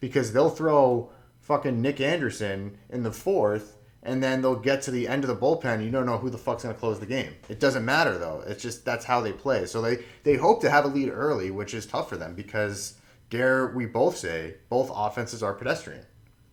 because 0.00 0.32
they'll 0.32 0.50
throw 0.50 1.10
fucking 1.52 1.82
Nick 1.82 2.00
Anderson 2.00 2.78
in 2.88 3.02
the 3.02 3.12
fourth, 3.12 3.76
and 4.02 4.22
then 4.22 4.40
they'll 4.40 4.56
get 4.56 4.80
to 4.82 4.90
the 4.90 5.06
end 5.06 5.22
of 5.22 5.28
the 5.28 5.36
bullpen. 5.36 5.84
You 5.84 5.90
don't 5.90 6.06
know 6.06 6.16
who 6.16 6.30
the 6.30 6.38
fuck's 6.38 6.62
gonna 6.62 6.74
close 6.74 6.98
the 6.98 7.04
game. 7.04 7.34
It 7.50 7.60
doesn't 7.60 7.84
matter 7.84 8.16
though. 8.16 8.42
It's 8.46 8.62
just 8.62 8.86
that's 8.86 9.04
how 9.04 9.20
they 9.20 9.32
play. 9.32 9.66
So 9.66 9.82
they 9.82 9.98
they 10.22 10.36
hope 10.36 10.62
to 10.62 10.70
have 10.70 10.86
a 10.86 10.88
lead 10.88 11.10
early, 11.10 11.50
which 11.50 11.74
is 11.74 11.84
tough 11.84 12.08
for 12.08 12.16
them 12.16 12.34
because 12.34 12.94
dare 13.28 13.66
we 13.66 13.84
both 13.84 14.16
say 14.16 14.54
both 14.70 14.90
offenses 14.94 15.42
are 15.42 15.52
pedestrian. 15.52 16.06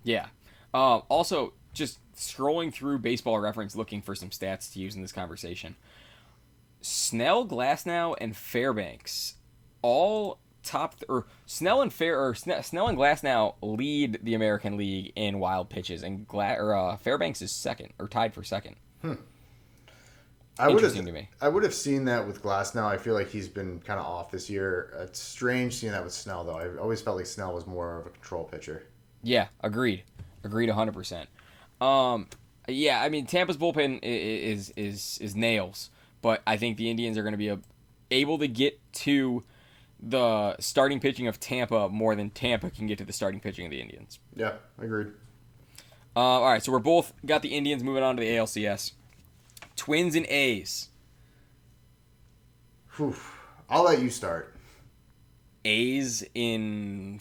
Yeah. 0.04 0.28
Um, 0.74 1.04
also, 1.08 1.54
just 1.74 2.00
scrolling 2.14 2.74
through 2.74 3.00
Baseball 3.00 3.40
Reference 3.40 3.78
looking 3.78 4.02
for 4.02 4.16
some 4.16 4.32
stats 4.32 4.72
to 4.74 4.80
use 4.80 4.96
in 4.96 5.02
this 5.02 5.14
conversation. 5.14 5.78
Snell, 6.82 7.48
Glasnow, 7.48 8.16
and 8.20 8.36
Fairbanks 8.36 9.36
all 9.82 10.40
top 10.70 10.96
or 11.10 11.26
Snell 11.46 11.82
and 11.82 11.92
Fair 11.92 12.20
or 12.20 12.34
Sne- 12.34 12.64
Snell 12.64 12.88
and 12.88 12.98
Glasnow 12.98 13.56
lead 13.62 14.20
the 14.24 14.36
American 14.36 14.78
League 14.78 15.12
in 15.16 15.40
wild 15.40 15.70
pitches, 15.70 16.04
and 16.04 16.28
Gla- 16.28 16.56
or, 16.58 16.76
uh, 16.76 16.98
Fairbanks 16.98 17.42
is 17.42 17.52
second 17.52 17.94
or 18.00 18.08
tied 18.08 18.34
for 18.34 18.44
second. 18.44 18.76
Hmm. 19.02 19.14
I 20.60 20.68
would 20.68 20.84
have 20.84 20.92
Interesting 20.92 21.06
to 21.06 21.12
me. 21.14 21.30
I 21.42 21.48
would 21.48 21.64
have 21.64 21.74
seen 21.74 22.06
that 22.06 22.28
with 22.28 22.44
Glasnow. 22.44 22.84
I 22.84 22.98
feel 22.98 23.14
like 23.14 23.30
he's 23.30 23.48
been 23.48 23.80
kind 23.80 23.98
of 23.98 24.06
off 24.06 24.30
this 24.30 24.50
year. 24.50 24.94
It's 25.00 25.18
strange 25.20 25.76
seeing 25.76 25.94
that 25.94 26.04
with 26.04 26.12
Snell 26.12 26.44
though. 26.44 26.58
I 26.58 26.76
always 26.78 27.02
felt 27.02 27.16
like 27.16 27.28
Snell 27.28 27.54
was 27.54 27.66
more 27.66 28.00
of 28.00 28.08
a 28.08 28.10
control 28.10 28.44
pitcher. 28.44 28.84
Yeah, 29.24 29.48
agreed. 29.62 30.04
Agreed 30.44 30.70
100%. 30.70 31.28
Um 31.84 32.28
yeah, 32.68 33.02
I 33.02 33.08
mean 33.10 33.26
Tampa's 33.26 33.58
bullpen 33.58 34.00
is 34.04 34.72
is 34.76 35.18
is 35.22 35.34
nails, 35.36 35.90
but 36.22 36.42
I 36.46 36.58
think 36.58 36.78
the 36.78 36.90
Indians 36.90 37.18
are 37.18 37.24
going 37.24 37.34
to 37.34 37.38
be 37.38 37.48
a, 37.48 37.60
able 38.12 38.38
to 38.40 38.48
get 38.48 38.80
to 38.94 39.44
the 40.02 40.56
starting 40.60 41.00
pitching 41.00 41.28
of 41.28 41.40
Tampa 41.40 41.90
more 41.90 42.16
than 42.16 42.30
Tampa 42.30 42.70
can 42.70 42.88
get 42.88 42.98
to 43.00 43.06
the 43.06 43.14
starting 43.14 43.40
pitching 43.40 43.66
of 43.66 43.72
the 43.72 43.82
Indians. 43.82 44.20
Yeah, 44.36 44.54
agreed. 44.80 45.08
Uh, 46.16 46.20
all 46.20 46.50
right, 46.50 46.64
so 46.64 46.72
we're 46.72 46.80
both 46.80 47.14
got 47.26 47.42
the 47.42 47.50
Indians 47.50 47.84
moving 47.84 48.04
on 48.04 48.16
to 48.16 48.22
the 48.22 48.28
ALCS. 48.30 48.94
Twins 49.76 50.16
and 50.16 50.26
A's. 50.28 50.90
Whew. 52.96 53.16
I'll 53.70 53.84
let 53.84 54.02
you 54.02 54.10
start. 54.10 54.56
A's 55.64 56.24
in 56.34 57.20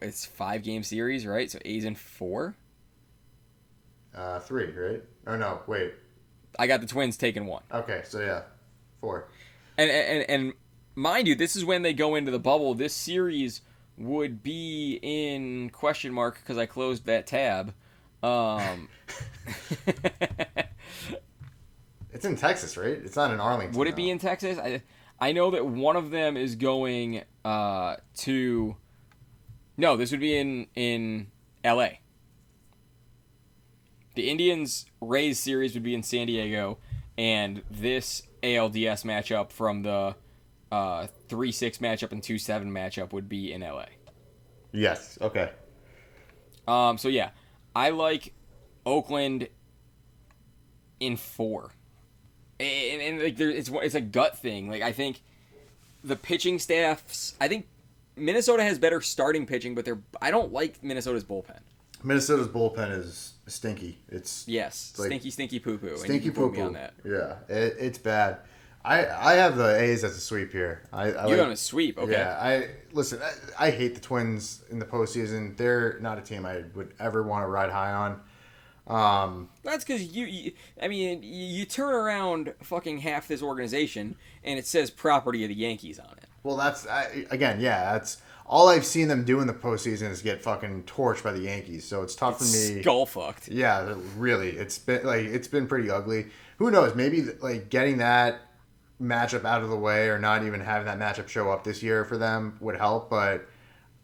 it's 0.00 0.24
five 0.24 0.62
game 0.62 0.82
series, 0.82 1.26
right? 1.26 1.50
So 1.50 1.58
A's 1.64 1.84
in 1.84 1.94
four. 1.94 2.54
Uh, 4.14 4.38
three, 4.40 4.70
right? 4.72 5.02
Oh 5.26 5.36
no, 5.36 5.60
wait. 5.66 5.94
I 6.58 6.66
got 6.66 6.80
the 6.80 6.86
Twins 6.86 7.16
taking 7.16 7.46
one. 7.46 7.62
Okay, 7.72 8.02
so 8.04 8.20
yeah, 8.20 8.42
four. 9.00 9.28
And 9.76 9.90
and 9.90 10.30
and 10.30 10.52
mind 11.00 11.26
you, 11.28 11.34
this 11.34 11.56
is 11.56 11.64
when 11.64 11.82
they 11.82 11.92
go 11.92 12.14
into 12.14 12.30
the 12.30 12.38
bubble. 12.38 12.74
This 12.74 12.94
series 12.94 13.62
would 13.96 14.42
be 14.42 14.98
in 15.02 15.70
question 15.70 16.12
mark 16.12 16.36
because 16.36 16.58
I 16.58 16.66
closed 16.66 17.06
that 17.06 17.26
tab. 17.26 17.74
Um, 18.22 18.88
It's 22.12 22.24
in 22.24 22.36
Texas, 22.36 22.76
right? 22.76 22.88
It's 22.88 23.16
not 23.16 23.30
in 23.32 23.40
Arlington. 23.40 23.78
would 23.78 23.88
it 23.88 23.96
be 23.96 24.10
in 24.10 24.18
Texas? 24.18 24.58
I 24.58 24.82
I 25.18 25.32
know 25.32 25.50
that 25.52 25.66
one 25.66 25.96
of 25.96 26.10
them 26.10 26.36
is 26.36 26.54
going 26.56 27.22
uh, 27.44 27.96
to. 28.18 28.76
No, 29.76 29.96
this 29.96 30.10
would 30.10 30.20
be 30.20 30.36
in 30.36 30.66
in 30.74 31.28
L.A. 31.64 32.00
The 34.16 34.28
Indians 34.28 34.86
Rays 35.00 35.38
series 35.38 35.74
would 35.74 35.82
be 35.82 35.94
in 35.94 36.02
San 36.02 36.26
Diego, 36.26 36.78
and 37.16 37.62
this 37.70 38.22
ALDS 38.42 39.04
matchup 39.04 39.50
from 39.50 39.82
the 39.82 40.14
uh, 40.70 41.06
three 41.28 41.52
six 41.52 41.78
matchup 41.78 42.12
and 42.12 42.22
two 42.22 42.38
seven 42.38 42.70
matchup 42.70 43.12
would 43.12 43.28
be 43.28 43.52
in 43.52 43.62
L.A. 43.62 43.86
Yes. 44.72 45.18
Okay. 45.20 45.50
Um, 46.68 46.98
so 46.98 47.08
yeah, 47.08 47.30
I 47.74 47.90
like 47.90 48.32
Oakland 48.86 49.48
in 51.00 51.16
four, 51.16 51.72
and, 52.60 53.00
and 53.02 53.22
like 53.22 53.36
there, 53.36 53.50
it's 53.50 53.70
it's 53.72 53.94
a 53.94 54.00
gut 54.00 54.38
thing. 54.38 54.70
Like 54.70 54.82
I 54.82 54.92
think 54.92 55.22
the 56.04 56.16
pitching 56.16 56.58
staffs. 56.58 57.34
I 57.40 57.48
think 57.48 57.66
Minnesota 58.16 58.62
has 58.62 58.78
better 58.78 59.00
starting 59.00 59.46
pitching, 59.46 59.74
but 59.74 59.84
they're 59.84 60.00
I 60.20 60.30
don't 60.30 60.52
like 60.52 60.82
Minnesota's 60.84 61.24
bullpen. 61.24 61.58
Minnesota's 62.02 62.48
bullpen 62.48 62.96
is 62.98 63.34
stinky. 63.46 63.98
It's 64.08 64.46
Yes, 64.48 64.94
like- 64.98 65.08
stinky, 65.08 65.30
stinky 65.30 65.58
poo 65.58 65.76
poo. 65.78 65.96
stinky 65.98 66.30
poo 66.30 66.50
poo 66.52 66.62
on 66.62 66.72
that. 66.74 66.94
Yeah, 67.04 67.36
it, 67.48 67.76
it's 67.78 67.98
bad. 67.98 68.38
I 68.84 69.06
I 69.06 69.34
have 69.34 69.56
the 69.56 69.78
A's 69.80 70.04
as 70.04 70.16
a 70.16 70.20
sweep 70.20 70.52
here. 70.52 70.82
I, 70.92 71.12
I 71.12 71.26
You're 71.28 71.36
like- 71.38 71.46
on 71.46 71.52
a 71.52 71.56
sweep, 71.56 71.98
okay? 71.98 72.12
Yeah, 72.12 72.38
I 72.40 72.68
listen. 72.92 73.20
I, 73.22 73.66
I 73.66 73.70
hate 73.70 73.94
the 73.94 74.00
Twins 74.00 74.62
in 74.70 74.78
the 74.78 74.86
postseason. 74.86 75.56
They're 75.56 75.98
not 76.00 76.18
a 76.18 76.22
team 76.22 76.46
I 76.46 76.64
would 76.74 76.94
ever 76.98 77.22
want 77.22 77.42
to 77.44 77.48
ride 77.48 77.70
high 77.70 77.92
on. 77.92 78.20
Um, 78.86 79.48
That's 79.62 79.84
because 79.84 80.02
you, 80.02 80.26
you. 80.26 80.52
I 80.82 80.88
mean, 80.88 81.22
you, 81.22 81.64
turn 81.64 81.94
around 81.94 82.54
fucking 82.62 82.98
half 82.98 83.28
this 83.28 83.42
organization, 83.42 84.16
and 84.42 84.58
it 84.58 84.66
says 84.66 84.90
property 84.90 85.44
of 85.44 85.48
the 85.48 85.54
Yankees 85.54 85.98
on 86.00 86.12
it. 86.16 86.24
well, 86.42 86.56
that's 86.56 86.86
I, 86.88 87.26
again, 87.30 87.60
yeah, 87.60 87.92
that's 87.92 88.20
all 88.46 88.68
I've 88.68 88.86
seen 88.86 89.06
them 89.06 89.24
do 89.24 89.40
in 89.40 89.46
the 89.46 89.52
postseason 89.52 90.10
is 90.10 90.22
get 90.22 90.42
fucking 90.42 90.84
torched 90.84 91.22
by 91.22 91.30
the 91.32 91.40
Yankees. 91.42 91.84
So 91.84 92.02
it's 92.02 92.16
tough 92.16 92.38
for 92.38 92.44
me. 92.44 92.80
Skull 92.80 93.06
fucked. 93.06 93.46
Yeah, 93.48 93.94
really, 94.16 94.50
it's 94.50 94.78
been 94.78 95.04
like 95.06 95.26
it's 95.26 95.48
been 95.48 95.68
pretty 95.68 95.88
ugly. 95.90 96.26
Who 96.58 96.70
knows? 96.72 96.96
Maybe 96.96 97.22
like 97.40 97.68
getting 97.70 97.98
that 97.98 98.40
matchup 99.00 99.44
out 99.44 99.62
of 99.62 99.70
the 99.70 99.76
way, 99.76 100.08
or 100.08 100.18
not 100.18 100.44
even 100.44 100.60
having 100.60 100.86
that 100.86 100.98
matchup 100.98 101.28
show 101.28 101.50
up 101.50 101.64
this 101.64 101.82
year 101.82 102.04
for 102.04 102.16
them 102.18 102.56
would 102.60 102.76
help. 102.76 103.08
But 103.10 103.46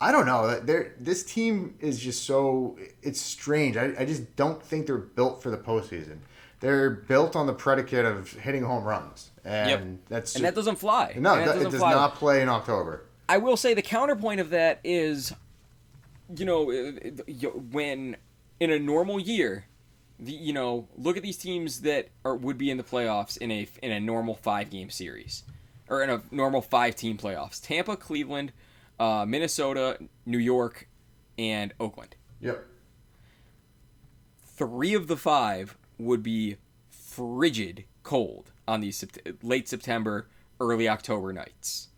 I 0.01 0.13
don't 0.13 0.27
know. 0.27 0.59
They're, 0.61 0.95
this 0.99 1.23
team 1.25 1.75
is 1.81 1.99
just 1.99 2.25
so 2.25 2.79
it's 3.03 3.21
strange. 3.21 3.77
I, 3.77 3.95
I 3.99 4.05
just 4.05 4.37
don't 4.37 4.63
think 4.63 4.87
they're 4.87 4.97
built 4.99 5.43
for 5.43 5.51
the 5.51 5.59
postseason. 5.59 6.19
They're 6.61 6.91
built 6.91 7.37
on 7.37 7.47
the 7.47 7.53
predicate 7.53 8.07
of 8.07 8.33
hitting 8.33 8.63
home 8.63 8.85
runs, 8.85 9.31
and 9.45 9.69
Yep. 9.71 9.85
that's 10.09 10.37
And 10.37 10.45
that 10.47 10.55
doesn't 10.55 10.77
fly. 10.77 11.15
no, 11.19 11.35
that 11.37 11.43
it 11.43 11.45
doesn't 11.47 11.71
does 11.73 11.81
fly. 11.81 11.93
not 11.93 12.15
play 12.15 12.41
in 12.41 12.49
October. 12.49 13.05
I 13.29 13.37
will 13.39 13.57
say 13.59 13.75
the 13.75 13.83
counterpoint 13.83 14.41
of 14.41 14.51
that 14.51 14.81
is, 14.83 15.35
you 16.35 16.45
know, 16.47 16.71
uh, 16.71 16.93
uh, 17.47 17.49
when 17.71 18.17
in 18.59 18.71
a 18.71 18.79
normal 18.79 19.21
year, 19.21 19.67
the 20.19 20.33
you 20.33 20.53
know, 20.53 20.89
look 20.97 21.17
at 21.17 21.23
these 21.23 21.37
teams 21.37 21.83
that 21.83 22.09
are 22.25 22.35
would 22.35 22.59
be 22.59 22.71
in 22.71 22.77
the 22.77 22.83
playoffs 22.83 23.37
in 23.37 23.51
a 23.51 23.69
in 23.83 23.93
a 23.93 24.01
normal 24.01 24.35
five 24.35 24.71
game 24.71 24.91
series, 24.91 25.45
or 25.89 26.03
in 26.03 26.11
a 26.11 26.23
normal 26.31 26.63
five 26.63 26.97
team 26.97 27.19
playoffs. 27.19 27.61
Tampa, 27.65 27.97
Cleveland, 27.97 28.53
uh, 28.99 29.25
Minnesota, 29.27 29.99
New 30.25 30.39
York, 30.39 30.89
and 31.39 31.73
Oakland. 31.79 32.17
Yep. 32.41 32.65
Three 34.45 34.95
of 34.95 35.07
the 35.07 35.17
five 35.17 35.77
would 35.99 36.23
be 36.23 36.57
frigid 36.91 37.85
cold 38.03 38.53
on 38.67 38.81
these 38.81 39.05
late 39.43 39.69
September, 39.69 40.29
early 40.61 40.89
October 40.89 41.33
nights. 41.33 41.89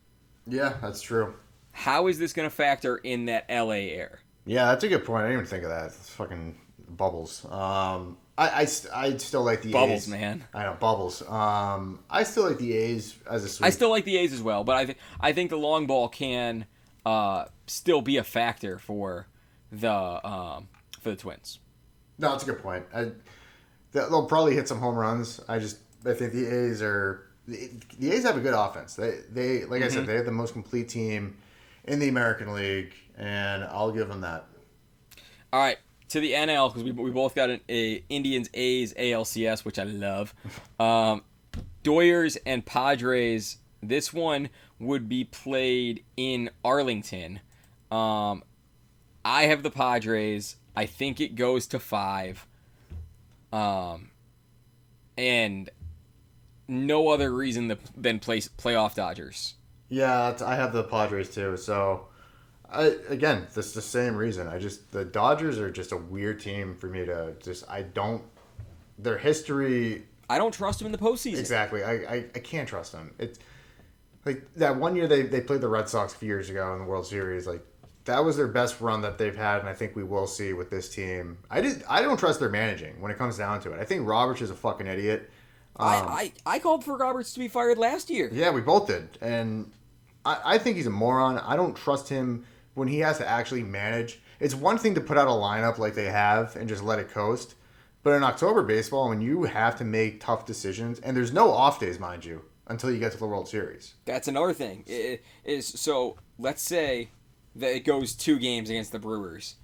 Yeah, 0.47 0.75
that's 0.81 1.01
true. 1.01 1.35
How 1.73 2.09
is 2.09 2.19
this 2.19 2.33
going 2.33 2.49
to 2.49 2.55
factor 2.55 2.97
in 2.97 3.27
that 3.27 3.47
LA 3.49 3.93
air? 3.93 4.21
Yeah, 4.47 4.67
that's 4.67 4.83
a 4.83 4.89
good 4.89 5.05
point. 5.05 5.25
I 5.25 5.29
didn't 5.29 5.41
even 5.41 5.47
think 5.47 5.65
of 5.65 5.71
that. 5.71 5.87
It's 5.87 6.11
fucking 6.11 6.59
bubbles. 6.97 7.45
Um, 7.45 8.17
I, 8.37 8.61
I, 8.61 8.65
st- 8.67 8.95
I 8.95 9.17
still 9.17 9.43
like 9.43 9.63
the 9.63 9.73
Bubbles, 9.73 10.05
A's. 10.05 10.09
man. 10.09 10.45
I 10.55 10.63
know 10.63 10.77
bubbles. 10.79 11.23
Um, 11.29 11.99
I 12.09 12.23
still 12.23 12.49
like 12.49 12.59
the 12.59 12.73
A's 12.73 13.17
as 13.29 13.45
a 13.45 13.49
sweep. 13.49 13.67
I 13.67 13.71
still 13.71 13.91
like 13.91 14.05
the 14.05 14.17
A's 14.19 14.33
as 14.33 14.43
well, 14.43 14.63
but 14.65 14.77
I 14.77 14.87
think 14.87 14.99
I 15.21 15.33
think 15.33 15.51
the 15.51 15.57
long 15.59 15.87
ball 15.87 16.09
can 16.09 16.67
uh, 17.05 17.47
still 17.67 18.01
be 18.01 18.17
a 18.17 18.25
factor 18.25 18.79
for 18.79 19.27
the 19.73 19.93
um, 19.93 20.69
for 21.01 21.11
the 21.11 21.17
Twins. 21.17 21.59
no, 22.19 22.31
that's 22.31 22.45
a 22.45 22.47
good 22.47 22.63
point. 22.63 22.85
I, 22.95 23.11
they'll 23.93 24.27
probably 24.27 24.55
hit 24.55 24.69
some 24.69 24.79
home 24.79 24.97
runs. 24.97 25.41
I 25.49 25.59
just 25.59 25.79
I 26.07 26.15
think 26.15 26.33
the 26.33 26.47
A's 26.47 26.81
are 26.83 27.25
the, 27.49 27.71
the 27.99 28.13
A's 28.13 28.23
have 28.23 28.37
a 28.37 28.41
good 28.41 28.55
offense. 28.55 28.95
They 28.95 29.19
they 29.31 29.65
like 29.65 29.83
I 29.83 29.89
said 29.89 30.07
they 30.07 30.15
have 30.15 30.27
the 30.27 30.31
most 30.33 30.53
complete 30.53 30.89
team 30.89 31.37
in 31.85 31.99
the 31.99 32.09
American 32.09 32.53
League, 32.55 32.95
and 33.17 33.65
I'll 33.65 33.91
give 33.91 34.09
them 34.09 34.21
that. 34.21 34.45
All 35.53 35.61
right, 35.61 35.79
to 36.09 36.21
the 36.21 36.33
NL 36.33 36.69
because 36.69 36.85
we, 36.85 36.93
we 36.93 37.11
both 37.11 37.35
got 37.35 37.51
an 37.51 37.61
a 37.69 38.05
Indians 38.09 38.49
A's 38.55 38.95
ALCS, 38.95 39.65
which 39.65 39.79
I 39.79 39.85
love. 39.85 40.35
Um, 40.79 41.23
Doyers 41.85 42.37
and 42.45 42.65
Padres. 42.65 43.59
This 43.83 44.13
one 44.13 44.49
would 44.81 45.09
be 45.09 45.25
played 45.25 46.05
in 46.17 46.51
Arlington. 46.65 47.41
Um, 47.91 48.43
I 49.25 49.45
have 49.45 49.63
the 49.63 49.71
Padres. 49.71 50.57
I 50.77 50.87
think 50.87 51.21
it 51.21 51.35
goes 51.35 51.67
to 51.69 51.79
five. 51.79 52.47
Um, 53.53 54.11
and 55.17 55.71
no 56.67 57.09
other 57.09 57.33
reason 57.33 57.77
than 57.97 58.19
play 58.19 58.41
playoff 58.41 58.95
Dodgers. 58.95 59.55
Yeah, 59.89 60.37
I 60.45 60.55
have 60.55 60.73
the 60.73 60.85
Padres 60.85 61.31
too. 61.31 61.57
So, 61.57 62.08
I 62.71 62.95
again, 63.09 63.47
that's 63.55 63.73
the 63.73 63.83
same 63.83 64.17
reason. 64.17 64.47
I 64.47 64.59
just 64.59 64.93
the 64.93 65.05
Dodgers 65.05 65.59
are 65.59 65.71
just 65.71 65.93
a 65.93 65.97
weird 65.97 66.41
team 66.41 66.75
for 66.75 66.87
me 66.87 67.05
to 67.07 67.35
just. 67.43 67.69
I 67.69 67.83
don't. 67.83 68.23
Their 68.99 69.19
history 69.19 70.03
I 70.31 70.39
don't 70.39 70.53
trust 70.53 70.79
them 70.79 70.87
in 70.87 70.93
the 70.93 70.99
postseason. 70.99 71.39
exactly. 71.39 71.83
I, 71.83 71.93
I, 71.93 72.25
I 72.35 72.39
can't 72.41 72.69
trust 72.69 72.93
them. 72.93 73.13
It's 73.19 73.39
like 74.25 74.43
that 74.57 74.77
one 74.77 74.95
year 74.95 75.07
they, 75.07 75.23
they 75.23 75.41
played 75.41 75.61
the 75.61 75.69
Red 75.69 75.89
Sox 75.89 76.15
a 76.15 76.17
few 76.17 76.29
years 76.29 76.51
ago 76.51 76.73
in 76.75 76.81
the 76.81 76.85
World 76.85 77.07
Series. 77.07 77.47
Like 77.47 77.65
that 78.05 78.25
was 78.25 78.37
their 78.37 78.49
best 78.49 78.81
run 78.81 79.01
that 79.03 79.17
they've 79.17 79.37
had, 79.37 79.61
and 79.61 79.69
I 79.69 79.75
think 79.75 79.97
we 79.97 80.05
will 80.05 80.27
see 80.27 80.53
with 80.53 80.71
this 80.71 80.89
team. 80.89 81.39
I 81.51 81.61
did. 81.61 81.83
I 81.89 82.03
don't 82.03 82.19
trust 82.19 82.41
their 82.41 82.51
managing 82.51 83.01
when 83.01 83.11
it 83.11 83.17
comes 83.17 83.39
down 83.39 83.61
to 83.63 83.73
it. 83.73 83.81
I 83.81 83.85
think 83.85 84.07
Roberts 84.07 84.43
is 84.43 84.51
a 84.51 84.55
fucking 84.55 84.87
idiot. 84.87 85.31
I, 85.77 85.99
um, 85.99 86.09
I 86.09 86.33
I 86.45 86.59
called 86.59 86.85
for 86.85 86.97
Roberts 86.97 87.33
to 87.35 87.39
be 87.39 87.49
fired 87.49 87.79
last 87.79 88.11
year. 88.11 88.29
Yeah, 88.33 88.51
we 88.51 88.61
both 88.61 88.87
did, 88.87 89.17
and 89.23 89.71
I, 90.27 90.41
I 90.45 90.59
think 90.59 90.77
he's 90.77 90.87
a 90.87 90.91
moron. 90.91 91.39
I 91.39 91.57
don't 91.57 91.75
trust 91.75 92.09
him 92.09 92.45
when 92.79 92.89
he 92.89 93.01
has 93.01 93.19
to 93.19 93.29
actually 93.29 93.63
manage. 93.63 94.21
It's 94.41 94.55
one 94.55 94.79
thing 94.79 94.95
to 94.95 95.01
put 95.01 95.19
out 95.19 95.27
a 95.27 95.33
lineup 95.33 95.79
like 95.79 95.95
they 95.95 96.07
have 96.07 96.57
and 96.57 96.69
just 96.69 96.83
let 96.83 96.99
it 96.99 97.11
coast, 97.11 97.57
but 98.03 98.13
in 98.13 98.23
October 98.23 98.63
baseball, 98.63 99.09
when 99.09 99.21
you 99.21 99.43
have 99.43 99.77
to 99.79 99.85
make 99.85 100.21
tough 100.21 100.47
decisions, 100.47 101.01
and 101.01 101.17
there's 101.17 101.33
no 101.33 101.51
off 101.51 101.81
days, 101.81 101.99
mind 101.99 102.25
you, 102.25 102.43
until 102.69 102.91
you 102.91 102.99
get 102.99 103.13
to 103.13 103.19
the 103.19 103.27
World 103.27 103.49
Series. 103.49 103.95
That's 104.05 104.29
another 104.29 104.55
thing. 104.55 104.85
It 104.87 105.25
is 105.45 105.67
so. 105.67 106.17
Let's 106.39 106.63
say 106.63 107.09
that 107.57 107.75
it 107.75 107.81
goes 107.81 108.15
two 108.15 108.39
games 108.39 108.71
against 108.71 108.93
the 108.93 109.01
Brewers, 109.01 109.57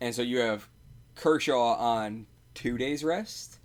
and 0.00 0.14
so 0.14 0.22
you 0.22 0.38
have 0.38 0.68
Kershaw 1.16 1.74
on 1.74 2.26
two 2.54 2.78
days 2.78 3.04
rest. 3.04 3.58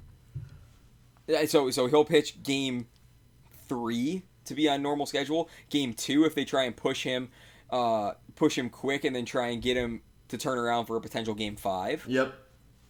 So 1.47 1.71
so 1.71 1.87
he'll 1.87 2.05
pitch 2.05 2.43
game 2.43 2.87
three 3.69 4.23
to 4.45 4.55
be 4.55 4.67
on 4.67 4.81
normal 4.81 5.05
schedule. 5.05 5.47
Game 5.69 5.93
two, 5.93 6.25
if 6.25 6.35
they 6.35 6.43
try 6.43 6.65
and 6.65 6.75
push 6.75 7.03
him, 7.03 7.29
uh, 7.71 8.13
push 8.35 8.57
him 8.57 8.69
quick, 8.69 9.03
and 9.03 9.15
then 9.15 9.25
try 9.25 9.47
and 9.49 9.61
get 9.61 9.77
him 9.77 10.01
to 10.29 10.37
turn 10.37 10.57
around 10.57 10.85
for 10.85 10.95
a 10.97 11.01
potential 11.01 11.33
game 11.33 11.55
five. 11.55 12.05
Yep. 12.07 12.33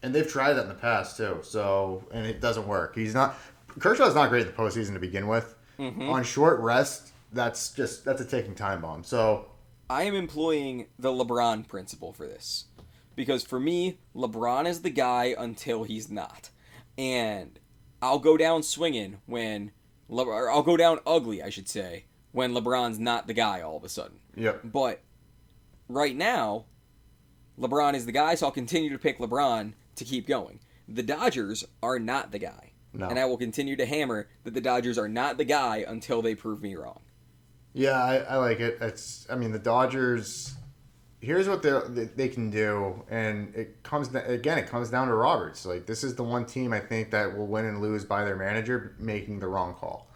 And 0.01 0.15
they've 0.15 0.27
tried 0.27 0.53
that 0.53 0.63
in 0.63 0.69
the 0.69 0.75
past 0.75 1.17
too. 1.17 1.39
So 1.41 2.03
and 2.11 2.25
it 2.25 2.39
doesn't 2.39 2.67
work. 2.67 2.95
He's 2.95 3.13
not 3.13 3.36
Kershaw's 3.80 4.15
not 4.15 4.30
great 4.30 4.41
in 4.41 4.47
the 4.47 4.53
postseason 4.53 4.93
to 4.93 4.99
begin 4.99 5.27
with. 5.27 5.55
On 5.80 6.23
short 6.23 6.59
rest, 6.59 7.13
that's 7.32 7.71
just 7.71 8.03
that's 8.03 8.19
a 8.19 8.25
ticking 8.25 8.55
time 8.55 8.82
bomb. 8.82 9.03
So 9.03 9.45
I 9.89 10.03
am 10.03 10.13
employing 10.13 10.88
the 10.97 11.09
LeBron 11.09 11.67
principle 11.67 12.11
for 12.11 12.27
this. 12.27 12.65
Because 13.15 13.43
for 13.43 13.59
me, 13.59 13.99
LeBron 14.15 14.67
is 14.67 14.82
the 14.82 14.89
guy 14.89 15.36
until 15.38 15.84
he's 15.84 16.09
not. 16.09 16.49
And 16.97 17.59
I'll 18.01 18.19
go 18.19 18.36
down 18.36 18.63
swinging 18.63 19.21
when 19.25 19.71
Le- 20.09 20.25
or 20.25 20.49
I'll 20.51 20.63
go 20.63 20.75
down 20.75 20.99
ugly, 21.05 21.41
I 21.41 21.49
should 21.49 21.69
say, 21.69 22.05
when 22.32 22.53
LeBron's 22.53 22.99
not 22.99 23.27
the 23.27 23.34
guy 23.34 23.61
all 23.61 23.77
of 23.77 23.84
a 23.84 23.89
sudden. 23.89 24.19
Yep. 24.36 24.61
But 24.65 25.01
right 25.88 26.15
now, 26.15 26.65
LeBron 27.59 27.95
is 27.95 28.05
the 28.05 28.11
guy, 28.11 28.36
so 28.36 28.47
I'll 28.47 28.51
continue 28.51 28.89
to 28.89 28.99
pick 28.99 29.19
LeBron 29.19 29.73
to 29.95 30.05
keep 30.05 30.27
going. 30.27 30.59
The 30.88 31.03
Dodgers 31.03 31.65
are 31.84 31.99
not 31.99 32.32
the 32.32 32.39
guy. 32.39 32.71
No. 32.93 33.07
And 33.07 33.19
I 33.19 33.25
will 33.25 33.38
continue 33.38 33.75
to 33.75 33.86
hammer 33.86 34.27
that 34.43 34.53
the 34.53 34.61
Dodgers 34.61 34.97
are 34.97 35.07
not 35.07 35.38
the 35.38 35.45
guy 35.45 35.86
until 35.88 36.21
they 36.21 36.34
prove 36.34 36.61
me 36.61 36.75
wrong. 36.75 37.01
Yeah, 37.73 38.03
I, 38.03 38.15
I 38.17 38.38
like 38.38 38.59
it. 38.59 38.80
It's 38.82 39.27
I 39.30 39.36
mean 39.36 39.51
the 39.51 39.59
Dodgers. 39.59 40.55
Here's 41.21 41.47
what 41.47 41.61
they 41.61 41.80
they 41.88 42.05
they 42.05 42.27
can 42.30 42.49
do, 42.49 43.03
and 43.09 43.53
it 43.53 43.84
comes 43.84 44.13
again. 44.15 44.57
It 44.57 44.67
comes 44.67 44.89
down 44.89 45.07
to 45.07 45.13
Roberts. 45.13 45.65
Like 45.65 45.86
this 45.86 46.03
is 46.03 46.15
the 46.15 46.23
one 46.23 46.45
team 46.45 46.73
I 46.73 46.80
think 46.80 47.11
that 47.11 47.38
will 47.38 47.45
win 47.45 47.65
and 47.65 47.80
lose 47.80 48.05
by 48.05 48.23
their 48.23 48.36
manager 48.36 48.95
making 48.97 49.39
the 49.39 49.47
wrong 49.47 49.75
call, 49.75 50.09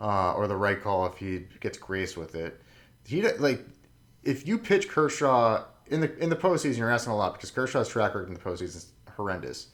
uh, 0.00 0.32
or 0.34 0.46
the 0.46 0.56
right 0.56 0.80
call 0.80 1.06
if 1.06 1.16
he 1.16 1.46
gets 1.60 1.78
graced 1.78 2.16
with 2.16 2.34
it. 2.34 2.60
He 3.06 3.22
like 3.22 3.64
if 4.22 4.46
you 4.46 4.58
pitch 4.58 4.88
Kershaw 4.88 5.64
in 5.86 6.00
the 6.00 6.16
in 6.18 6.30
the 6.30 6.36
postseason, 6.36 6.78
you're 6.78 6.90
asking 6.90 7.12
a 7.12 7.16
lot 7.16 7.34
because 7.34 7.50
Kershaw's 7.50 7.88
track 7.88 8.14
record 8.14 8.28
in 8.28 8.34
the 8.34 8.40
postseason 8.40 8.76
is 8.76 8.92
horrendous. 9.16 9.68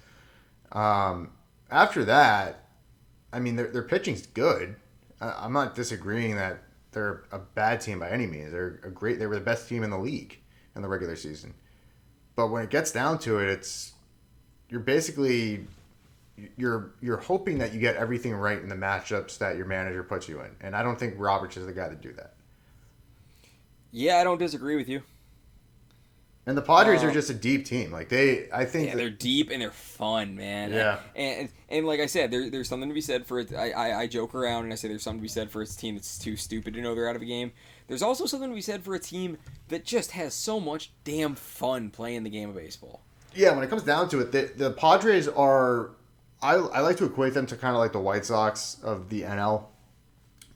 Um, 0.72 1.30
after 1.70 2.04
that, 2.04 2.68
I 3.32 3.40
mean, 3.40 3.56
their, 3.56 3.68
their 3.68 3.82
pitching's 3.82 4.26
good. 4.26 4.76
I, 5.20 5.34
I'm 5.38 5.52
not 5.52 5.74
disagreeing 5.74 6.36
that 6.36 6.62
they're 6.92 7.24
a 7.32 7.38
bad 7.38 7.80
team 7.80 8.00
by 8.00 8.10
any 8.10 8.26
means. 8.26 8.52
They're 8.52 8.80
a 8.82 8.90
great. 8.90 9.18
They 9.18 9.26
were 9.26 9.34
the 9.34 9.40
best 9.40 9.68
team 9.68 9.82
in 9.82 9.90
the 9.90 9.98
league 9.98 10.38
in 10.74 10.82
the 10.82 10.88
regular 10.88 11.16
season. 11.16 11.54
But 12.36 12.48
when 12.48 12.62
it 12.62 12.70
gets 12.70 12.92
down 12.92 13.18
to 13.20 13.38
it, 13.38 13.48
it's 13.48 13.92
you're 14.68 14.80
basically 14.80 15.66
you're 16.56 16.92
you're 17.00 17.16
hoping 17.16 17.58
that 17.58 17.72
you 17.72 17.80
get 17.80 17.96
everything 17.96 18.34
right 18.34 18.58
in 18.60 18.68
the 18.68 18.74
matchups 18.74 19.38
that 19.38 19.56
your 19.56 19.66
manager 19.66 20.02
puts 20.02 20.28
you 20.28 20.40
in, 20.40 20.50
and 20.60 20.74
I 20.76 20.82
don't 20.82 20.98
think 20.98 21.14
Roberts 21.18 21.56
is 21.56 21.66
the 21.66 21.72
guy 21.72 21.88
to 21.88 21.94
do 21.96 22.12
that. 22.14 22.34
Yeah, 23.90 24.18
I 24.18 24.24
don't 24.24 24.38
disagree 24.38 24.76
with 24.76 24.88
you. 24.88 25.02
And 26.46 26.56
the 26.56 26.62
Padres 26.62 27.02
Uh, 27.02 27.08
are 27.08 27.10
just 27.12 27.28
a 27.28 27.34
deep 27.34 27.66
team. 27.66 27.92
Like 27.92 28.08
they, 28.08 28.48
I 28.50 28.64
think 28.64 28.86
Yeah, 28.86 28.92
that- 28.92 28.96
they're 28.98 29.10
deep 29.10 29.50
and 29.50 29.60
they're 29.60 29.70
fun, 29.70 30.34
man. 30.34 30.72
Yeah. 30.72 30.98
And 31.14 31.50
and 31.68 31.86
like 31.86 32.00
I 32.00 32.06
said, 32.06 32.30
there, 32.30 32.48
there's 32.48 32.68
something 32.68 32.88
to 32.88 32.94
be 32.94 33.02
said 33.02 33.26
for 33.26 33.40
it. 33.40 33.52
I, 33.54 33.70
I 33.72 33.98
I 34.00 34.06
joke 34.06 34.34
around 34.34 34.64
and 34.64 34.72
I 34.72 34.76
say 34.76 34.88
there's 34.88 35.02
something 35.02 35.20
to 35.20 35.22
be 35.22 35.28
said 35.28 35.50
for 35.50 35.60
a 35.60 35.66
team 35.66 35.94
that's 35.96 36.18
too 36.18 36.36
stupid 36.36 36.72
to 36.74 36.80
know 36.80 36.94
they're 36.94 37.08
out 37.08 37.16
of 37.16 37.22
a 37.22 37.26
game. 37.26 37.52
There's 37.86 38.02
also 38.02 38.24
something 38.24 38.48
to 38.48 38.54
be 38.54 38.62
said 38.62 38.82
for 38.82 38.94
a 38.94 38.98
team 38.98 39.36
that 39.68 39.84
just 39.84 40.12
has 40.12 40.32
so 40.32 40.58
much 40.58 40.90
damn 41.04 41.34
fun 41.34 41.90
playing 41.90 42.22
the 42.24 42.30
game 42.30 42.48
of 42.48 42.54
baseball. 42.54 43.02
Yeah, 43.34 43.54
when 43.54 43.62
it 43.62 43.68
comes 43.68 43.82
down 43.82 44.08
to 44.10 44.20
it, 44.20 44.32
the, 44.32 44.50
the 44.56 44.70
Padres 44.72 45.28
are. 45.28 45.90
I, 46.42 46.54
I 46.54 46.80
like 46.80 46.96
to 46.98 47.04
equate 47.04 47.34
them 47.34 47.46
to 47.46 47.56
kind 47.56 47.74
of 47.74 47.80
like 47.80 47.92
the 47.92 48.00
White 48.00 48.24
Sox 48.24 48.78
of 48.82 49.08
the 49.08 49.22
NL, 49.22 49.64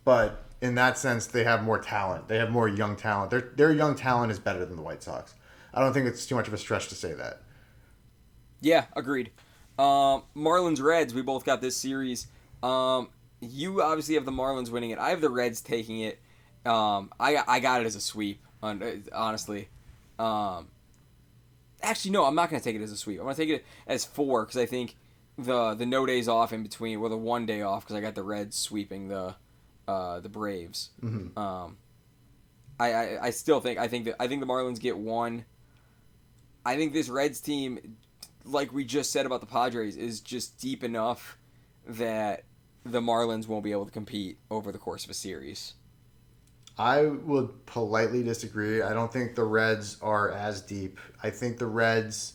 but 0.05 0.45
in 0.61 0.77
that 0.77 0.97
sense, 0.97 1.27
they 1.27 1.43
have 1.45 1.65
more 1.65 1.79
talent. 1.79 2.29
They 2.29 2.39
have 2.39 2.51
more 2.51 2.69
young 2.69 2.95
talent. 2.95 3.31
Their 3.31 3.41
their 3.41 3.73
young 3.73 3.97
talent 3.97 4.31
is 4.31 4.39
better 4.39 4.65
than 4.65 4.77
the 4.77 4.83
White 4.83 5.03
Sox. 5.03 5.35
I 5.75 5.81
don't 5.81 5.93
think 5.93 6.07
it's 6.07 6.25
too 6.25 6.37
much 6.37 6.47
of 6.47 6.55
a 6.55 6.59
stretch 6.59 6.89
to 6.89 6.95
say 6.95 7.13
that. 7.15 7.43
Yeah, 8.61 8.85
agreed. 8.95 9.31
Um, 9.79 10.23
Marlins 10.37 10.81
Reds, 10.81 11.15
we 11.15 11.23
both 11.23 11.45
got 11.45 11.61
this 11.61 11.77
series. 11.77 12.29
Um, 12.63 13.09
you 13.41 13.83
obviously 13.83 14.15
have 14.15 14.25
the 14.25 14.33
Marlins 14.33 14.71
winning 14.71 14.91
it. 14.91 14.99
I 14.99 15.11
have 15.11 15.21
the 15.21 15.31
Reds 15.31 15.61
taking 15.61 16.01
it. 16.01 16.21
Um, 16.65 17.11
I 17.19 17.43
I 17.47 17.59
got 17.59 17.81
it 17.81 17.87
as 17.87 17.97
a 17.97 18.01
sweep. 18.01 18.41
Honestly, 18.63 19.69
um, 20.21 20.69
actually 21.83 22.13
no, 22.13 22.25
I'm 22.25 22.37
not 22.37 22.49
gonna 22.49 22.63
take 22.63 22.77
it 22.77 22.83
as 22.83 22.93
a 22.93 22.97
sweep. 22.97 23.19
I'm 23.19 23.25
gonna 23.25 23.35
take 23.35 23.49
it 23.49 23.65
as 23.89 24.05
four 24.05 24.45
because 24.45 24.57
I 24.57 24.67
think 24.67 24.95
the 25.39 25.75
the 25.75 25.87
no 25.87 26.07
days 26.07 26.29
off 26.29 26.53
in 26.53 26.63
between, 26.63 27.01
well, 27.01 27.11
the 27.11 27.17
one 27.17 27.47
day 27.47 27.63
off 27.63 27.85
because 27.85 27.97
I 27.97 28.01
got 28.01 28.15
the 28.15 28.23
Reds 28.23 28.57
sweeping 28.57 29.09
the 29.09 29.35
uh, 29.89 30.21
the 30.21 30.29
Braves. 30.29 30.91
Um, 31.37 31.77
I, 32.79 32.93
I 32.93 33.19
I 33.25 33.31
still 33.31 33.61
think 33.61 33.79
I 33.79 33.89
think 33.89 34.05
that 34.07 34.17
I 34.21 34.27
think 34.29 34.41
the 34.41 34.47
Marlins 34.47 34.81
get 34.81 34.97
one. 34.97 35.45
I 36.65 36.77
think 36.77 36.93
this 36.93 37.09
Reds 37.09 37.41
team, 37.41 37.97
like 38.45 38.73
we 38.73 38.85
just 38.85 39.11
said 39.11 39.27
about 39.27 39.41
the 39.41 39.47
Padres, 39.47 39.97
is 39.97 40.21
just 40.21 40.59
deep 40.59 40.85
enough 40.85 41.37
that 41.87 42.45
the 42.85 43.01
Marlins 43.01 43.49
won't 43.49 43.65
be 43.65 43.73
able 43.73 43.87
to 43.87 43.91
compete 43.91 44.39
over 44.51 44.71
the 44.71 44.79
course 44.79 45.05
of 45.05 45.11
a 45.11 45.15
series. 45.15 45.75
I 46.79 47.03
would 47.03 47.67
politely 47.67 48.23
disagree. 48.23 48.81
I 48.83 48.95
don't 48.95 49.13
think 49.13 49.35
the 49.35 49.45
Reds 49.45 49.99
are 50.01 50.31
as 50.31 50.63
deep. 50.63 50.99
I 51.23 51.31
think 51.31 51.59
the 51.59 51.67
Reds 51.67 52.35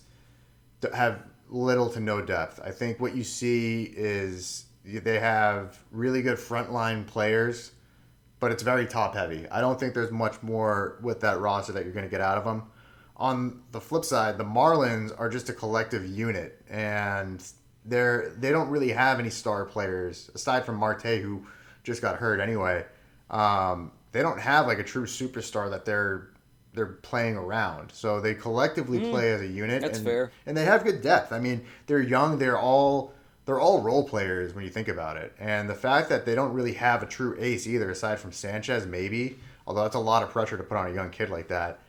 have 0.94 1.20
little 1.50 1.90
to 1.90 2.00
no 2.00 2.22
depth. 2.22 2.60
I 2.64 2.72
think 2.72 3.00
what 3.00 3.16
you 3.16 3.24
see 3.24 3.84
is 3.96 4.66
they 4.84 5.20
have 5.20 5.78
really 5.92 6.22
good 6.22 6.38
frontline 6.38 7.06
players, 7.06 7.72
but 8.40 8.52
it's 8.52 8.64
very 8.64 8.86
top 8.86 9.16
heavy. 9.16 9.48
I 9.50 9.62
don't 9.62 9.80
think 9.80 9.94
there's 9.94 10.12
much 10.12 10.42
more 10.42 11.00
with 11.02 11.22
that 11.22 11.40
roster 11.40 11.74
that 11.74 11.84
you're 11.84 11.94
going 11.94 12.06
to 12.06 12.12
get 12.12 12.22
out 12.22 12.38
of 12.38 12.46
them. 12.46 12.64
On 13.18 13.62
the 13.72 13.82
flip 13.82 14.06
side, 14.06 14.38
the 14.38 14.44
Marlins 14.44 15.12
are 15.18 15.30
just 15.30 15.50
a 15.50 15.54
collective 15.54 16.06
unit, 16.06 16.62
and 16.70 17.44
they're 17.84 18.34
they 18.38 18.52
don't 18.52 18.70
really 18.70 18.92
have 18.92 19.20
any 19.20 19.32
star 19.32 19.66
players 19.66 20.30
aside 20.36 20.66
from 20.66 20.76
Marte, 20.76 21.20
who 21.22 21.46
just 21.84 22.02
got 22.02 22.18
hurt 22.18 22.40
anyway. 22.40 22.86
Um, 23.32 23.92
they 24.12 24.22
don't 24.22 24.40
have 24.40 24.68
like 24.68 24.80
a 24.80 24.84
true 24.84 25.06
superstar 25.06 25.70
that 25.72 25.86
they're 25.86 26.30
they're 26.78 26.86
playing 26.86 27.36
around. 27.36 27.92
So 27.92 28.22
they 28.22 28.36
collectively 28.36 29.00
play 29.10 29.32
as 29.32 29.42
a 29.42 29.48
unit. 29.48 29.82
that's 29.82 29.98
and, 29.98 30.08
fair. 30.08 30.32
And 30.46 30.56
they 30.56 30.64
have 30.64 30.84
good 30.84 31.02
depth. 31.02 31.34
I 31.34 31.40
mean, 31.40 31.66
they're 31.88 32.02
young. 32.02 32.38
They're 32.38 32.58
all 32.58 33.14
they're 33.46 33.60
all 33.60 33.82
role 33.82 34.08
players 34.08 34.54
when 34.54 34.64
you 34.64 34.70
think 34.70 34.88
about 34.88 35.18
it. 35.18 35.34
And 35.40 35.70
the 35.70 35.76
fact 35.76 36.10
that 36.10 36.26
they 36.26 36.36
don't 36.36 36.54
really 36.54 36.74
have 36.74 37.02
a 37.02 37.06
true 37.06 37.36
ace 37.40 37.66
either, 37.66 37.90
aside 37.90 38.20
from 38.20 38.32
Sanchez, 38.32 38.86
maybe. 38.86 39.40
Although 39.66 39.84
that's 39.84 39.96
a 39.96 40.00
lot 40.00 40.22
of 40.22 40.30
pressure 40.30 40.56
to 40.56 40.64
put 40.64 40.78
on 40.78 40.92
a 40.92 40.94
young 40.94 41.10
kid 41.10 41.30
like 41.30 41.48
that. 41.48 41.80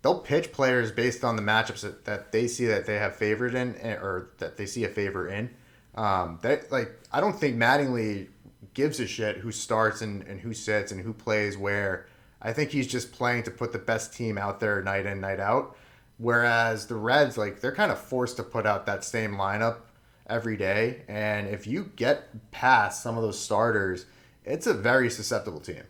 They'll 0.00 0.20
pitch 0.20 0.50
players 0.50 0.90
based 0.90 1.24
on 1.24 1.36
the 1.36 1.42
matchups 1.42 1.82
that, 1.82 2.04
that 2.06 2.32
they 2.32 2.48
see 2.48 2.66
that 2.66 2.86
they 2.86 2.96
have 2.96 3.16
favored 3.16 3.54
in, 3.54 3.76
eh, 3.80 3.94
or 3.94 4.30
that 4.38 4.56
they 4.56 4.64
see 4.64 4.84
a 4.84 4.88
favor 4.88 5.28
in. 5.28 5.50
Um, 5.94 6.38
that 6.42 6.72
like 6.72 6.98
I 7.12 7.20
don't 7.20 7.38
think 7.38 7.56
Mattingly 7.56 8.28
gives 8.74 8.98
a 9.00 9.06
shit 9.06 9.38
who 9.38 9.52
starts 9.52 10.00
and, 10.00 10.22
and 10.22 10.40
who 10.40 10.54
sits 10.54 10.90
and 10.90 11.00
who 11.00 11.12
plays 11.12 11.58
where. 11.58 12.06
I 12.40 12.52
think 12.52 12.70
he's 12.70 12.86
just 12.86 13.12
playing 13.12 13.44
to 13.44 13.50
put 13.50 13.72
the 13.72 13.78
best 13.78 14.14
team 14.14 14.38
out 14.38 14.60
there 14.60 14.82
night 14.82 15.06
in, 15.06 15.20
night 15.20 15.40
out. 15.40 15.76
Whereas 16.18 16.86
the 16.86 16.96
Reds, 16.96 17.38
like, 17.38 17.60
they're 17.60 17.74
kind 17.74 17.92
of 17.92 17.98
forced 17.98 18.36
to 18.36 18.42
put 18.42 18.66
out 18.66 18.86
that 18.86 19.04
same 19.04 19.32
lineup 19.32 19.78
every 20.26 20.56
day. 20.56 21.02
And 21.08 21.48
if 21.48 21.66
you 21.66 21.90
get 21.96 22.50
past 22.50 23.02
some 23.02 23.16
of 23.16 23.22
those 23.22 23.38
starters, 23.38 24.06
it's 24.44 24.66
a 24.66 24.74
very 24.74 25.10
susceptible 25.10 25.60
team. 25.60 25.84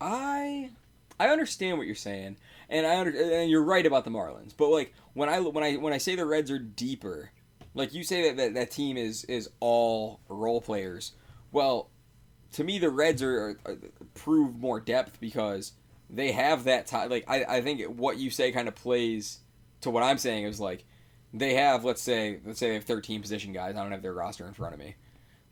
I 0.00 0.70
I 1.18 1.28
understand 1.28 1.76
what 1.76 1.86
you're 1.86 1.94
saying, 1.94 2.38
and 2.70 2.86
I 2.86 2.98
under, 2.98 3.10
and 3.10 3.50
you're 3.50 3.62
right 3.62 3.84
about 3.84 4.04
the 4.04 4.10
Marlins. 4.10 4.54
But 4.56 4.68
like 4.68 4.94
when 5.12 5.28
I 5.28 5.40
when 5.40 5.62
I 5.62 5.76
when 5.76 5.92
I 5.92 5.98
say 5.98 6.16
the 6.16 6.24
Reds 6.24 6.50
are 6.50 6.58
deeper, 6.58 7.30
like 7.74 7.92
you 7.92 8.02
say 8.02 8.28
that 8.28 8.36
that, 8.38 8.54
that 8.54 8.70
team 8.70 8.96
is 8.96 9.24
is 9.24 9.50
all 9.60 10.20
role 10.28 10.62
players. 10.62 11.12
Well, 11.52 11.90
to 12.52 12.64
me 12.64 12.78
the 12.78 12.90
Reds 12.90 13.22
are, 13.22 13.58
are 13.64 13.76
prove 14.14 14.56
more 14.56 14.80
depth 14.80 15.20
because 15.20 15.72
they 16.08 16.32
have 16.32 16.64
that 16.64 16.86
time. 16.86 17.10
Like 17.10 17.24
I, 17.28 17.44
I 17.44 17.60
think 17.60 17.82
what 17.82 18.18
you 18.18 18.30
say 18.30 18.52
kind 18.52 18.68
of 18.68 18.74
plays 18.74 19.40
to 19.82 19.90
what 19.90 20.02
I'm 20.02 20.18
saying 20.18 20.44
is 20.44 20.60
like 20.60 20.84
they 21.32 21.54
have 21.54 21.84
let's 21.84 22.02
say 22.02 22.40
let's 22.44 22.58
say 22.58 22.68
they 22.68 22.74
have 22.74 22.84
13 22.84 23.20
position 23.20 23.52
guys. 23.52 23.76
I 23.76 23.82
don't 23.82 23.92
have 23.92 24.02
their 24.02 24.14
roster 24.14 24.46
in 24.46 24.54
front 24.54 24.74
of 24.74 24.80
me. 24.80 24.96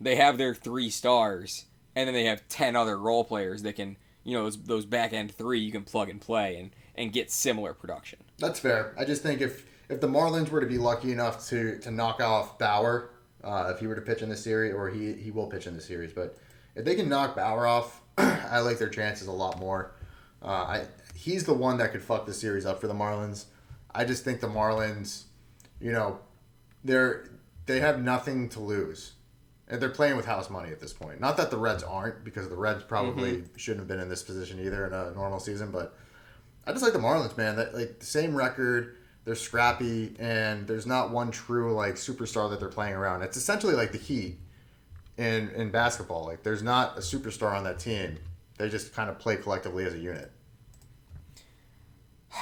They 0.01 0.17
have 0.17 0.39
their 0.39 0.55
three 0.55 0.91
stars, 0.91 1.65
and 1.97 2.07
then 2.07 2.15
they 2.15 2.25
have 2.25 2.47
10 2.49 2.77
other 2.77 2.97
role 2.97 3.25
players 3.25 3.63
that 3.63 3.75
can 3.77 3.97
you 4.25 4.37
know 4.37 4.45
those 4.45 4.63
those 4.63 4.85
back 4.85 5.13
end 5.13 5.33
three 5.33 5.61
you 5.61 5.73
can 5.73 5.85
plug 5.85 6.09
and 6.09 6.21
play 6.21 6.57
and 6.57 6.71
and 6.97 7.13
get 7.13 7.31
similar 7.31 7.75
production. 7.75 8.19
That's 8.39 8.61
fair. 8.61 8.95
I 8.99 9.05
just 9.05 9.23
think 9.23 9.41
if 9.41 9.67
if 9.89 10.01
the 10.01 10.09
Marlins 10.09 10.51
were 10.51 10.61
to 10.61 10.67
be 10.67 10.79
lucky 10.79 11.13
enough 11.13 11.47
to 11.49 11.79
to 11.79 11.91
knock 11.91 12.21
off 12.21 12.59
Bauer, 12.59 13.11
uh, 13.45 13.73
if 13.75 13.81
he 13.81 13.87
were 13.87 13.95
to 13.95 14.03
pitch 14.03 14.23
in 14.23 14.29
the 14.29 14.37
series, 14.37 14.75
or 14.75 14.91
he 14.91 15.15
he 15.15 15.31
will 15.31 15.47
pitch 15.47 15.67
in 15.67 15.75
the 15.75 15.81
series, 15.81 16.13
but 16.13 16.37
if 16.79 16.85
they 16.85 16.95
can 16.95 17.09
knock 17.09 17.35
Bauer 17.35 17.67
off, 17.67 18.01
I 18.19 18.61
like 18.61 18.79
their 18.79 18.89
chances 18.89 19.27
a 19.27 19.33
lot 19.33 19.59
more. 19.59 19.93
Uh, 20.41 20.47
I 20.47 20.87
he's 21.15 21.45
the 21.45 21.53
one 21.53 21.79
that 21.79 21.91
could 21.91 22.03
fuck 22.03 22.25
the 22.25 22.33
series 22.33 22.65
up 22.65 22.81
for 22.81 22.87
the 22.87 22.95
Marlins. 22.95 23.47
I 23.93 24.05
just 24.05 24.25
think 24.25 24.41
the 24.41 24.47
Marlins, 24.47 25.25
you 25.81 25.91
know, 25.91 26.21
they're 26.85 27.29
they 27.67 27.81
have 27.81 28.01
nothing 28.01 28.49
to 28.51 28.61
lose. 28.61 29.13
And 29.71 29.83
they're 29.83 29.91
playing 29.91 30.17
with 30.17 30.25
house 30.25 30.49
money 30.49 30.71
at 30.71 30.81
this 30.81 30.95
point. 30.95 31.21
Not 31.21 31.37
that 31.37 31.51
the 31.51 31.59
Reds 31.59 31.83
aren't, 31.83 32.25
because 32.25 32.49
the 32.49 32.57
Reds 32.57 32.85
probably 32.85 33.45
shouldn't 33.57 33.81
have 33.81 33.87
been 33.87 34.01
in 34.01 34.09
this 34.09 34.23
position 34.23 34.59
either 34.65 34.87
in 34.87 34.95
a 34.95 35.11
normal 35.11 35.39
season. 35.39 35.71
But 35.71 35.95
I 36.67 36.73
just 36.73 36.83
like 36.83 36.95
the 36.95 36.99
Marlins, 36.99 37.37
man. 37.37 37.57
That 37.57 37.75
like 37.75 37.99
the 37.99 38.07
same 38.07 38.35
record. 38.35 38.97
They're 39.25 39.35
scrappy, 39.35 40.17
and 40.19 40.67
there's 40.67 40.87
not 40.87 41.11
one 41.11 41.31
true 41.31 41.75
like 41.75 41.97
superstar 41.97 42.49
that 42.49 42.61
they're 42.61 42.71
playing 42.71 42.95
around. 42.95 43.21
It's 43.23 43.37
essentially 43.37 43.75
like 43.75 43.93
the 43.93 43.99
Heat 43.99 44.39
in 45.19 45.51
in 45.51 45.71
basketball. 45.71 46.25
Like 46.25 46.43
there's 46.43 46.63
not 46.63 46.97
a 46.97 47.01
superstar 47.01 47.53
on 47.53 47.65
that 47.65 47.79
team. 47.79 48.19
They 48.57 48.69
just 48.69 48.95
kind 48.95 49.11
of 49.11 49.19
play 49.19 49.37
collectively 49.37 49.85
as 49.85 49.95
a 49.95 49.99
unit. 49.99 50.33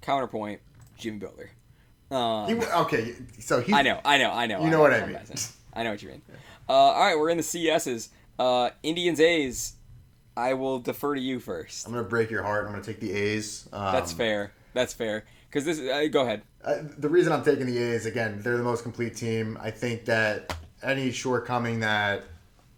Counterpoint, 0.00 0.60
Jimmy 0.96 1.18
Butler. 1.18 1.50
Um, 2.10 2.48
He, 2.48 2.54
okay, 2.64 3.14
so 3.40 3.60
he. 3.60 3.72
I 3.72 3.82
know, 3.82 4.00
I 4.04 4.18
know, 4.18 4.30
I 4.30 4.46
know. 4.46 4.62
You 4.62 4.70
know 4.70 4.80
what 4.80 4.92
I 4.92 5.04
mean. 5.06 5.18
I 5.74 5.82
know 5.82 5.90
what 5.90 6.02
you 6.02 6.10
mean. 6.10 6.22
Uh, 6.68 6.72
all 6.72 7.00
right, 7.00 7.16
we're 7.16 7.30
in 7.30 7.36
the 7.36 7.44
CSs. 7.44 8.08
Uh, 8.40 8.70
Indians 8.82 9.20
A's. 9.20 9.74
I 10.36 10.54
will 10.54 10.80
defer 10.80 11.14
to 11.14 11.20
you 11.20 11.38
first. 11.38 11.86
I'm 11.86 11.92
gonna 11.92 12.02
break 12.02 12.28
your 12.28 12.42
heart. 12.42 12.66
I'm 12.66 12.72
gonna 12.72 12.82
take 12.82 12.98
the 12.98 13.12
A's. 13.12 13.68
Um, 13.72 13.92
That's 13.92 14.12
fair. 14.12 14.50
That's 14.74 14.92
fair. 14.92 15.26
Because 15.48 15.64
this 15.64 15.78
is. 15.78 15.88
Uh, 15.88 16.08
go 16.10 16.22
ahead. 16.22 16.42
Uh, 16.64 16.78
the 16.98 17.08
reason 17.08 17.32
I'm 17.32 17.44
taking 17.44 17.66
the 17.66 17.78
A's 17.78 18.04
again, 18.04 18.40
they're 18.42 18.56
the 18.56 18.64
most 18.64 18.82
complete 18.82 19.14
team. 19.14 19.56
I 19.62 19.70
think 19.70 20.06
that 20.06 20.56
any 20.82 21.10
shortcoming 21.10 21.80
that 21.80 22.24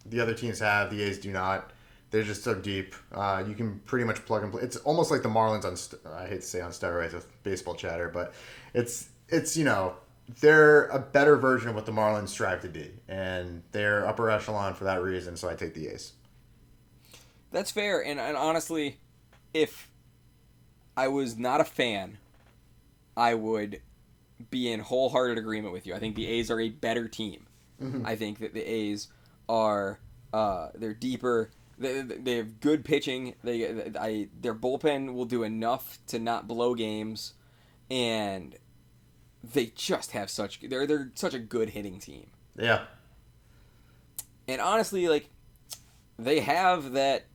the 0.06 0.20
other 0.20 0.34
teams 0.34 0.60
have, 0.60 0.90
the 0.90 1.02
A's 1.02 1.18
do 1.18 1.32
not. 1.32 1.72
They're 2.10 2.22
just 2.22 2.42
so 2.42 2.54
deep. 2.54 2.94
Uh, 3.12 3.44
you 3.46 3.54
can 3.54 3.80
pretty 3.80 4.04
much 4.04 4.24
plug 4.24 4.42
and 4.42 4.50
play. 4.50 4.62
It's 4.62 4.76
almost 4.78 5.10
like 5.10 5.22
the 5.22 5.28
Marlins 5.28 5.64
on. 5.64 5.76
St- 5.76 6.00
I 6.06 6.26
hate 6.26 6.40
to 6.40 6.46
say 6.46 6.60
on 6.60 6.70
steroids 6.70 7.12
with 7.12 7.26
baseball 7.42 7.74
chatter, 7.74 8.08
but 8.08 8.32
it's 8.72 9.10
it's 9.28 9.56
you 9.58 9.64
know 9.64 9.94
they're 10.40 10.86
a 10.86 10.98
better 10.98 11.36
version 11.36 11.68
of 11.68 11.74
what 11.74 11.84
the 11.86 11.92
Marlins 11.92 12.28
strive 12.28 12.62
to 12.62 12.68
be, 12.68 12.90
and 13.08 13.62
they're 13.72 14.06
upper 14.06 14.30
echelon 14.30 14.74
for 14.74 14.84
that 14.84 15.02
reason. 15.02 15.36
So 15.36 15.48
I 15.48 15.54
take 15.54 15.74
the 15.74 15.88
A's. 15.88 16.12
That's 17.50 17.70
fair. 17.70 18.04
And, 18.04 18.20
and 18.20 18.36
honestly, 18.36 18.98
if 19.54 19.90
I 20.96 21.08
was 21.08 21.38
not 21.38 21.60
a 21.60 21.64
fan, 21.64 22.18
I 23.16 23.34
would 23.34 23.80
be 24.50 24.70
in 24.70 24.80
wholehearted 24.80 25.38
agreement 25.38 25.72
with 25.72 25.86
you. 25.86 25.94
I 25.94 25.98
think 25.98 26.14
the 26.14 26.26
A's 26.26 26.50
are 26.50 26.60
a 26.60 26.68
better 26.68 27.08
team. 27.08 27.46
I 28.04 28.16
think 28.16 28.40
that 28.40 28.54
the 28.54 28.62
A's 28.62 29.08
are 29.48 30.00
uh, 30.32 30.68
they're 30.74 30.94
deeper. 30.94 31.50
They, 31.78 32.02
they 32.02 32.36
have 32.36 32.58
good 32.60 32.84
pitching. 32.84 33.34
They 33.44 33.92
I 33.98 34.28
their 34.40 34.54
bullpen 34.54 35.14
will 35.14 35.26
do 35.26 35.42
enough 35.44 35.98
to 36.08 36.18
not 36.18 36.48
blow 36.48 36.74
games, 36.74 37.34
and 37.90 38.56
they 39.44 39.66
just 39.76 40.10
have 40.10 40.28
such 40.28 40.60
they're 40.60 40.86
they're 40.86 41.12
such 41.14 41.34
a 41.34 41.38
good 41.38 41.70
hitting 41.70 42.00
team. 42.00 42.26
Yeah, 42.58 42.86
And 44.48 44.60
honestly, 44.60 45.06
like 45.08 45.30
they 46.18 46.40
have 46.40 46.92
that 46.92 47.26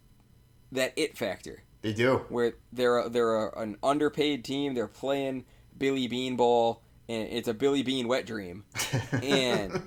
that 0.74 0.92
it 0.98 1.18
factor 1.18 1.64
they 1.82 1.94
do. 1.94 2.26
where 2.28 2.56
they're 2.74 2.98
a, 3.00 3.10
they're 3.10 3.48
a, 3.48 3.60
an 3.62 3.78
underpaid 3.82 4.44
team. 4.44 4.74
They're 4.74 4.88
playing 4.88 5.46
Billy 5.78 6.08
Beane 6.08 6.36
ball, 6.36 6.82
and 7.08 7.30
it's 7.30 7.48
a 7.48 7.54
Billy 7.54 7.84
Beane 7.84 8.10
wet 8.10 8.26
dream. 8.26 8.66
And 9.24 9.82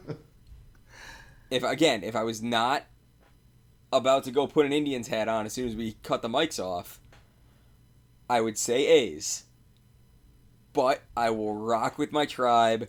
if 1.50 1.62
again, 1.62 2.02
if 2.02 2.16
I 2.16 2.22
was 2.22 2.42
not 2.42 2.84
about 3.92 4.24
to 4.24 4.30
go 4.30 4.46
put 4.46 4.66
an 4.66 4.72
Indians 4.72 5.08
hat 5.08 5.28
on 5.28 5.46
as 5.46 5.52
soon 5.52 5.68
as 5.68 5.76
we 5.76 5.96
cut 6.02 6.22
the 6.22 6.28
mics 6.28 6.62
off, 6.62 7.00
I 8.28 8.40
would 8.40 8.58
say 8.58 8.86
A's. 8.86 9.44
But 10.72 11.02
I 11.16 11.30
will 11.30 11.54
rock 11.54 11.96
with 11.96 12.12
my 12.12 12.26
tribe. 12.26 12.88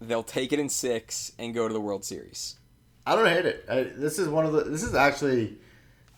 They'll 0.00 0.22
take 0.22 0.52
it 0.52 0.58
in 0.58 0.68
six 0.68 1.32
and 1.38 1.52
go 1.54 1.68
to 1.68 1.74
the 1.74 1.80
World 1.80 2.04
Series. 2.04 2.56
I 3.06 3.14
don't 3.14 3.26
hate 3.26 3.46
it. 3.46 3.64
I, 3.68 3.82
this 3.82 4.18
is 4.18 4.28
one 4.28 4.46
of 4.46 4.52
the. 4.52 4.64
This 4.64 4.82
is 4.82 4.94
actually, 4.94 5.58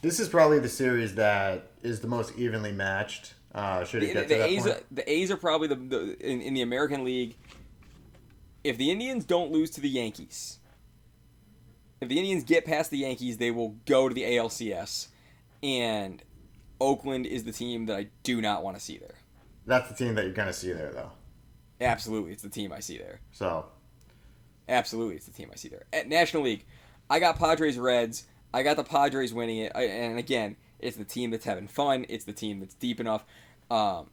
this 0.00 0.20
is 0.20 0.28
probably 0.28 0.58
the 0.58 0.68
series 0.68 1.14
that 1.16 1.70
is 1.82 2.00
the 2.00 2.08
most 2.08 2.36
evenly 2.38 2.72
matched. 2.72 3.34
Uh, 3.54 3.84
should 3.84 4.02
it 4.02 4.08
the, 4.08 4.12
get 4.12 4.28
the 4.28 4.34
to 4.34 4.40
that 4.40 4.48
A's, 4.48 4.62
point? 4.62 4.76
are, 4.76 4.82
the 4.90 5.12
A's 5.12 5.30
are 5.30 5.36
probably 5.36 5.68
the, 5.68 5.74
the 5.74 6.16
in, 6.20 6.40
in 6.40 6.54
the 6.54 6.62
American 6.62 7.04
League. 7.04 7.36
If 8.62 8.76
the 8.78 8.90
Indians 8.90 9.24
don't 9.24 9.50
lose 9.50 9.70
to 9.70 9.80
the 9.80 9.88
Yankees, 9.88 10.57
if 12.00 12.08
the 12.08 12.18
Indians 12.18 12.44
get 12.44 12.64
past 12.64 12.90
the 12.90 12.98
Yankees, 12.98 13.38
they 13.38 13.50
will 13.50 13.76
go 13.86 14.08
to 14.08 14.14
the 14.14 14.22
ALCS, 14.22 15.08
and 15.62 16.22
Oakland 16.80 17.26
is 17.26 17.44
the 17.44 17.52
team 17.52 17.86
that 17.86 17.96
I 17.96 18.08
do 18.22 18.40
not 18.40 18.62
want 18.62 18.76
to 18.76 18.82
see 18.82 18.98
there. 18.98 19.16
That's 19.66 19.88
the 19.88 19.94
team 19.94 20.14
that 20.14 20.24
you're 20.24 20.32
gonna 20.32 20.52
see 20.52 20.72
there, 20.72 20.92
though. 20.92 21.10
Absolutely, 21.80 22.32
it's 22.32 22.42
the 22.42 22.48
team 22.48 22.72
I 22.72 22.80
see 22.80 22.98
there. 22.98 23.20
So 23.32 23.66
Absolutely, 24.68 25.16
it's 25.16 25.26
the 25.26 25.32
team 25.32 25.48
I 25.52 25.56
see 25.56 25.68
there. 25.68 25.84
At 25.92 26.08
National 26.08 26.42
League, 26.42 26.66
I 27.08 27.20
got 27.20 27.38
Padres 27.38 27.78
Reds. 27.78 28.24
I 28.52 28.62
got 28.62 28.76
the 28.76 28.84
Padres 28.84 29.32
winning 29.32 29.58
it. 29.58 29.72
And 29.74 30.18
again, 30.18 30.56
it's 30.78 30.96
the 30.96 31.04
team 31.04 31.30
that's 31.30 31.46
having 31.46 31.68
fun. 31.68 32.04
It's 32.08 32.24
the 32.24 32.32
team 32.32 32.60
that's 32.60 32.74
deep 32.74 33.00
enough. 33.00 33.24
Um, 33.70 34.10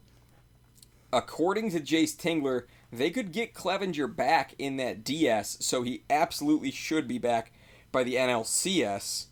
according 1.12 1.72
to 1.72 1.80
Jayce 1.80 2.16
Tingler, 2.16 2.64
they 2.92 3.10
could 3.10 3.34
get 3.34 3.54
Clevinger 3.54 4.14
back 4.14 4.56
in 4.58 4.78
that 4.78 5.04
DS, 5.04 5.58
so 5.60 5.84
he 5.84 6.04
absolutely 6.10 6.72
should 6.72 7.08
be 7.08 7.18
back 7.18 7.52
by 7.96 8.04
the 8.04 8.16
NLCS. 8.16 9.28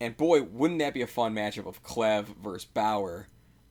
And 0.00 0.16
boy, 0.16 0.42
wouldn't 0.42 0.80
that 0.80 0.94
be 0.94 1.02
a 1.02 1.06
fun 1.06 1.34
matchup 1.34 1.66
of 1.66 1.82
Clev 1.84 2.36
versus 2.42 2.64
Bauer 2.64 3.28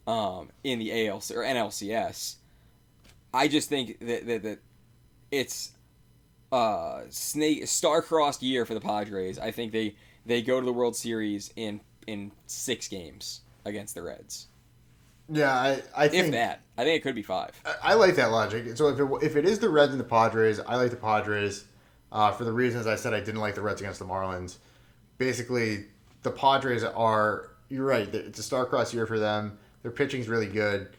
um, 0.07 0.51
in 0.63 0.79
the 0.79 1.07
ALC 1.07 1.31
or 1.31 1.43
NLCS? 1.43 2.35
I 3.33 3.47
just 3.47 3.69
think 3.69 3.99
that, 3.99 4.27
that, 4.27 4.43
that 4.43 4.59
it's 5.31 5.73
uh 6.51 7.03
snake 7.09 7.67
star-crossed 7.67 8.41
year 8.41 8.65
for 8.65 8.73
the 8.73 8.81
Padres. 8.81 9.37
I 9.39 9.51
think 9.51 9.71
they 9.71 9.95
they 10.25 10.41
go 10.41 10.59
to 10.59 10.65
the 10.65 10.73
World 10.73 10.95
Series 10.95 11.51
in 11.55 11.81
in 12.07 12.31
six 12.47 12.87
games 12.87 13.41
against 13.65 13.95
the 13.95 14.03
Reds. 14.03 14.47
yeah, 15.31 15.53
I 15.53 15.83
I 15.95 16.09
If 16.11 16.11
think 16.11 16.31
that, 16.31 16.63
I 16.77 16.83
think 16.83 16.97
it 16.97 17.03
could 17.03 17.15
be 17.15 17.23
five. 17.23 17.63
I, 17.65 17.75
I 17.83 17.93
like 17.95 18.15
that 18.15 18.31
logic. 18.31 18.75
So 18.77 18.89
if 18.89 18.99
it, 18.99 19.25
if 19.25 19.35
it 19.35 19.45
is 19.45 19.59
the 19.59 19.69
Reds 19.69 19.91
and 19.91 19.99
the 19.99 20.05
Padres, 20.05 20.59
I 20.59 20.75
like 20.75 20.91
the 20.91 20.97
Padres 20.97 21.65
uh, 22.11 22.31
for 22.31 22.43
the 22.43 22.51
reasons 22.51 22.87
I 22.87 22.95
said 22.95 23.13
I 23.13 23.19
didn't 23.19 23.41
like 23.41 23.55
the 23.55 23.61
Reds 23.61 23.81
against 23.81 23.99
the 23.99 24.05
Marlins. 24.05 24.57
Basically, 25.17 25.85
the 26.23 26.31
Padres 26.31 26.83
are. 26.83 27.51
You're 27.69 27.85
right. 27.85 28.07
It's 28.13 28.39
a 28.39 28.43
star-crossed 28.43 28.93
year 28.93 29.05
for 29.05 29.19
them. 29.19 29.57
Their 29.83 29.91
pitching's 29.91 30.27
really 30.27 30.47
good. 30.47 30.89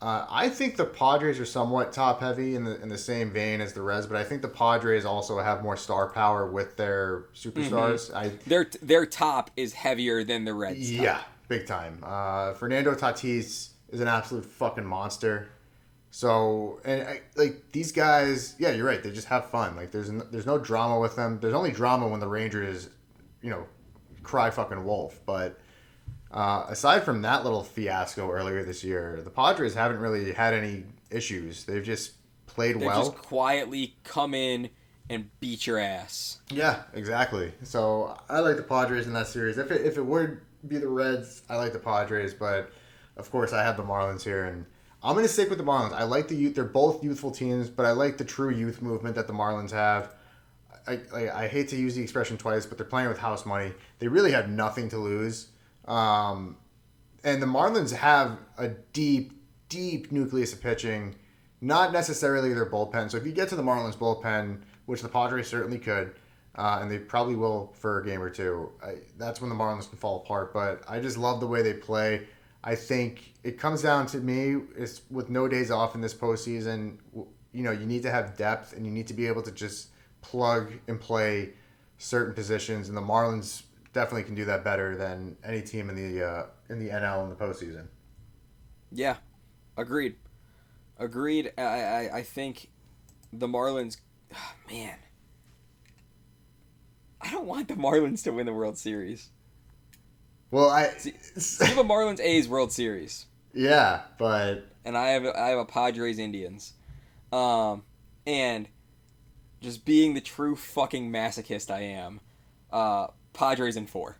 Uh, 0.00 0.26
I 0.28 0.48
think 0.48 0.76
the 0.76 0.84
Padres 0.84 1.38
are 1.40 1.44
somewhat 1.46 1.92
top 1.92 2.20
heavy 2.20 2.56
in 2.56 2.64
the 2.64 2.80
in 2.82 2.88
the 2.88 2.98
same 2.98 3.30
vein 3.30 3.60
as 3.60 3.72
the 3.72 3.80
Reds, 3.82 4.06
but 4.06 4.16
I 4.16 4.24
think 4.24 4.42
the 4.42 4.48
Padres 4.48 5.04
also 5.04 5.38
have 5.38 5.62
more 5.62 5.76
star 5.76 6.08
power 6.08 6.46
with 6.46 6.76
their 6.76 7.24
superstars. 7.34 8.12
I 8.14 8.28
Their 8.46 8.66
their 8.82 9.06
top 9.06 9.50
is 9.56 9.72
heavier 9.72 10.22
than 10.24 10.44
the 10.44 10.52
Reds. 10.52 10.90
top. 10.90 11.00
yeah, 11.02 11.20
big 11.48 11.66
time. 11.66 11.98
Uh, 12.02 12.52
Fernando 12.54 12.94
Tatis 12.94 13.70
is 13.90 14.00
an 14.00 14.08
absolute 14.08 14.44
fucking 14.44 14.84
monster. 14.84 15.48
So 16.14 16.78
and 16.84 17.02
I, 17.02 17.22
like 17.34 17.72
these 17.72 17.90
guys, 17.90 18.54
yeah, 18.60 18.70
you're 18.70 18.86
right. 18.86 19.02
They 19.02 19.10
just 19.10 19.26
have 19.26 19.50
fun. 19.50 19.74
Like 19.74 19.90
there's 19.90 20.10
n- 20.10 20.22
there's 20.30 20.46
no 20.46 20.58
drama 20.58 21.00
with 21.00 21.16
them. 21.16 21.40
There's 21.40 21.54
only 21.54 21.72
drama 21.72 22.06
when 22.06 22.20
the 22.20 22.28
Rangers, 22.28 22.88
you 23.42 23.50
know, 23.50 23.66
cry 24.22 24.50
fucking 24.50 24.84
wolf. 24.84 25.18
But 25.26 25.58
uh, 26.30 26.66
aside 26.68 27.02
from 27.02 27.22
that 27.22 27.42
little 27.42 27.64
fiasco 27.64 28.30
earlier 28.30 28.62
this 28.62 28.84
year, 28.84 29.22
the 29.24 29.30
Padres 29.30 29.74
haven't 29.74 29.98
really 29.98 30.32
had 30.32 30.54
any 30.54 30.84
issues. 31.10 31.64
They've 31.64 31.82
just 31.82 32.12
played 32.46 32.76
well. 32.76 32.80
They 32.80 32.86
well. 32.86 33.10
just 33.10 33.16
quietly 33.16 33.96
come 34.04 34.34
in 34.34 34.70
and 35.10 35.28
beat 35.40 35.66
your 35.66 35.80
ass. 35.80 36.38
Yeah, 36.48 36.84
exactly. 36.92 37.50
So 37.64 38.16
I 38.30 38.38
like 38.38 38.56
the 38.56 38.62
Padres 38.62 39.08
in 39.08 39.14
that 39.14 39.26
series. 39.26 39.58
If 39.58 39.72
it, 39.72 39.84
if 39.84 39.98
it 39.98 40.06
would 40.06 40.40
be 40.68 40.78
the 40.78 40.86
Reds, 40.86 41.42
I 41.50 41.56
like 41.56 41.72
the 41.72 41.80
Padres, 41.80 42.34
but 42.34 42.70
of 43.16 43.28
course 43.32 43.52
I 43.52 43.64
have 43.64 43.76
the 43.76 43.82
Marlins 43.82 44.22
here, 44.22 44.44
and 44.44 44.64
I'm 45.04 45.14
gonna 45.14 45.28
stick 45.28 45.50
with 45.50 45.58
the 45.58 45.64
Marlins. 45.64 45.92
I 45.92 46.04
like 46.04 46.28
the 46.28 46.34
youth. 46.34 46.54
They're 46.54 46.64
both 46.64 47.04
youthful 47.04 47.30
teams, 47.30 47.68
but 47.68 47.84
I 47.84 47.92
like 47.92 48.16
the 48.16 48.24
true 48.24 48.50
youth 48.50 48.80
movement 48.80 49.16
that 49.16 49.26
the 49.26 49.34
Marlins 49.34 49.70
have. 49.70 50.14
I, 50.86 51.00
I, 51.14 51.44
I 51.44 51.48
hate 51.48 51.68
to 51.68 51.76
use 51.76 51.94
the 51.94 52.02
expression 52.02 52.38
twice, 52.38 52.64
but 52.64 52.78
they're 52.78 52.86
playing 52.86 53.08
with 53.08 53.18
house 53.18 53.44
money. 53.44 53.72
They 53.98 54.08
really 54.08 54.32
have 54.32 54.48
nothing 54.48 54.88
to 54.90 54.98
lose. 54.98 55.48
Um, 55.86 56.56
and 57.22 57.42
the 57.42 57.46
Marlins 57.46 57.94
have 57.94 58.38
a 58.56 58.68
deep, 58.68 59.32
deep 59.68 60.10
nucleus 60.10 60.54
of 60.54 60.62
pitching. 60.62 61.16
Not 61.60 61.92
necessarily 61.92 62.54
their 62.54 62.66
bullpen. 62.66 63.10
So 63.10 63.18
if 63.18 63.26
you 63.26 63.32
get 63.32 63.48
to 63.50 63.56
the 63.56 63.62
Marlins 63.62 63.96
bullpen, 63.96 64.60
which 64.86 65.02
the 65.02 65.08
Padres 65.08 65.48
certainly 65.48 65.78
could, 65.78 66.14
uh, 66.54 66.78
and 66.80 66.90
they 66.90 66.98
probably 66.98 67.36
will 67.36 67.74
for 67.78 68.00
a 68.00 68.04
game 68.04 68.22
or 68.22 68.30
two, 68.30 68.70
I, 68.82 68.96
that's 69.18 69.40
when 69.40 69.50
the 69.50 69.56
Marlins 69.56 69.88
can 69.88 69.98
fall 69.98 70.22
apart. 70.22 70.52
But 70.52 70.82
I 70.88 71.00
just 71.00 71.18
love 71.18 71.40
the 71.40 71.46
way 71.46 71.62
they 71.62 71.74
play. 71.74 72.26
I 72.66 72.74
think 72.74 73.34
it 73.42 73.58
comes 73.58 73.82
down 73.82 74.06
to 74.06 74.18
me 74.18 74.56
is 74.74 75.02
with 75.10 75.28
no 75.28 75.46
days 75.46 75.70
off 75.70 75.94
in 75.94 76.00
this 76.00 76.14
postseason. 76.14 76.96
You 77.14 77.62
know, 77.62 77.72
you 77.72 77.84
need 77.84 78.02
to 78.04 78.10
have 78.10 78.38
depth 78.38 78.72
and 78.72 78.86
you 78.86 78.90
need 78.90 79.06
to 79.08 79.14
be 79.14 79.26
able 79.26 79.42
to 79.42 79.52
just 79.52 79.90
plug 80.22 80.72
and 80.88 80.98
play 80.98 81.50
certain 81.98 82.32
positions, 82.32 82.88
and 82.88 82.96
the 82.96 83.02
Marlins 83.02 83.64
definitely 83.92 84.24
can 84.24 84.34
do 84.34 84.46
that 84.46 84.64
better 84.64 84.96
than 84.96 85.36
any 85.44 85.60
team 85.60 85.90
in 85.90 85.94
the 85.94 86.26
uh, 86.26 86.46
in 86.70 86.78
the 86.78 86.88
NL 86.88 87.24
in 87.24 87.28
the 87.28 87.36
postseason. 87.36 87.86
Yeah, 88.90 89.16
agreed. 89.76 90.16
Agreed. 90.98 91.52
I, 91.58 91.62
I, 91.62 92.10
I 92.18 92.22
think 92.22 92.70
the 93.30 93.46
Marlins, 93.46 93.98
man, 94.70 94.96
I 97.20 97.30
don't 97.30 97.46
want 97.46 97.68
the 97.68 97.74
Marlins 97.74 98.24
to 98.24 98.32
win 98.32 98.46
the 98.46 98.54
World 98.54 98.78
Series. 98.78 99.30
Well, 100.54 100.70
I 100.70 100.82
have 100.82 101.78
a 101.78 101.82
Marlins 101.82 102.20
A's 102.20 102.48
World 102.48 102.70
Series, 102.70 103.26
yeah, 103.52 104.02
but 104.18 104.68
and 104.84 104.96
I 104.96 105.08
have 105.08 105.24
a, 105.24 105.36
I 105.36 105.48
have 105.48 105.58
a 105.58 105.64
Padres 105.64 106.20
Indians, 106.20 106.74
um, 107.32 107.82
and 108.24 108.68
just 109.60 109.84
being 109.84 110.14
the 110.14 110.20
true 110.20 110.54
fucking 110.54 111.10
masochist 111.10 111.72
I 111.72 111.80
am, 111.80 112.20
uh, 112.72 113.08
Padres 113.32 113.74
in 113.76 113.88
four. 113.88 114.18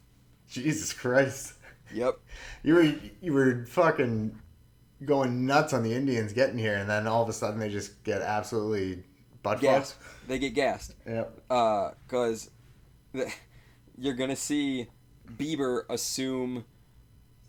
Jesus 0.48 0.92
Christ, 0.92 1.52
Yep. 1.92 2.18
you 2.64 2.74
were 2.74 2.94
you 3.20 3.32
were 3.32 3.64
fucking 3.68 4.36
going 5.04 5.46
nuts 5.46 5.72
on 5.72 5.84
the 5.84 5.94
Indians 5.94 6.32
getting 6.32 6.58
here, 6.58 6.78
and 6.78 6.90
then 6.90 7.06
all 7.06 7.22
of 7.22 7.28
a 7.28 7.32
sudden 7.32 7.60
they 7.60 7.68
just 7.68 8.02
get 8.02 8.22
absolutely 8.22 9.04
butt 9.44 9.60
Gassed. 9.60 9.94
fucked. 9.94 10.26
They 10.28 10.40
get 10.40 10.54
gassed. 10.54 10.96
Yep. 11.06 11.42
because 12.08 12.50
you're 13.96 14.14
gonna 14.14 14.34
see 14.34 14.88
Bieber 15.30 15.82
assume 15.88 16.64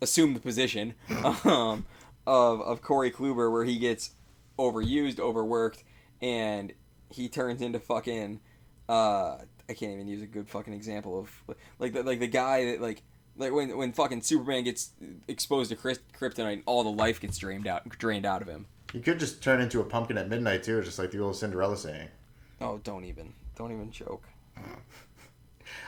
assume 0.00 0.34
the 0.34 0.40
position 0.40 0.94
um, 1.44 1.86
of 2.26 2.60
of 2.60 2.82
Corey 2.82 3.10
Kluber, 3.10 3.50
where 3.50 3.64
he 3.64 3.78
gets 3.78 4.10
overused, 4.58 5.18
overworked, 5.18 5.84
and 6.20 6.72
he 7.10 7.28
turns 7.28 7.62
into 7.62 7.78
fucking. 7.78 8.40
Uh, 8.88 9.38
I 9.68 9.74
can't 9.74 9.92
even 9.92 10.06
use 10.06 10.22
a 10.22 10.26
good 10.26 10.48
fucking 10.48 10.72
example 10.72 11.18
of 11.18 11.56
like 11.78 11.92
the, 11.92 12.02
like 12.02 12.20
the 12.20 12.28
guy 12.28 12.64
that 12.66 12.80
like. 12.80 13.02
Like 13.38 13.52
when, 13.52 13.76
when 13.76 13.92
fucking 13.92 14.22
Superman 14.22 14.64
gets 14.64 14.92
exposed 15.28 15.68
to 15.68 15.76
kryp- 15.76 15.98
kryptonite, 16.18 16.62
all 16.64 16.82
the 16.82 16.90
life 16.90 17.20
gets 17.20 17.36
drained 17.36 17.66
out 17.66 17.86
drained 17.90 18.24
out 18.24 18.40
of 18.40 18.48
him. 18.48 18.64
You 18.94 19.00
could 19.00 19.18
just 19.18 19.42
turn 19.42 19.60
into 19.60 19.78
a 19.80 19.84
pumpkin 19.84 20.16
at 20.16 20.30
midnight 20.30 20.62
too, 20.62 20.80
just 20.82 20.98
like 20.98 21.10
the 21.10 21.18
old 21.20 21.36
Cinderella 21.36 21.76
saying. 21.76 22.08
Oh, 22.62 22.78
don't 22.78 23.04
even, 23.04 23.34
don't 23.54 23.72
even 23.72 23.90
joke. 23.90 24.26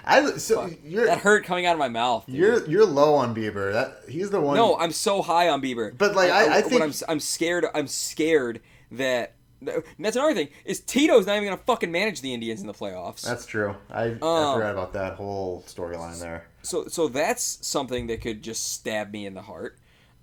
I 0.04 0.36
so 0.38 0.70
you're 0.84 1.06
That 1.06 1.18
hurt 1.18 1.44
coming 1.44 1.66
out 1.66 1.72
of 1.74 1.78
my 1.78 1.88
mouth. 1.88 2.26
dude. 2.26 2.36
you're 2.36 2.66
you're 2.68 2.86
low 2.86 3.14
on 3.14 3.34
Bieber. 3.34 3.72
That 3.72 4.08
he's 4.08 4.30
the 4.30 4.40
one. 4.40 4.56
No, 4.56 4.76
I'm 4.78 4.92
so 4.92 5.22
high 5.22 5.48
on 5.48 5.60
Bieber. 5.62 5.96
But, 5.96 6.14
like, 6.14 6.30
I- 6.30 6.44
I 6.58 6.60
what 6.60 6.64
think- 6.70 6.82
I'm 6.82 6.92
I'm 7.08 7.20
scared. 7.20 7.66
I'm 7.74 7.86
scared 7.88 8.60
that. 8.92 9.34
and 9.60 9.82
that's 9.98 10.16
another 10.16 10.34
thing 10.34 10.48
is 10.64 10.80
Tito's 10.80 11.26
not 11.26 11.36
even 11.36 11.48
gonna 11.48 11.60
fucking 11.66 11.90
manage 11.90 12.20
the 12.20 12.32
Indians 12.32 12.60
in 12.60 12.66
the 12.66 12.72
playoffs. 12.74 13.22
that's 13.22 13.44
true. 13.44 13.74
I, 13.90 14.02
I 14.04 14.06
Um, 14.12 14.54
forgot 14.54 14.72
about 14.72 14.92
that 14.94 15.14
whole 15.14 15.62
storyline 15.66 16.18
there. 16.20 16.46
so 16.62 16.86
so 16.86 17.08
that's 17.08 17.58
something 17.66 18.06
that 18.06 18.20
could 18.20 18.42
just 18.42 18.72
stab 18.72 19.12
me 19.12 19.26
in 19.26 19.34
the 19.34 19.42
heart. 19.42 19.76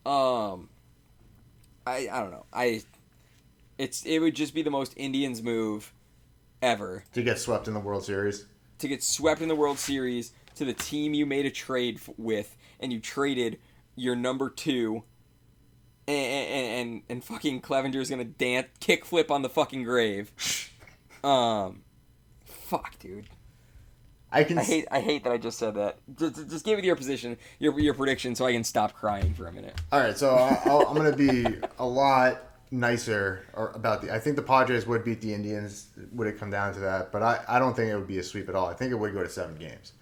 Um, 0.05 0.69
I 1.85 2.07
I 2.11 2.21
don't 2.21 2.31
know. 2.31 2.45
I 2.53 2.81
it's 3.77 4.03
it 4.05 4.19
would 4.19 4.35
just 4.35 4.53
be 4.53 4.61
the 4.61 4.71
most 4.71 4.93
Indians 4.95 5.43
move 5.43 5.93
ever 6.61 7.03
To 7.13 7.21
get 7.21 7.37
swept 7.37 7.67
in 7.67 7.73
the 7.73 7.79
World 7.79 8.05
Series. 8.05 8.45
To 8.79 8.87
get 8.87 9.01
swept 9.03 9.41
in 9.41 9.47
the 9.47 9.55
World 9.55 9.79
Series 9.79 10.33
to 10.55 10.65
the 10.65 10.73
team 10.73 11.13
you 11.13 11.25
made 11.25 11.45
a 11.45 11.51
trade 11.51 11.99
with, 12.17 12.55
and 12.79 12.91
you 12.91 12.99
traded 12.99 13.59
your 13.95 14.15
number 14.15 14.49
two, 14.49 15.03
and 16.07 16.17
and 16.17 16.67
and, 16.89 17.01
and 17.09 17.23
fucking 17.23 17.61
Clevinger's 17.61 18.09
gonna 18.09 18.23
dance 18.25 18.67
kickflip 18.81 19.31
on 19.31 19.41
the 19.41 19.49
fucking 19.49 19.83
grave. 19.83 20.31
Um, 21.23 21.81
fuck, 22.43 22.99
dude. 22.99 23.25
I 24.31 24.43
can 24.43 24.59
I 24.59 24.63
hate 24.63 24.85
I 24.91 24.99
hate 24.99 25.23
that 25.23 25.33
I 25.33 25.37
just 25.37 25.57
said 25.57 25.73
that. 25.73 25.97
Just, 26.15 26.35
just 26.51 26.63
give 26.63 26.77
me 26.77 26.85
your 26.85 26.95
position, 26.95 27.35
your 27.57 27.79
your 27.79 27.95
prediction, 27.95 28.35
so 28.35 28.45
I 28.45 28.51
can 28.51 28.63
stop 28.63 28.93
crying 28.93 29.33
for 29.33 29.47
a 29.47 29.51
minute. 29.51 29.73
All 29.91 29.99
right, 30.01 30.15
so 30.15 30.35
I- 30.35 30.61
I'll, 30.65 30.85
I'm 30.87 30.93
going 30.95 31.09
to 31.11 31.17
be 31.17 31.57
a 31.79 31.85
lot 31.85 32.41
nicer 32.71 33.45
or 33.53 33.71
about 33.75 34.01
the. 34.01 34.13
I 34.13 34.19
think 34.19 34.35
the 34.35 34.41
Padres 34.41 34.85
would 34.87 35.03
beat 35.03 35.21
the 35.21 35.33
Indians. 35.33 35.87
Would 36.13 36.27
it 36.27 36.39
come 36.39 36.49
down 36.49 36.73
to 36.73 36.79
that? 36.81 37.11
But 37.11 37.21
I, 37.23 37.39
I 37.47 37.59
don't 37.59 37.75
think 37.75 37.89
it 37.91 37.95
would 37.95 38.07
be 38.07 38.17
a 38.19 38.23
sweep 38.23 38.49
at 38.49 38.55
all. 38.55 38.67
I 38.67 38.73
think 38.73 38.91
it 38.91 38.95
would 38.95 39.13
go 39.13 39.23
to 39.23 39.29
seven 39.29 39.55
games. 39.55 39.93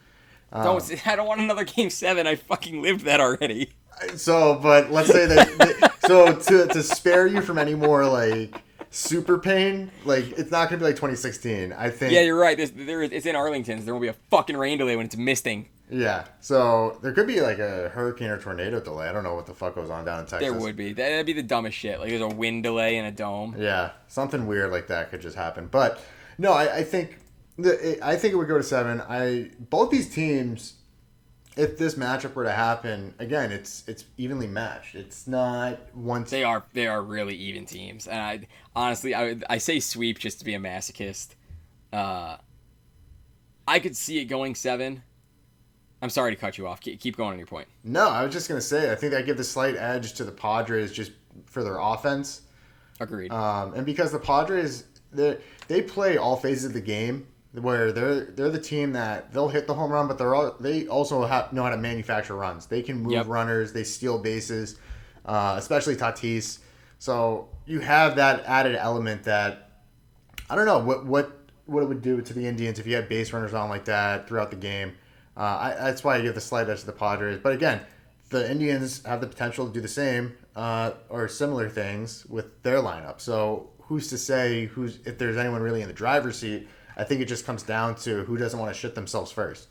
don't 0.52 0.84
I 1.08 1.16
don't 1.16 1.28
want 1.28 1.42
another 1.42 1.64
game 1.66 1.90
seven. 1.90 2.28
I 2.28 2.36
fucking 2.36 2.82
lived 2.82 3.06
that 3.06 3.20
already. 3.20 3.72
So, 4.16 4.56
but 4.56 4.90
let's 4.92 5.08
say 5.10 5.26
that. 5.28 5.94
so 6.08 6.34
to 6.36 6.68
to 6.68 6.82
spare 6.82 7.28
you 7.28 7.42
from 7.42 7.60
any 7.60 7.76
more 7.76 8.06
like 8.08 8.56
super 8.90 9.38
pain, 9.38 9.92
like 10.04 10.26
it's 10.38 10.50
not 10.50 10.68
going 10.70 10.80
to 10.80 10.84
be 10.84 10.86
like 10.86 10.96
2016. 10.96 11.72
I 11.74 11.92
think. 11.92 12.12
Yeah, 12.12 12.22
you're 12.22 12.36
right. 12.38 12.58
This, 12.58 12.72
there, 12.76 13.04
is- 13.04 13.12
it's 13.12 13.28
in 13.28 13.36
Arlington. 13.36 13.78
So 13.80 13.86
there 13.86 13.94
won't 13.94 14.02
be 14.02 14.08
a 14.08 14.16
fucking 14.32 14.58
rain 14.58 14.80
delay 14.80 14.96
when 14.96 15.06
it's 15.06 15.16
misting. 15.16 15.70
Yeah. 15.90 16.26
So 16.40 16.98
there 17.04 17.12
could 17.12 17.28
be 17.28 17.42
like 17.42 17.60
a 17.60 17.90
hurricane 17.90 18.30
or 18.30 18.38
tornado 18.40 18.80
delay. 18.80 19.08
I 19.08 19.12
don't 19.12 19.24
know 19.24 19.36
what 19.36 19.46
the 19.46 19.54
fuck 19.54 19.76
goes 19.76 19.90
on 19.90 20.06
down 20.06 20.20
in 20.20 20.26
Texas. 20.26 20.50
There 20.50 20.60
would 20.60 20.76
be. 20.76 20.94
That'd 20.94 21.26
be 21.26 21.34
the 21.34 21.44
dumbest 21.44 21.78
shit. 21.78 22.00
Like 22.00 22.10
there's 22.10 22.22
a 22.22 22.28
wind 22.28 22.64
delay 22.64 22.98
in 22.98 23.06
a 23.06 23.12
dome. 23.12 23.56
Yeah, 23.58 23.92
something 24.08 24.48
weird 24.48 24.72
like 24.72 24.88
that 24.88 25.10
could 25.12 25.22
just 25.22 25.36
happen. 25.36 25.68
But 25.68 26.00
no, 26.38 26.54
I, 26.54 26.78
I 26.78 26.84
think 26.84 27.18
the 27.58 28.00
I 28.02 28.16
think 28.16 28.34
it 28.34 28.38
would 28.38 28.48
go 28.48 28.58
to 28.58 28.64
seven. 28.64 29.02
I 29.02 29.52
both 29.60 29.92
these 29.92 30.12
teams, 30.14 30.76
if 31.56 31.78
this 31.78 31.94
matchup 31.96 32.34
were 32.34 32.46
to 32.46 32.52
happen 32.52 33.14
again, 33.20 33.52
it's 33.52 33.84
it's 33.88 34.06
evenly 34.18 34.48
matched. 34.48 34.96
It's 34.96 35.28
not 35.28 35.94
one. 35.94 36.24
They 36.24 36.44
are 36.44 36.64
they 36.74 36.88
are 36.88 37.02
really 37.04 37.36
even 37.36 37.66
teams, 37.66 38.08
and 38.08 38.20
I 38.20 38.48
honestly 38.76 39.14
I 39.14 39.24
would- 39.26 39.46
I 39.50 39.58
say 39.60 39.80
sweep 39.80 40.18
just 40.18 40.40
to 40.40 40.46
be 40.46 40.56
a 40.56 40.60
masochist. 40.60 41.36
Uh, 41.92 42.38
I 43.68 43.80
could 43.80 43.96
see 43.96 44.20
it 44.20 44.26
going 44.26 44.56
seven. 44.56 45.04
I'm 46.04 46.10
sorry 46.10 46.36
to 46.36 46.40
cut 46.40 46.58
you 46.58 46.68
off. 46.68 46.82
Keep, 46.82 47.00
keep 47.00 47.16
going 47.16 47.32
on 47.32 47.38
your 47.38 47.48
point. 47.48 47.68
No, 47.84 48.10
I 48.10 48.24
was 48.24 48.34
just 48.34 48.50
gonna 48.50 48.60
say 48.62 48.92
I 48.92 48.96
think 48.96 49.14
I 49.14 49.22
give 49.22 49.38
the 49.38 49.44
slight 49.44 49.76
edge 49.78 50.14
to 50.16 50.26
the 50.26 50.34
Padres 50.34 50.92
just 50.92 51.12
for 51.46 51.64
their 51.64 51.78
offense, 51.80 52.42
Agreed. 53.00 53.32
um, 53.32 53.74
and 53.74 53.86
because 53.86 54.12
the 54.12 54.20
Padres 54.20 54.84
they 55.14 55.38
they 55.70 55.82
play 55.82 56.18
all 56.18 56.36
phases 56.36 56.66
of 56.66 56.74
the 56.74 56.82
game. 56.82 57.28
Where 57.54 57.92
they're 57.92 58.26
they're 58.26 58.50
the 58.50 58.60
team 58.60 58.94
that 58.94 59.32
they'll 59.32 59.48
hit 59.48 59.68
the 59.68 59.76
home 59.76 59.92
run, 59.92 60.08
but 60.08 60.18
they're 60.18 60.34
all, 60.34 60.56
they 60.60 60.88
also 60.88 61.24
have, 61.24 61.54
know 61.54 61.62
how 61.62 61.70
to 61.70 61.78
manufacture 61.78 62.36
runs. 62.36 62.66
They 62.66 62.82
can 62.82 62.98
move 62.98 63.12
Yep. 63.14 63.28
runners, 63.28 63.72
they 63.74 63.84
steal 63.84 64.18
bases, 64.18 64.80
uh, 65.28 65.54
especially 65.60 65.96
Tatis. 65.96 66.58
So 66.98 67.50
you 67.68 67.80
have 67.82 68.16
that 68.16 68.44
added 68.48 68.76
element 68.76 69.26
that 69.26 69.70
I 70.50 70.56
don't 70.56 70.66
know 70.66 70.80
what 70.80 71.06
what 71.06 71.32
what 71.68 71.84
it 71.84 71.86
would 71.86 72.02
do 72.02 72.22
to 72.24 72.34
the 72.34 72.44
Indians 72.48 72.80
if 72.80 72.88
you 72.88 72.96
had 72.96 73.08
base 73.08 73.32
runners 73.32 73.54
on 73.54 73.70
like 73.70 73.86
that 73.86 74.28
throughout 74.28 74.50
the 74.50 74.58
game. 74.58 74.94
Uh, 75.36 75.42
I, 75.42 75.76
that's 75.80 76.04
why 76.04 76.18
I 76.18 76.22
give 76.22 76.36
the 76.36 76.42
slight 76.42 76.70
edge 76.70 76.82
to 76.82 76.86
the 76.86 76.92
Padres. 76.92 77.40
But 77.42 77.54
again, 77.54 77.82
the 78.30 78.50
Indians 78.50 79.04
have 79.06 79.22
the 79.22 79.28
potential 79.28 79.68
to 79.68 79.74
do 79.74 79.82
the 79.82 79.88
same 79.88 80.34
uh, 80.56 80.92
or 81.10 81.28
similar 81.28 81.70
things 81.70 82.26
with 82.28 82.62
their 82.64 82.78
lineup. 82.78 83.20
So 83.20 83.70
who's 83.80 84.08
to 84.10 84.18
say 84.18 84.66
who's 84.68 85.00
if 85.06 85.18
there's 85.18 85.38
anyone 85.38 85.62
really 85.62 85.82
in 85.82 85.88
the 85.88 85.94
driver's 85.94 86.38
seat? 86.40 86.68
I 86.96 87.04
think 87.04 87.22
it 87.22 87.26
just 87.26 87.46
comes 87.46 87.64
down 87.64 87.96
to 88.02 88.24
who 88.26 88.38
doesn't 88.38 88.60
want 88.60 88.74
to 88.74 88.80
shit 88.80 88.94
themselves 88.96 89.32
first. 89.32 89.68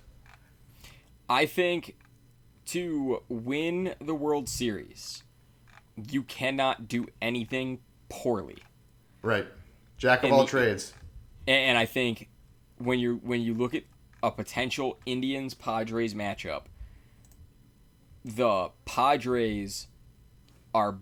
I 1.29 1.47
think 1.47 1.97
to 2.67 3.23
win 3.29 3.95
the 4.01 4.15
World 4.15 4.49
Series, 4.49 5.23
you 6.11 6.23
cannot 6.25 6.89
do 6.89 7.07
anything 7.21 7.79
poorly. 8.09 8.59
Right. 9.23 9.47
Jack 9.99 10.21
of 10.21 10.25
And 10.25 10.33
all 10.35 10.41
the- 10.43 10.49
trades. 10.51 10.93
And, 11.47 11.57
and 11.71 11.79
I 11.79 11.87
think 11.87 12.29
when 12.79 12.99
you 12.99 13.21
when 13.23 13.41
you 13.41 13.55
look 13.55 13.75
at 13.75 13.85
a 14.23 14.31
potential 14.31 14.99
Indians 15.07 15.55
Padres 15.55 16.15
matchup, 16.15 16.63
the 18.25 18.71
Padres 18.85 19.89
are 20.75 20.99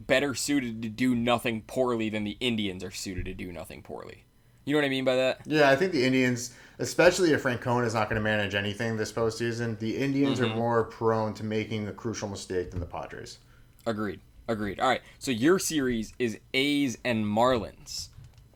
better 0.00 0.34
suited 0.34 0.82
to 0.82 0.88
do 0.88 1.14
nothing 1.14 1.62
poorly 1.62 2.08
than 2.08 2.24
the 2.24 2.36
Indians 2.40 2.82
are 2.82 2.90
suited 2.90 3.24
to 3.26 3.34
do 3.34 3.52
nothing 3.52 3.82
poorly. 3.82 4.24
You 4.64 4.74
know 4.74 4.78
what 4.80 4.86
I 4.86 4.90
mean 4.90 5.04
by 5.04 5.16
that? 5.16 5.40
Yeah, 5.44 5.70
I 5.70 5.76
think 5.76 5.92
the 5.92 6.04
Indians, 6.04 6.54
especially 6.78 7.32
if 7.32 7.42
Francona 7.42 7.84
is 7.84 7.94
not 7.94 8.08
going 8.08 8.16
to 8.16 8.22
manage 8.22 8.54
anything 8.54 8.96
this 8.96 9.12
postseason, 9.12 9.78
the 9.78 9.96
Indians 9.96 10.38
Mm-hmm. 10.40 10.52
are 10.52 10.56
more 10.56 10.84
prone 10.84 11.34
to 11.34 11.44
making 11.44 11.88
a 11.88 11.92
crucial 11.92 12.28
mistake 12.28 12.70
than 12.70 12.80
the 12.80 12.86
Padres. 12.86 13.38
Agreed. 13.86 14.20
Agreed. 14.48 14.80
All 14.80 14.88
right. 14.88 15.02
So 15.18 15.30
your 15.30 15.58
series 15.58 16.12
is 16.18 16.38
A's 16.54 16.96
and 17.04 17.24
Marlins, 17.24 18.08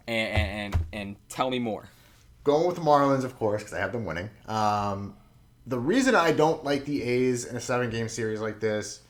and 0.08 0.74
and 0.74 0.86
and 0.92 1.16
tell 1.28 1.50
me 1.50 1.58
more. 1.58 1.88
Going 2.46 2.64
with 2.68 2.76
the 2.76 2.82
Marlins, 2.82 3.24
of 3.24 3.36
course, 3.40 3.62
because 3.62 3.74
I 3.74 3.80
have 3.80 3.90
them 3.90 4.04
winning. 4.04 4.30
Um, 4.46 5.16
the 5.66 5.80
reason 5.80 6.14
I 6.14 6.30
don't 6.30 6.62
like 6.62 6.84
the 6.84 7.02
A's 7.02 7.44
in 7.44 7.56
a 7.56 7.60
seven 7.60 7.90
game 7.90 8.08
series 8.08 8.40
like 8.40 8.60
this 8.60 9.00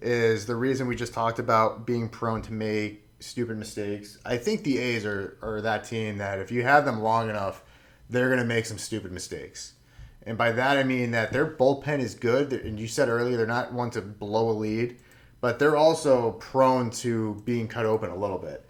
is 0.00 0.46
the 0.46 0.56
reason 0.56 0.86
we 0.86 0.96
just 0.96 1.12
talked 1.12 1.38
about 1.38 1.84
being 1.84 2.08
prone 2.08 2.40
to 2.40 2.52
make 2.54 3.06
stupid 3.20 3.58
mistakes. 3.58 4.16
I 4.24 4.38
think 4.38 4.64
the 4.64 4.78
A's 4.78 5.04
are, 5.04 5.36
are 5.42 5.60
that 5.60 5.84
team 5.84 6.16
that 6.16 6.38
if 6.38 6.50
you 6.50 6.62
have 6.62 6.86
them 6.86 7.02
long 7.02 7.28
enough, 7.28 7.62
they're 8.08 8.28
going 8.28 8.40
to 8.40 8.46
make 8.46 8.64
some 8.64 8.78
stupid 8.78 9.12
mistakes. 9.12 9.74
And 10.22 10.38
by 10.38 10.52
that 10.52 10.78
I 10.78 10.82
mean 10.82 11.10
that 11.10 11.30
their 11.30 11.46
bullpen 11.46 11.98
is 11.98 12.14
good. 12.14 12.54
And 12.54 12.80
you 12.80 12.88
said 12.88 13.10
earlier 13.10 13.36
they're 13.36 13.46
not 13.46 13.74
one 13.74 13.90
to 13.90 14.00
blow 14.00 14.48
a 14.48 14.52
lead, 14.52 14.96
but 15.42 15.58
they're 15.58 15.76
also 15.76 16.32
prone 16.32 16.88
to 16.90 17.42
being 17.44 17.68
cut 17.68 17.84
open 17.84 18.08
a 18.08 18.16
little 18.16 18.38
bit. 18.38 18.66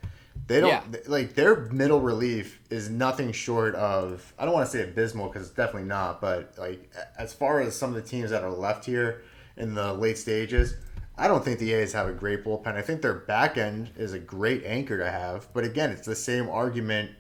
They 0.48 0.60
don't 0.60 0.70
Yeah. 0.70 1.00
like 1.06 1.34
their 1.34 1.56
middle 1.70 2.00
relief 2.00 2.58
is 2.70 2.88
nothing 2.90 3.32
short 3.32 3.74
of 3.74 4.32
I 4.38 4.44
don't 4.44 4.54
want 4.54 4.66
to 4.68 4.76
say 4.76 4.82
abysmal 4.82 5.28
because 5.28 5.42
it's 5.48 5.54
definitely 5.54 5.88
not, 5.88 6.20
but 6.20 6.54
like 6.58 6.90
as 7.18 7.32
far 7.32 7.60
as 7.60 7.76
some 7.76 7.90
of 7.94 8.02
the 8.02 8.08
teams 8.08 8.30
that 8.30 8.42
are 8.42 8.50
left 8.50 8.86
here 8.86 9.22
in 9.56 9.74
the 9.74 9.92
late 9.92 10.18
stages, 10.18 10.74
I 11.18 11.28
don't 11.28 11.44
think 11.44 11.58
the 11.58 11.72
A's 11.74 11.92
have 11.92 12.08
a 12.08 12.12
great 12.12 12.44
bullpen. 12.44 12.74
I 12.76 12.82
think 12.82 13.02
their 13.02 13.14
back 13.14 13.58
end 13.58 13.90
is 13.96 14.12
a 14.14 14.18
great 14.18 14.64
anchor 14.64 14.96
to 14.98 15.10
have, 15.10 15.48
but 15.52 15.64
again, 15.64 15.90
it's 15.90 16.06
the 16.06 16.16
same 16.16 16.48
argument. 16.48 17.10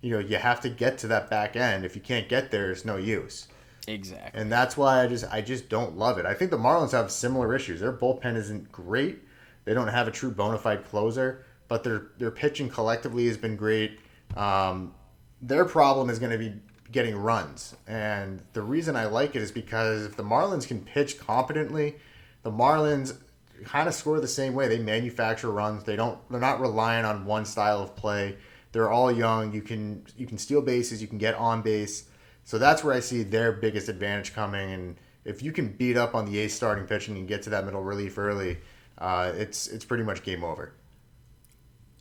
You 0.00 0.12
know, 0.12 0.18
you 0.20 0.36
have 0.36 0.60
to 0.62 0.70
get 0.70 0.96
to 0.98 1.08
that 1.08 1.28
back 1.28 1.56
end. 1.56 1.84
If 1.84 1.94
you 1.94 2.00
can't 2.00 2.28
get 2.28 2.50
there, 2.50 2.70
it's 2.70 2.84
no 2.84 2.96
use. 2.96 3.48
Exactly. 3.86 4.40
And 4.40 4.50
that's 4.50 4.76
why 4.76 5.02
I 5.02 5.08
just 5.08 5.24
I 5.30 5.40
just 5.42 5.68
don't 5.68 5.96
love 5.98 6.18
it. 6.18 6.24
I 6.24 6.34
think 6.34 6.50
the 6.50 6.58
Marlins 6.58 6.92
have 6.92 7.10
similar 7.10 7.54
issues. 7.54 7.80
Their 7.80 7.92
bullpen 7.92 8.36
isn't 8.36 8.72
great. 8.72 9.20
They 9.64 9.74
don't 9.74 9.88
have 9.88 10.08
a 10.08 10.10
true 10.10 10.30
bona 10.30 10.56
fide 10.56 10.84
closer, 10.84 11.44
but 11.68 11.84
their 11.84 12.08
their 12.18 12.30
pitching 12.30 12.68
collectively 12.68 13.26
has 13.26 13.36
been 13.36 13.56
great. 13.56 14.00
Um, 14.36 14.94
their 15.40 15.64
problem 15.64 16.10
is 16.10 16.18
going 16.18 16.32
to 16.32 16.38
be 16.38 16.54
getting 16.90 17.16
runs, 17.16 17.76
and 17.86 18.42
the 18.54 18.62
reason 18.62 18.96
I 18.96 19.06
like 19.06 19.36
it 19.36 19.42
is 19.42 19.52
because 19.52 20.04
if 20.04 20.16
the 20.16 20.24
Marlins 20.24 20.66
can 20.66 20.80
pitch 20.80 21.18
competently, 21.18 21.96
the 22.42 22.50
Marlins 22.50 23.16
kind 23.64 23.88
of 23.88 23.94
score 23.94 24.20
the 24.20 24.28
same 24.28 24.54
way. 24.54 24.68
They 24.68 24.78
manufacture 24.78 25.50
runs. 25.50 25.84
They 25.84 25.96
don't. 25.96 26.18
They're 26.30 26.40
not 26.40 26.60
relying 26.60 27.04
on 27.04 27.24
one 27.24 27.44
style 27.44 27.80
of 27.80 27.96
play. 27.96 28.36
They're 28.72 28.90
all 28.90 29.10
young. 29.10 29.52
You 29.52 29.62
can 29.62 30.04
you 30.16 30.26
can 30.26 30.38
steal 30.38 30.62
bases. 30.62 31.00
You 31.00 31.08
can 31.08 31.18
get 31.18 31.34
on 31.34 31.62
base. 31.62 32.04
So 32.44 32.58
that's 32.58 32.82
where 32.82 32.94
I 32.94 33.00
see 33.00 33.22
their 33.22 33.52
biggest 33.52 33.88
advantage 33.88 34.32
coming. 34.32 34.70
And 34.70 34.96
if 35.24 35.42
you 35.42 35.52
can 35.52 35.68
beat 35.68 35.96
up 35.96 36.14
on 36.14 36.24
the 36.24 36.38
ace 36.38 36.54
starting 36.54 36.86
pitching 36.86 37.16
and 37.18 37.28
get 37.28 37.42
to 37.42 37.50
that 37.50 37.64
middle 37.64 37.82
relief 37.82 38.16
early, 38.16 38.58
uh, 38.96 39.32
it's 39.34 39.66
it's 39.66 39.84
pretty 39.84 40.04
much 40.04 40.22
game 40.22 40.44
over. 40.44 40.72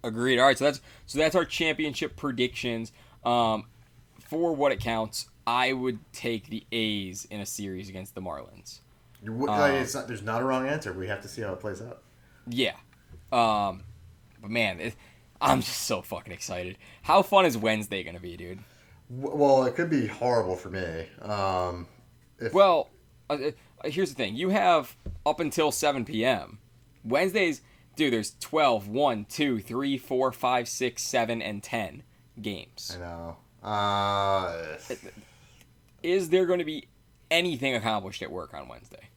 Agreed. 0.04 0.39
All 0.39 0.45
right, 0.45 0.58
so 0.58 0.66
that's 0.66 0.82
so 1.06 1.18
that's 1.20 1.36
our 1.36 1.45
championship 1.45 2.16
predictions. 2.16 2.91
Um, 3.24 3.66
for 4.20 4.54
what 4.56 4.72
it 4.72 4.80
counts, 4.80 5.30
I 5.45 5.74
would 5.74 6.00
take 6.14 6.48
the 6.50 6.66
A's 6.72 7.26
in 7.30 7.39
a 7.39 7.45
series 7.45 7.89
against 7.89 8.16
the 8.16 8.22
Marlins. 8.22 8.80
You 9.24 9.34
would- 9.34 9.50
it's 9.50 9.95
not, 9.95 10.08
there's 10.08 10.22
not 10.22 10.41
a 10.41 10.45
wrong 10.45 10.68
answer. 10.68 10.93
We 10.93 11.08
have 11.08 11.22
to 11.22 11.28
see 11.28 11.41
how 11.41 11.54
it 11.54 11.60
plays 11.60 11.82
out. 11.82 12.04
Yeah. 12.48 12.76
Um, 13.32 13.84
but 14.41 14.52
man, 14.52 14.80
it, 14.80 14.95
I'm 15.41 15.62
just 15.62 15.84
so 15.84 16.02
fucking 16.02 16.32
excited. 16.34 16.78
How 17.02 17.22
fun 17.22 17.45
is 17.45 17.58
Wednesday 17.58 18.04
gonna 18.04 18.20
be, 18.20 18.38
dude? 18.38 18.60
W- 19.10 19.36
Well, 19.36 19.64
it 19.66 19.76
could 19.76 19.89
be 19.89 20.08
horrible 20.08 20.56
for 20.56 20.70
me. 20.70 21.08
Um, 21.22 21.88
if, 22.39 22.54
Well, 22.54 22.89
uh, 23.30 23.38
uh, 23.84 23.89
here's 23.89 24.10
the 24.10 24.16
thing. 24.16 24.36
You 24.36 24.50
have 24.50 24.95
up 25.26 25.39
until 25.39 25.72
7 25.72 26.06
p.m. 26.06 26.60
Wednesdays, 27.04 27.62
dude, 27.98 28.14
there's 28.14 28.36
12, 28.39 28.88
1, 28.88 29.26
2, 29.26 29.60
3, 29.60 29.98
4, 29.98 30.32
5, 30.32 30.70
6, 30.70 31.04
7, 31.04 31.41
and 31.41 31.62
10 31.62 32.04
games. 32.41 32.95
I 32.95 33.00
know. 33.00 33.38
Uh, 33.62 34.78
Is 36.02 36.30
there 36.30 36.45
going 36.45 36.60
to 36.60 36.66
be 36.66 36.88
anything 37.30 37.76
accomplished 37.76 38.22
at 38.22 38.32
work 38.32 38.54
on 38.54 38.70
Wednesday? 38.70 39.10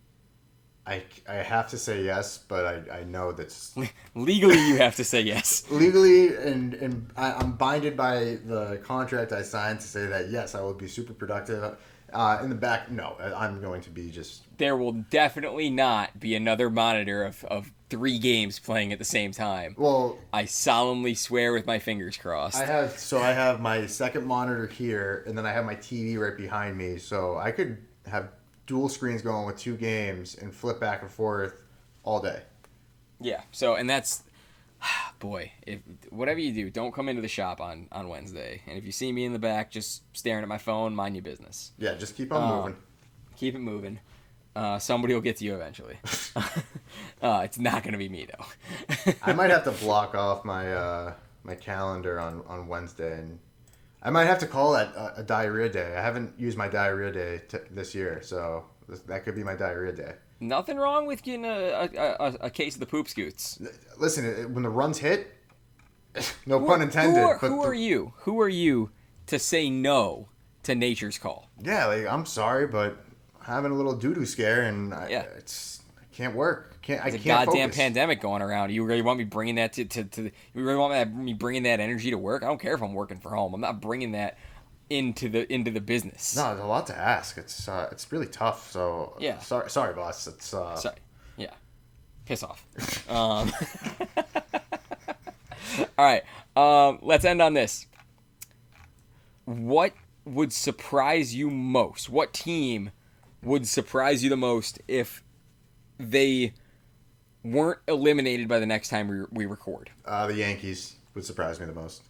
I, 0.87 1.03
I 1.29 1.35
have 1.35 1.69
to 1.71 1.79
say 1.79 2.03
yes, 2.03 2.39
but 2.39 2.89
I, 2.91 3.01
I 3.01 3.05
know 3.05 3.33
that's 3.33 3.77
Legally, 4.15 4.59
you 4.67 4.79
have 4.79 4.97
to 4.97 5.05
say 5.05 5.21
yes. 5.21 5.65
legally 5.71 6.35
and 6.35 6.75
and 6.75 7.11
I, 7.17 7.33
I'm 7.35 7.53
binded 7.53 7.97
by 7.97 8.39
the 8.47 8.81
contract 8.83 9.31
I 9.31 9.43
signed 9.43 9.81
to 9.81 9.87
say 9.87 10.07
that 10.07 10.31
yes, 10.31 10.55
I 10.55 10.63
will 10.63 10.75
be 10.75 10.89
super 10.89 11.13
productive. 11.13 11.77
Uh, 12.13 12.41
in 12.43 12.49
the 12.49 12.57
back, 12.57 12.91
no, 12.91 13.15
I'm 13.21 13.61
going 13.61 13.83
to 13.83 13.91
be 13.91 14.11
just 14.11 14.43
There 14.59 14.77
will 14.77 14.93
definitely 14.93 15.71
not 15.71 16.19
be 16.19 16.35
another 16.35 16.69
monitor 16.71 17.23
of, 17.23 17.45
of 17.45 17.71
three 17.91 18.19
games 18.19 18.59
playing 18.59 18.93
at 18.93 18.99
the 18.99 19.05
same 19.05 19.33
time. 19.33 19.75
well. 19.77 20.17
I 20.33 20.45
solemnly 20.47 21.15
swear 21.15 21.53
with 21.53 21.67
my 21.67 21.79
fingers 21.79 22.17
crossed. 22.17 22.57
I 22.57 22.65
have 22.65 22.99
so 22.99 23.19
I 23.19 23.33
have 23.33 23.61
my 23.61 23.87
second 23.87 24.27
monitor 24.27 24.67
here, 24.67 25.25
and 25.27 25.37
then 25.37 25.45
I 25.45 25.53
have 25.53 25.65
my 25.67 25.75
TV 25.75 26.19
right 26.19 26.37
behind 26.37 26.79
me, 26.79 26.97
so 26.99 27.37
I 27.37 27.51
could 27.51 27.77
have 28.07 28.31
dual 28.67 28.89
screens 28.89 29.21
going 29.21 29.47
with 29.47 29.59
two 29.59 29.77
games 29.77 30.37
and 30.37 30.55
flip 30.55 30.79
back 30.81 31.03
and 31.03 31.11
forth 31.11 31.61
all 32.05 32.21
day. 32.21 32.43
Yeah. 33.21 33.43
So, 33.51 33.75
and 33.75 33.91
that's, 33.91 34.23
boy, 35.19 35.53
if 35.67 35.81
whatever 36.11 36.39
you 36.41 36.53
do, 36.53 36.71
don't 36.71 36.95
come 36.95 37.09
into 37.09 37.21
the 37.21 37.29
shop 37.29 37.61
on 37.61 37.89
on 37.93 38.09
Wednesday. 38.09 38.63
And 38.67 38.79
if 38.79 38.85
you 38.85 38.93
see 38.93 39.11
me 39.13 39.25
in 39.25 39.33
the 39.33 39.39
back 39.39 39.71
just 39.71 40.03
staring 40.17 40.43
at 40.43 40.49
my 40.49 40.59
phone, 40.59 40.95
mind 40.95 41.17
your 41.17 41.23
business. 41.25 41.73
Yeah, 41.79 41.95
just 41.95 42.17
keep 42.17 42.33
on 42.33 42.43
Uh, 42.43 42.57
moving. 42.57 42.77
Keep 43.37 43.57
it 43.57 43.61
moving. 43.61 43.99
Uh, 44.57 44.79
somebody 44.79 45.15
will 45.15 45.21
get 45.21 45.37
to 45.37 45.45
you 45.45 45.55
eventually. 45.55 45.97
uh, 47.23 47.43
it's 47.45 47.59
not 47.59 47.83
gonna 47.85 47.99
be 47.99 48.09
me 48.09 48.27
though. 48.27 49.13
I 49.23 49.33
might 49.33 49.51
have 49.51 49.65
to 49.65 49.71
block 49.73 50.15
off 50.15 50.45
my 50.45 50.73
uh, 50.73 51.13
my 51.45 51.55
calendar 51.55 52.19
on, 52.19 52.43
on 52.47 52.67
Wednesday, 52.67 53.19
and 53.19 53.39
I 54.03 54.11
might 54.11 54.25
have 54.27 54.39
to 54.41 54.47
call 54.47 54.73
that 54.73 54.89
a, 54.97 55.21
a 55.21 55.23
diarrhea 55.23 55.69
day. 55.69 55.95
I 55.97 56.03
haven't 56.03 56.39
used 56.39 56.59
my 56.59 56.69
diarrhea 56.69 57.13
day 57.13 57.43
t- 57.49 57.59
this 57.71 57.95
year, 57.95 58.21
so 58.23 58.65
this, 58.89 59.01
that 59.01 59.25
could 59.25 59.35
be 59.37 59.45
my 59.45 59.55
diarrhea 59.55 59.93
day. 59.93 60.13
Nothing 60.41 60.79
wrong 60.79 61.07
with 61.07 61.23
getting 61.23 61.45
a, 61.45 61.89
a, 61.95 62.17
a, 62.19 62.35
a 62.47 62.51
case 62.51 62.75
of 62.75 62.81
the 62.81 62.87
poop 62.87 63.09
scoots. 63.09 63.61
Listen, 63.99 64.25
it- 64.25 64.51
when 64.51 64.63
the 64.65 64.71
runs 64.71 64.99
hit, 64.99 65.29
no 66.47 66.59
Who- 66.59 66.67
pun 66.67 66.83
intended. 66.83 67.21
Who 67.21 67.25
are, 67.27 67.39
but 67.41 67.49
who 67.49 67.57
the- 67.63 67.69
are 67.69 67.75
you? 67.75 68.15
Who 68.23 68.41
are 68.41 68.49
you 68.49 68.91
to 69.27 69.39
say 69.39 69.71
no 69.71 70.29
to 70.65 70.75
nature's 70.75 71.19
call? 71.19 71.49
Yeah, 71.63 71.87
like 71.87 72.07
I'm 72.07 72.27
sorry, 72.27 72.67
but 72.67 73.05
having 73.51 73.73
a 73.73 73.75
little 73.75 73.95
doo 73.95 74.15
doo 74.15 74.25
scare, 74.27 74.63
and 74.63 74.95
I, 74.95 75.09
Yeah. 75.09 75.23
it's 75.37 75.83
I 75.99 76.15
can't 76.15 76.35
work. 76.35 76.81
Can't 76.83 77.01
I 77.01 77.11
There's 77.11 77.21
a 77.21 77.25
can't 77.25 77.47
goddamn 77.47 77.69
focus. 77.69 77.77
pandemic 77.77 78.21
going 78.21 78.43
around. 78.43 78.71
You 78.73 78.85
really 78.85 79.03
want 79.03 79.19
me 79.19 79.25
bringing 79.25 79.57
that 79.57 79.75
to, 79.75 79.85
to, 79.85 80.05
to 80.05 80.23
you 80.23 80.31
really 80.55 80.79
want 80.79 81.15
me 81.15 81.35
bringing 81.35 81.65
that 81.65 81.81
energy 81.81 82.11
to 82.11 82.19
work? 82.19 82.43
I 82.43 82.47
don't 82.47 82.61
care 82.61 82.75
if 82.75 82.83
I'm 82.83 82.95
working 82.95 83.19
from 83.19 83.33
home. 83.33 83.55
I'm 83.55 83.61
not 83.61 83.81
bringing 83.81 84.13
that 84.13 84.39
into 84.89 85.29
the 85.29 85.51
into 85.53 85.71
the 85.71 85.81
business. 85.81 86.35
No, 86.37 86.49
there's 86.49 86.61
a 86.61 86.67
lot 86.67 86.87
to 86.89 86.97
ask. 86.97 87.37
It's 87.39 87.69
uh, 87.69 87.89
it's 87.93 88.11
really 88.11 88.27
tough. 88.27 88.71
So 88.73 89.17
Yeah. 89.21 89.39
sorry, 89.41 89.71
sorry, 89.71 89.95
boss. 89.95 90.27
It's 90.27 90.53
uh, 90.55 90.77
Sorry. 90.77 90.97
Yeah. 91.37 91.53
Piss 92.27 92.43
off. 92.43 92.65
um, 93.11 93.53
all 95.99 96.05
right. 96.05 96.23
Um, 96.57 96.99
let's 97.03 97.25
end 97.25 97.41
on 97.41 97.55
this. 97.55 97.87
What 99.45 99.93
would 100.25 100.53
surprise 100.53 101.35
you 101.35 101.51
most? 101.51 102.09
What 102.09 102.33
team 102.33 102.91
would 103.43 103.67
surprise 103.67 104.23
you 104.23 104.31
the 104.31 104.37
most 104.37 104.81
if 104.89 105.23
they 105.99 106.53
weren't 107.43 107.79
eliminated 107.89 108.49
by 108.49 108.59
the 108.59 108.67
next 108.67 108.89
time 108.89 109.09
we, 109.09 109.23
we 109.31 109.47
record? 109.47 109.91
uh, 110.05 110.27
the 110.27 110.35
Yankees 110.35 110.97
would 111.15 111.25
surprise 111.25 111.59
me 111.61 111.67
the 111.67 111.73
most. 111.73 112.03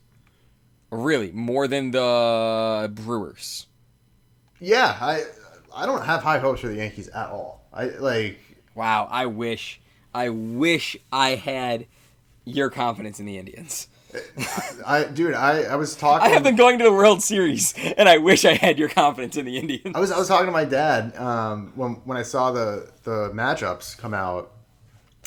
Really, 0.90 1.30
more 1.30 1.68
than 1.68 1.92
the 1.92 2.90
Brewers. 2.92 3.66
Yeah, 4.58 4.96
I 5.00 5.24
I 5.74 5.86
don't 5.86 6.04
have 6.04 6.22
high 6.22 6.38
hopes 6.38 6.60
for 6.60 6.68
the 6.68 6.74
Yankees 6.76 7.08
at 7.08 7.28
all. 7.28 7.64
I 7.72 7.84
like 7.86 8.40
Wow, 8.74 9.08
I 9.10 9.26
wish, 9.26 9.80
I 10.14 10.28
wish 10.30 10.96
I 11.12 11.30
had 11.36 11.86
your 12.44 12.70
confidence 12.70 13.20
in 13.20 13.26
the 13.26 13.38
Indians. 13.38 13.86
I 14.86 15.04
dude. 15.04 15.34
I 15.34 15.62
I 15.62 15.76
was 15.76 15.94
talking. 15.94 16.26
I 16.26 16.30
have 16.30 16.42
been 16.42 16.56
going 16.56 16.78
to 16.78 16.84
the 16.84 16.92
World 16.92 17.22
Series, 17.22 17.74
and 17.96 18.08
I 18.08 18.18
wish 18.18 18.44
I 18.44 18.54
had 18.54 18.78
your 18.78 18.88
confidence 18.88 19.36
in 19.36 19.44
the 19.44 19.58
Indians. 19.58 19.94
I 19.94 20.00
was 20.00 20.10
I 20.10 20.18
was 20.18 20.28
talking 20.28 20.46
to 20.46 20.52
my 20.52 20.64
dad 20.64 21.16
um, 21.16 21.72
when 21.74 21.94
when 22.04 22.16
I 22.16 22.22
saw 22.22 22.50
the 22.50 22.90
the 23.04 23.30
matchups 23.30 23.96
come 23.96 24.14
out. 24.14 24.52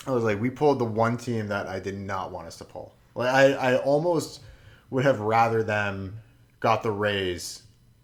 I 0.06 0.12
was 0.12 0.24
like, 0.24 0.42
we 0.42 0.50
pulled 0.50 0.80
the 0.80 0.86
one 0.86 1.16
team 1.16 1.48
that 1.48 1.68
I 1.68 1.80
did 1.80 1.98
not 1.98 2.32
want 2.32 2.48
us 2.48 2.58
to 2.58 2.66
pull. 2.66 2.94
Like 3.16 3.34
I 3.34 3.54
I 3.54 3.78
almost 3.78 4.42
would 4.90 5.06
have 5.06 5.20
rather 5.20 5.64
them 5.64 6.20
got 6.60 6.84
the 6.84 6.92
Rays 6.92 7.64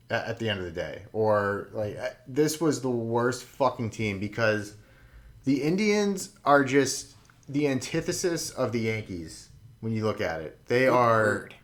at, 0.10 0.26
at 0.28 0.40
the 0.40 0.50
end 0.50 0.60
of 0.60 0.66
the 0.66 0.72
day, 0.72 1.04
or 1.14 1.70
like 1.74 1.98
this 2.28 2.62
was 2.62 2.82
the 2.82 2.90
worst 2.90 3.44
fucking 3.44 3.90
team 3.90 4.20
because 4.20 4.76
the 5.44 5.62
Indians 5.62 6.30
are 6.46 6.64
just 6.64 7.16
the 7.50 7.68
antithesis 7.68 8.52
of 8.52 8.72
the 8.72 8.82
Yankees 8.82 9.49
when 9.82 9.94
you 9.94 10.04
look 10.04 10.22
at 10.22 10.42
it. 10.42 10.60
They 10.68 10.88
are 10.88 11.24
word. 11.24 11.56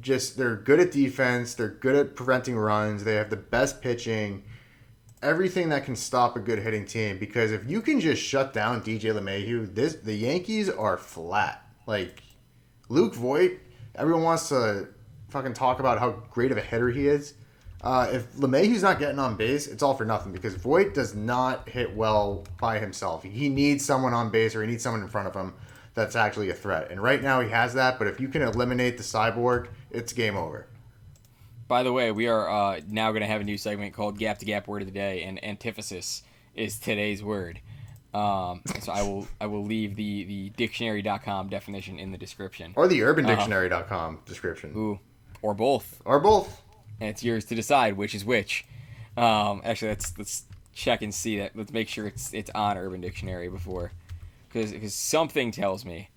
just 0.00 0.36
they're 0.36 0.56
good 0.56 0.80
at 0.80 0.92
defense. 0.92 1.54
They're 1.54 1.68
good 1.68 1.96
at 1.96 2.16
preventing 2.16 2.56
runs. 2.56 3.04
They 3.04 3.14
have 3.14 3.30
the 3.30 3.36
best 3.36 3.82
pitching. 3.82 4.44
Everything 5.22 5.68
that 5.68 5.84
can 5.84 5.96
stop 5.96 6.36
a 6.36 6.40
good 6.40 6.60
hitting 6.60 6.86
team. 6.86 7.18
Because 7.18 7.52
if 7.52 7.68
you 7.68 7.82
can 7.82 8.00
just 8.00 8.22
shut 8.22 8.52
down 8.52 8.82
DJ 8.82 9.12
LeMahieu, 9.12 9.74
this 9.74 9.94
the 9.94 10.14
Yankees 10.14 10.68
are 10.70 10.96
flat. 10.96 11.66
Like 11.86 12.22
Luke 12.88 13.14
Voit, 13.14 13.58
everyone 13.94 14.22
wants 14.22 14.48
to 14.48 14.88
fucking 15.28 15.54
talk 15.54 15.80
about 15.80 15.98
how 15.98 16.10
great 16.30 16.50
of 16.50 16.58
a 16.58 16.62
hitter 16.62 16.88
he 16.88 17.06
is. 17.06 17.34
Uh, 17.82 18.10
if 18.12 18.30
LeMahieu's 18.34 18.82
not 18.82 18.98
getting 18.98 19.18
on 19.18 19.36
base, 19.36 19.66
it's 19.66 19.82
all 19.82 19.94
for 19.94 20.04
nothing 20.04 20.32
because 20.32 20.54
Voigt 20.54 20.92
does 20.92 21.14
not 21.14 21.66
hit 21.66 21.94
well 21.96 22.44
by 22.60 22.78
himself. 22.78 23.22
He 23.22 23.48
needs 23.48 23.82
someone 23.82 24.12
on 24.12 24.28
base 24.28 24.54
or 24.54 24.60
he 24.60 24.68
needs 24.68 24.82
someone 24.82 25.00
in 25.00 25.08
front 25.08 25.28
of 25.28 25.34
him 25.34 25.54
that's 25.94 26.16
actually 26.16 26.50
a 26.50 26.54
threat. 26.54 26.90
And 26.90 27.02
right 27.02 27.22
now 27.22 27.40
he 27.40 27.50
has 27.50 27.74
that, 27.74 27.98
but 27.98 28.06
if 28.08 28.20
you 28.20 28.28
can 28.28 28.42
eliminate 28.42 28.96
the 28.96 29.02
cyborg, 29.02 29.68
it's 29.90 30.12
game 30.12 30.36
over. 30.36 30.66
By 31.68 31.82
the 31.82 31.92
way, 31.92 32.10
we 32.10 32.26
are 32.26 32.48
uh, 32.48 32.80
now 32.88 33.10
going 33.12 33.22
to 33.22 33.28
have 33.28 33.40
a 33.40 33.44
new 33.44 33.56
segment 33.58 33.94
called 33.94 34.18
Gap 34.18 34.38
to 34.38 34.44
Gap 34.44 34.66
Word 34.66 34.82
of 34.82 34.86
the 34.86 34.94
Day, 34.94 35.22
and 35.22 35.42
antithesis 35.44 36.22
is 36.54 36.78
today's 36.78 37.22
word. 37.22 37.60
Um, 38.12 38.62
so 38.80 38.90
I 38.90 39.02
will 39.02 39.28
I 39.40 39.46
will 39.46 39.64
leave 39.64 39.94
the 39.94 40.24
the 40.24 40.48
dictionary.com 40.50 41.48
definition 41.48 42.00
in 42.00 42.10
the 42.10 42.18
description. 42.18 42.72
Or 42.74 42.88
the 42.88 42.98
urbandictionary.com 43.00 44.22
description. 44.26 44.72
Ooh, 44.76 44.98
or 45.42 45.54
both. 45.54 46.02
Or 46.04 46.18
both. 46.18 46.60
and 46.98 47.08
it's 47.08 47.22
yours 47.22 47.44
to 47.46 47.54
decide 47.54 47.96
which 47.96 48.14
is 48.14 48.24
which. 48.24 48.64
Um, 49.16 49.62
actually, 49.64 49.90
let's 49.90 50.18
let's 50.18 50.44
check 50.74 51.02
and 51.02 51.14
see 51.14 51.38
that. 51.38 51.52
Let's 51.54 51.72
make 51.72 51.88
sure 51.88 52.08
it's 52.08 52.34
it's 52.34 52.50
on 52.52 52.76
Urban 52.76 53.00
Dictionary 53.00 53.48
before, 53.48 53.92
because 54.52 54.72
because 54.72 54.94
something 54.94 55.50
tells 55.50 55.84
me 55.84 56.10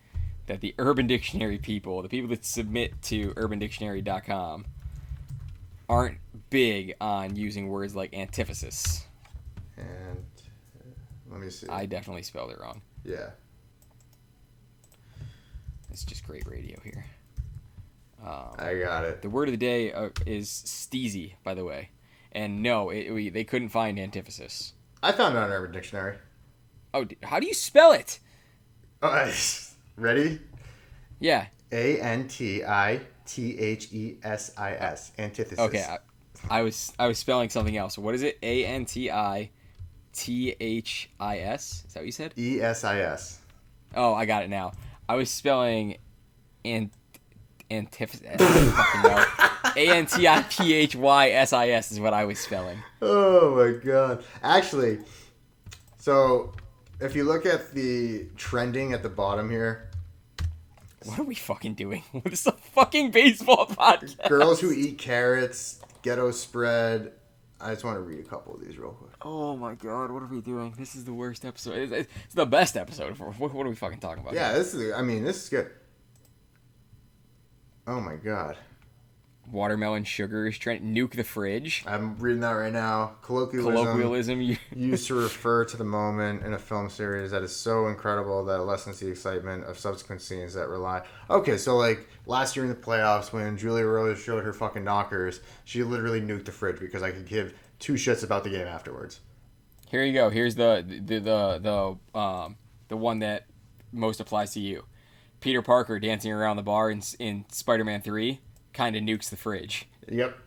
that 0.47 0.61
the 0.61 0.75
Urban 0.77 1.07
Dictionary 1.07 1.57
people, 1.57 2.01
the 2.01 2.09
people 2.09 2.29
that 2.29 2.43
submit 2.45 3.01
to 3.03 3.31
UrbanDictionary.com, 3.33 4.65
aren't 5.87 6.17
big 6.49 6.95
on 6.99 7.35
using 7.35 7.69
words 7.69 7.95
like 7.95 8.13
antithesis. 8.13 9.05
And 9.77 10.25
uh, 10.79 10.83
let 11.31 11.39
me 11.41 11.49
see. 11.49 11.67
I 11.69 11.85
definitely 11.85 12.23
spelled 12.23 12.51
it 12.51 12.59
wrong. 12.59 12.81
yeah. 13.03 13.29
It's 15.91 16.03
just 16.03 16.25
great 16.25 16.47
radio 16.47 16.79
here. 16.83 17.05
Um, 18.25 18.55
I 18.57 18.73
got 18.79 19.03
it. 19.05 19.21
The 19.21 19.29
word 19.29 19.47
of 19.47 19.51
the 19.51 19.57
day 19.57 19.93
uh, 19.93 20.09
is 20.25 20.49
steezy, 20.49 21.33
by 21.43 21.53
the 21.53 21.63
way, 21.63 21.89
and 22.31 22.63
no, 22.63 22.89
it, 22.89 23.11
we, 23.11 23.29
they 23.29 23.43
couldn't 23.43 23.69
find 23.69 23.99
antithesis. 23.99 24.73
I 25.03 25.11
found 25.11 25.35
it 25.35 25.39
on 25.39 25.51
Urban 25.51 25.71
Dictionary. 25.71 26.17
Oh, 26.95 27.05
how 27.21 27.39
do 27.39 27.45
you 27.45 27.53
spell 27.53 27.91
it? 27.91 28.19
Oh, 29.05 29.33
ready? 29.97 30.39
Yeah. 31.19 31.47
A 31.73 31.99
N 31.99 32.25
T 32.29 32.63
I 32.63 33.01
T 33.25 33.59
H 33.59 33.91
E 33.91 34.15
S 34.23 34.53
I 34.57 34.75
S. 34.75 35.11
Antithesis. 35.19 35.59
Okay. 35.59 35.83
I, 35.83 36.59
I 36.59 36.61
was 36.61 36.93
I 36.97 37.07
was 37.07 37.17
spelling 37.17 37.49
something 37.49 37.75
else. 37.75 37.97
What 37.97 38.15
is 38.15 38.23
it? 38.23 38.39
A 38.41 38.65
N 38.65 38.85
T 38.85 39.11
I 39.11 39.49
T 40.13 40.55
H 40.57 41.09
I 41.19 41.39
S. 41.39 41.83
Is 41.85 41.93
that 41.93 41.99
what 41.99 42.05
you 42.05 42.13
said? 42.13 42.33
E 42.37 42.61
S 42.61 42.85
I 42.85 43.01
S. 43.01 43.39
Oh, 43.93 44.13
I 44.13 44.25
got 44.25 44.43
it 44.43 44.49
now. 44.49 44.71
I 45.09 45.15
was 45.15 45.29
spelling 45.29 45.97
ant 46.63 46.93
antithesis. 47.69 48.23
A 49.75 49.89
N 49.89 50.05
T 50.05 50.29
I 50.29 50.43
P 50.43 50.73
H 50.73 50.95
Y 50.95 51.29
S 51.31 51.51
I 51.51 51.69
S 51.69 51.91
is 51.91 51.99
what 51.99 52.13
I 52.13 52.23
was 52.23 52.39
spelling. 52.39 52.81
Oh 53.01 53.53
my 53.55 53.83
god. 53.83 54.23
Actually, 54.41 54.99
so 55.97 56.53
if 57.03 57.15
you 57.15 57.23
look 57.23 57.45
at 57.45 57.73
the 57.73 58.27
trending 58.37 58.93
at 58.93 59.03
the 59.03 59.09
bottom 59.09 59.49
here, 59.49 59.89
What 61.05 61.19
are 61.19 61.23
we 61.23 61.35
fucking 61.35 61.73
doing? 61.75 62.03
This 62.23 62.41
is 62.41 62.47
a 62.47 62.51
fucking 62.53 63.11
baseball 63.11 63.67
podcast. 63.67 64.27
girls 64.29 64.61
who 64.61 64.71
eat 64.71 64.97
carrots, 64.97 65.81
ghetto 66.01 66.31
spread. 66.31 67.11
I 67.59 67.71
just 67.71 67.85
want 67.85 67.95
to 67.97 68.01
read 68.01 68.19
a 68.19 68.23
couple 68.27 68.53
of 68.55 68.61
these 68.65 68.77
real 68.77 68.91
quick. 68.91 69.11
Oh 69.21 69.55
my 69.55 69.75
god, 69.75 70.11
what 70.11 70.21
are 70.21 70.27
we 70.27 70.41
doing? 70.41 70.73
This 70.77 70.95
is 70.95 71.05
the 71.05 71.13
worst 71.13 71.45
episode. 71.45 71.77
It's, 71.77 72.09
it's 72.25 72.35
the 72.35 72.45
best 72.45 72.75
episode. 72.75 73.17
For, 73.17 73.31
what, 73.31 73.53
what 73.53 73.65
are 73.65 73.69
we 73.69 73.75
fucking 73.75 73.99
talking 73.99 74.21
about? 74.21 74.33
Yeah, 74.33 74.53
this 74.53 74.73
is. 74.73 74.93
I 74.93 75.01
mean, 75.01 75.23
this 75.23 75.43
is 75.43 75.49
good. 75.49 75.69
Oh 77.87 77.99
my 77.99 78.15
god. 78.15 78.57
Watermelon 79.51 80.03
sugar 80.03 80.47
is 80.47 80.57
trying 80.57 80.79
to 80.79 80.85
nuke 80.85 81.15
the 81.15 81.23
fridge. 81.23 81.83
I'm 81.85 82.17
reading 82.17 82.41
that 82.41 82.51
right 82.51 82.71
now. 82.71 83.15
Colloquialism. 83.21 83.73
Colloquialism. 83.73 84.41
Used 84.75 85.07
to 85.07 85.13
refer 85.21 85.65
to 85.65 85.77
the 85.77 85.83
moment 85.83 86.43
in 86.43 86.53
a 86.53 86.59
film 86.59 86.89
series 86.89 87.31
that 87.31 87.43
is 87.43 87.55
so 87.55 87.87
incredible 87.87 88.45
that 88.45 88.59
it 88.59 88.63
lessens 88.63 88.99
the 88.99 89.09
excitement 89.09 89.65
of 89.65 89.77
subsequent 89.77 90.21
scenes 90.21 90.53
that 90.53 90.69
rely. 90.69 91.01
Okay, 91.29 91.57
so 91.57 91.75
like 91.75 92.07
last 92.25 92.55
year 92.55 92.65
in 92.65 92.69
the 92.69 92.75
playoffs 92.75 93.33
when 93.33 93.57
Julia 93.57 93.85
Rose 93.85 94.19
showed 94.19 94.43
her 94.43 94.53
fucking 94.53 94.83
knockers, 94.83 95.41
she 95.65 95.83
literally 95.83 96.21
nuked 96.21 96.45
the 96.45 96.51
fridge 96.51 96.79
because 96.79 97.03
I 97.03 97.11
could 97.11 97.27
give 97.27 97.53
two 97.79 97.93
shits 97.93 98.23
about 98.23 98.43
the 98.43 98.49
game 98.49 98.67
afterwards. 98.67 99.19
Here 99.89 100.03
you 100.03 100.13
go. 100.13 100.29
Here's 100.29 100.55
the 100.55 100.83
the 100.87 101.19
the 101.19 101.97
the 102.13 102.19
um 102.19 102.57
the 102.87 102.97
one 102.97 103.19
that 103.19 103.45
most 103.91 104.19
applies 104.19 104.53
to 104.53 104.59
you. 104.59 104.85
Peter 105.41 105.61
Parker 105.61 105.99
dancing 105.99 106.31
around 106.31 106.55
the 106.55 106.63
bar 106.63 106.89
in 106.89 107.01
in 107.19 107.45
Spider-Man 107.49 108.01
3 108.01 108.39
kind 108.73 108.95
of 108.95 109.03
nukes 109.03 109.29
the 109.29 109.37
fridge. 109.37 109.87
Yep. 110.09 110.37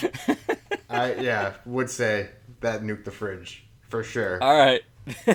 I 0.90 1.14
yeah 1.14 1.54
would 1.66 1.90
say 1.90 2.30
that 2.60 2.82
nuked 2.82 3.04
the 3.04 3.10
fridge 3.10 3.64
for 3.88 4.02
sure. 4.02 4.42
All 4.42 4.56
right. 4.56 4.82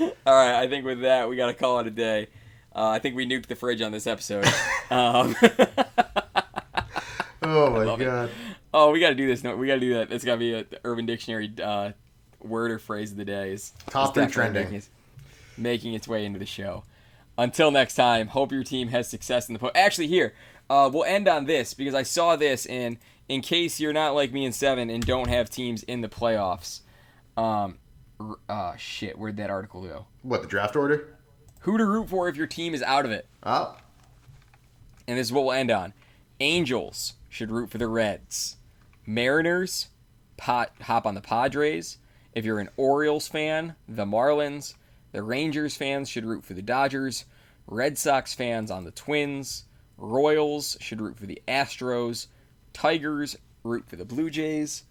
All 0.00 0.34
right, 0.34 0.54
I 0.62 0.68
think 0.68 0.84
with 0.84 1.00
that 1.00 1.28
we 1.28 1.36
got 1.36 1.46
to 1.46 1.54
call 1.54 1.80
it 1.80 1.86
a 1.86 1.90
day. 1.90 2.28
Uh, 2.74 2.90
I 2.90 2.98
think 2.98 3.16
we 3.16 3.26
nuked 3.26 3.46
the 3.46 3.56
fridge 3.56 3.80
on 3.82 3.90
this 3.90 4.06
episode. 4.06 4.44
um, 4.90 5.34
oh 7.42 7.70
my 7.70 7.84
love 7.84 8.00
it. 8.00 8.04
god. 8.04 8.30
oh, 8.72 8.90
we 8.92 9.00
got 9.00 9.08
to 9.08 9.14
do 9.14 9.26
this. 9.26 9.42
No, 9.42 9.56
we 9.56 9.66
got 9.66 9.74
to 9.74 9.80
do 9.80 9.94
that. 9.94 10.12
It's 10.12 10.24
got 10.24 10.34
to 10.34 10.38
be 10.38 10.54
a 10.54 10.64
Urban 10.84 11.06
Dictionary 11.06 11.52
uh, 11.62 11.92
word 12.40 12.70
or 12.70 12.78
phrase 12.78 13.10
of 13.10 13.16
the 13.16 13.24
day. 13.24 13.52
Is 13.52 13.72
Top 13.90 14.14
three 14.14 14.26
trending. 14.26 14.82
making 15.56 15.94
its 15.94 16.06
way 16.06 16.24
into 16.24 16.38
the 16.38 16.46
show. 16.46 16.84
Until 17.38 17.70
next 17.70 17.94
time, 17.94 18.26
hope 18.28 18.50
your 18.50 18.64
team 18.64 18.88
has 18.88 19.08
success 19.08 19.48
in 19.48 19.52
the 19.52 19.60
po. 19.60 19.70
Actually, 19.72 20.08
here 20.08 20.34
uh, 20.68 20.90
we'll 20.92 21.04
end 21.04 21.28
on 21.28 21.46
this 21.46 21.72
because 21.72 21.94
I 21.94 22.02
saw 22.02 22.34
this, 22.34 22.66
and 22.66 22.98
in 23.28 23.42
case 23.42 23.78
you're 23.78 23.92
not 23.92 24.14
like 24.14 24.32
me 24.32 24.44
in 24.44 24.52
seven 24.52 24.90
and 24.90 25.06
don't 25.06 25.28
have 25.28 25.48
teams 25.48 25.84
in 25.84 26.00
the 26.00 26.08
playoffs, 26.08 26.80
um, 27.36 27.78
uh, 28.48 28.74
shit, 28.76 29.16
where'd 29.16 29.36
that 29.36 29.50
article 29.50 29.82
go? 29.82 30.06
What 30.22 30.42
the 30.42 30.48
draft 30.48 30.74
order? 30.74 31.16
Who 31.60 31.78
to 31.78 31.86
root 31.86 32.08
for 32.08 32.28
if 32.28 32.36
your 32.36 32.48
team 32.48 32.74
is 32.74 32.82
out 32.82 33.04
of 33.04 33.12
it? 33.12 33.26
Oh, 33.44 33.76
and 35.06 35.16
this 35.16 35.28
is 35.28 35.32
what 35.32 35.44
we'll 35.44 35.52
end 35.52 35.70
on. 35.70 35.94
Angels 36.40 37.14
should 37.28 37.50
root 37.50 37.70
for 37.70 37.78
the 37.78 37.86
Reds. 37.86 38.56
Mariners, 39.06 39.88
pot, 40.36 40.72
hop 40.82 41.06
on 41.06 41.14
the 41.14 41.20
Padres. 41.20 41.98
If 42.34 42.44
you're 42.44 42.60
an 42.60 42.68
Orioles 42.76 43.28
fan, 43.28 43.76
the 43.88 44.04
Marlins. 44.04 44.74
The 45.12 45.22
Rangers 45.22 45.76
fans 45.76 46.08
should 46.08 46.24
root 46.24 46.44
for 46.44 46.54
the 46.54 46.62
Dodgers. 46.62 47.24
Red 47.66 47.98
Sox 47.98 48.34
fans 48.34 48.70
on 48.70 48.84
the 48.84 48.90
Twins. 48.90 49.64
Royals 49.96 50.76
should 50.80 51.00
root 51.00 51.18
for 51.18 51.26
the 51.26 51.42
Astros. 51.48 52.26
Tigers 52.72 53.36
root 53.64 53.88
for 53.88 53.96
the 53.96 54.04
Blue 54.04 54.30
Jays. 54.30 54.84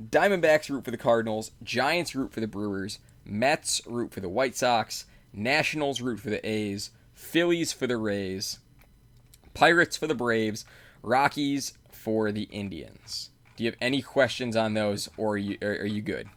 Diamondbacks 0.00 0.68
root 0.70 0.84
for 0.84 0.90
the 0.90 0.96
Cardinals. 0.96 1.50
Giants 1.62 2.14
root 2.14 2.32
for 2.32 2.40
the 2.40 2.46
Brewers. 2.46 2.98
Mets 3.24 3.80
root 3.86 4.12
for 4.12 4.20
the 4.20 4.28
White 4.28 4.56
Sox. 4.56 5.06
Nationals 5.32 6.00
root 6.00 6.20
for 6.20 6.30
the 6.30 6.46
A's. 6.46 6.90
Phillies 7.12 7.72
for 7.72 7.86
the 7.86 7.96
Rays. 7.96 8.58
Pirates 9.54 9.96
for 9.96 10.08
the 10.08 10.14
Braves, 10.14 10.64
Rockies 11.02 11.74
for 11.90 12.32
the 12.32 12.42
Indians. 12.44 13.30
Do 13.56 13.64
you 13.64 13.70
have 13.70 13.78
any 13.80 14.02
questions 14.02 14.56
on 14.56 14.74
those, 14.74 15.08
or 15.16 15.34
are 15.34 15.38
you, 15.38 15.56
are, 15.62 15.86
you 15.86 16.02
good? 16.02 16.28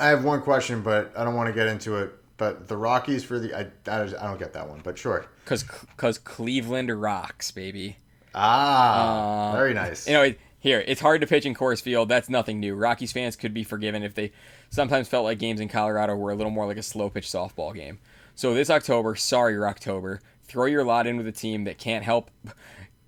I 0.00 0.08
have 0.08 0.24
one 0.24 0.40
question, 0.40 0.82
but 0.82 1.12
I 1.14 1.24
don't 1.24 1.34
want 1.34 1.48
to 1.48 1.52
get 1.52 1.68
into 1.68 1.96
it. 1.96 2.14
But 2.36 2.68
the 2.68 2.76
Rockies 2.76 3.22
for 3.22 3.38
the 3.38 3.54
I, 3.54 3.60
I, 3.86 4.02
I 4.02 4.26
don't 4.26 4.38
get 4.38 4.52
that 4.54 4.68
one, 4.68 4.80
but 4.82 4.98
sure. 4.98 5.26
Because 5.44 5.62
because 5.62 6.18
Cleveland 6.18 6.90
rocks, 7.00 7.50
baby. 7.50 7.96
Ah, 8.34 9.52
Uh, 9.52 9.56
very 9.56 9.74
nice. 9.74 10.06
You 10.06 10.14
know, 10.14 10.22
it, 10.22 10.40
here 10.58 10.82
it's 10.86 11.00
hard 11.00 11.20
to 11.20 11.26
pitch 11.26 11.46
in 11.46 11.54
Coors 11.54 11.80
Field. 11.80 12.08
That's 12.08 12.28
nothing 12.28 12.58
new. 12.58 12.74
Rockies 12.74 13.12
fans 13.12 13.36
could 13.36 13.54
be 13.54 13.62
forgiven 13.62 14.02
if 14.02 14.14
they 14.14 14.32
sometimes 14.70 15.08
felt 15.08 15.24
like 15.24 15.38
games 15.38 15.60
in 15.60 15.68
Colorado 15.68 16.16
were 16.16 16.32
a 16.32 16.34
little 16.34 16.50
more 16.50 16.66
like 16.66 16.76
a 16.76 16.82
slow 16.82 17.08
pitch 17.08 17.28
softball 17.28 17.74
game. 17.74 17.98
So 18.34 18.52
this 18.52 18.70
October, 18.70 19.14
sorry 19.14 19.56
October, 19.62 20.20
throw 20.42 20.66
your 20.66 20.82
lot 20.84 21.06
in 21.06 21.16
with 21.16 21.28
a 21.28 21.32
team 21.32 21.64
that 21.64 21.78
can't 21.78 22.04
help. 22.04 22.30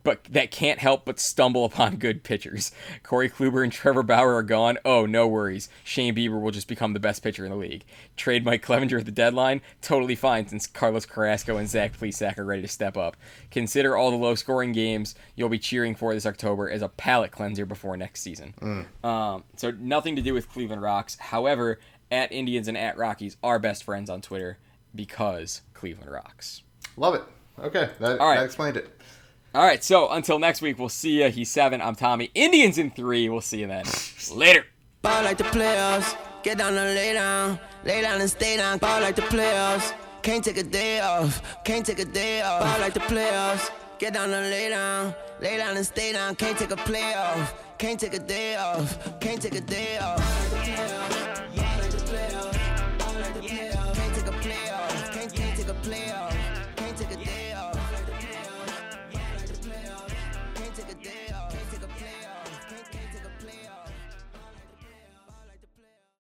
But 0.07 0.22
that 0.30 0.52
can't 0.52 0.78
help 0.78 1.04
but 1.04 1.18
stumble 1.18 1.64
upon 1.64 1.96
good 1.96 2.22
pitchers. 2.22 2.70
Corey 3.02 3.28
Kluber 3.28 3.64
and 3.64 3.72
Trevor 3.72 4.04
Bauer 4.04 4.36
are 4.36 4.42
gone. 4.44 4.78
Oh, 4.84 5.04
no 5.04 5.26
worries. 5.26 5.68
Shane 5.82 6.14
Bieber 6.14 6.40
will 6.40 6.52
just 6.52 6.68
become 6.68 6.92
the 6.92 7.00
best 7.00 7.24
pitcher 7.24 7.44
in 7.44 7.50
the 7.50 7.57
league. 7.57 7.84
Trade 8.16 8.44
Mike 8.44 8.64
Clevinger 8.64 9.00
at 9.00 9.04
the 9.04 9.11
deadline? 9.11 9.62
Totally 9.82 10.14
fine 10.14 10.46
since 10.46 10.68
Carlos 10.68 11.07
Carrasco 11.07 11.57
and 11.57 11.68
Zach 11.68 11.98
Plesac 11.98 12.38
are 12.38 12.44
ready 12.44 12.62
to 12.62 12.68
step 12.68 12.96
up. 12.96 13.16
Consider 13.50 13.96
all 13.96 14.12
the 14.12 14.16
low 14.16 14.36
scoring 14.36 14.70
games 14.70 15.16
you'll 15.34 15.48
be 15.48 15.59
cheering 15.59 15.96
for 15.96 16.14
this 16.14 16.24
October 16.24 16.70
as 16.70 16.82
a 16.82 16.88
palate 16.88 17.32
cleanser 17.32 17.66
before 17.66 17.96
next 17.96 18.20
season. 18.22 18.86
Um, 19.02 19.42
so, 19.57 19.72
nothing 19.72 20.14
to 20.14 20.22
do 20.22 20.34
with 20.34 20.48
Cleveland 20.48 20.82
Rocks. 20.82 21.16
However, 21.18 21.80
at 22.12 22.30
Indians 22.30 22.68
and 22.68 22.78
at 22.78 22.96
Rockies 22.96 23.36
are 23.42 23.59
best 23.59 23.82
friends 23.82 24.09
on 24.09 24.20
Twitter 24.20 24.59
because 24.94 25.62
Cleveland 25.74 26.12
Rocks. 26.12 26.62
Love 26.96 27.16
it. 27.16 27.22
Okay, 27.59 27.88
that, 28.00 28.20
All 28.20 28.28
right. 28.28 28.36
that 28.36 28.44
explained 28.44 28.76
it. 28.76 28.95
All 29.57 29.62
right, 29.62 29.82
so 29.82 30.11
until 30.11 30.38
next 30.38 30.61
week, 30.61 30.78
we'll 30.78 30.90
see 30.90 31.22
you. 31.22 31.30
He's 31.30 31.50
seven. 31.50 31.80
I'm 31.80 31.94
Tommy. 31.94 32.30
Indians 32.34 32.76
in 32.76 32.90
three. 32.90 33.28
We'll 33.30 33.40
see 33.40 33.61
you 33.61 33.66
then. 33.66 33.86
Later. 34.30 34.66
Ball 35.00 35.24
like 35.24 35.38
the 35.38 35.44
playoffs. 35.44 36.14
Get 36.42 36.59
down 36.59 36.76
and 36.76 36.94
lay 36.94 37.14
down. 37.14 37.59
Lay 37.82 38.02
down 38.02 38.20
and 38.20 38.28
stay 38.28 38.59
down. 38.59 38.76
Ball 38.76 39.00
like 39.00 39.16
the 39.16 39.22
playoffs. 39.22 39.94
Can't 40.20 40.44
take 40.44 40.59
a 40.59 40.62
day 40.62 41.00
off. 41.00 41.64
Can't 41.64 41.86
take 41.86 41.98
a 42.00 42.04
day 42.04 42.42
off. 42.42 42.61
Ball 42.64 42.80
like 42.80 42.92
the 42.92 43.00
playoffs. 43.00 43.70
Get 43.98 44.12
down 44.12 44.30
and 44.30 44.50
lay 44.50 44.68
down, 44.68 45.14
lay 45.40 45.57
down 45.57 45.74
and 45.74 45.86
stay 45.86 46.12
down. 46.12 46.34
Can't 46.34 46.59
take 46.59 46.70
a 46.70 46.76
play 46.76 47.14
off, 47.14 47.54
can't 47.78 47.98
take 47.98 48.12
a 48.12 48.18
day 48.18 48.54
off, 48.57 49.18
can't 49.20 49.40
take 49.40 49.54
a 49.54 49.61
day 49.62 49.96
off. 49.96 51.45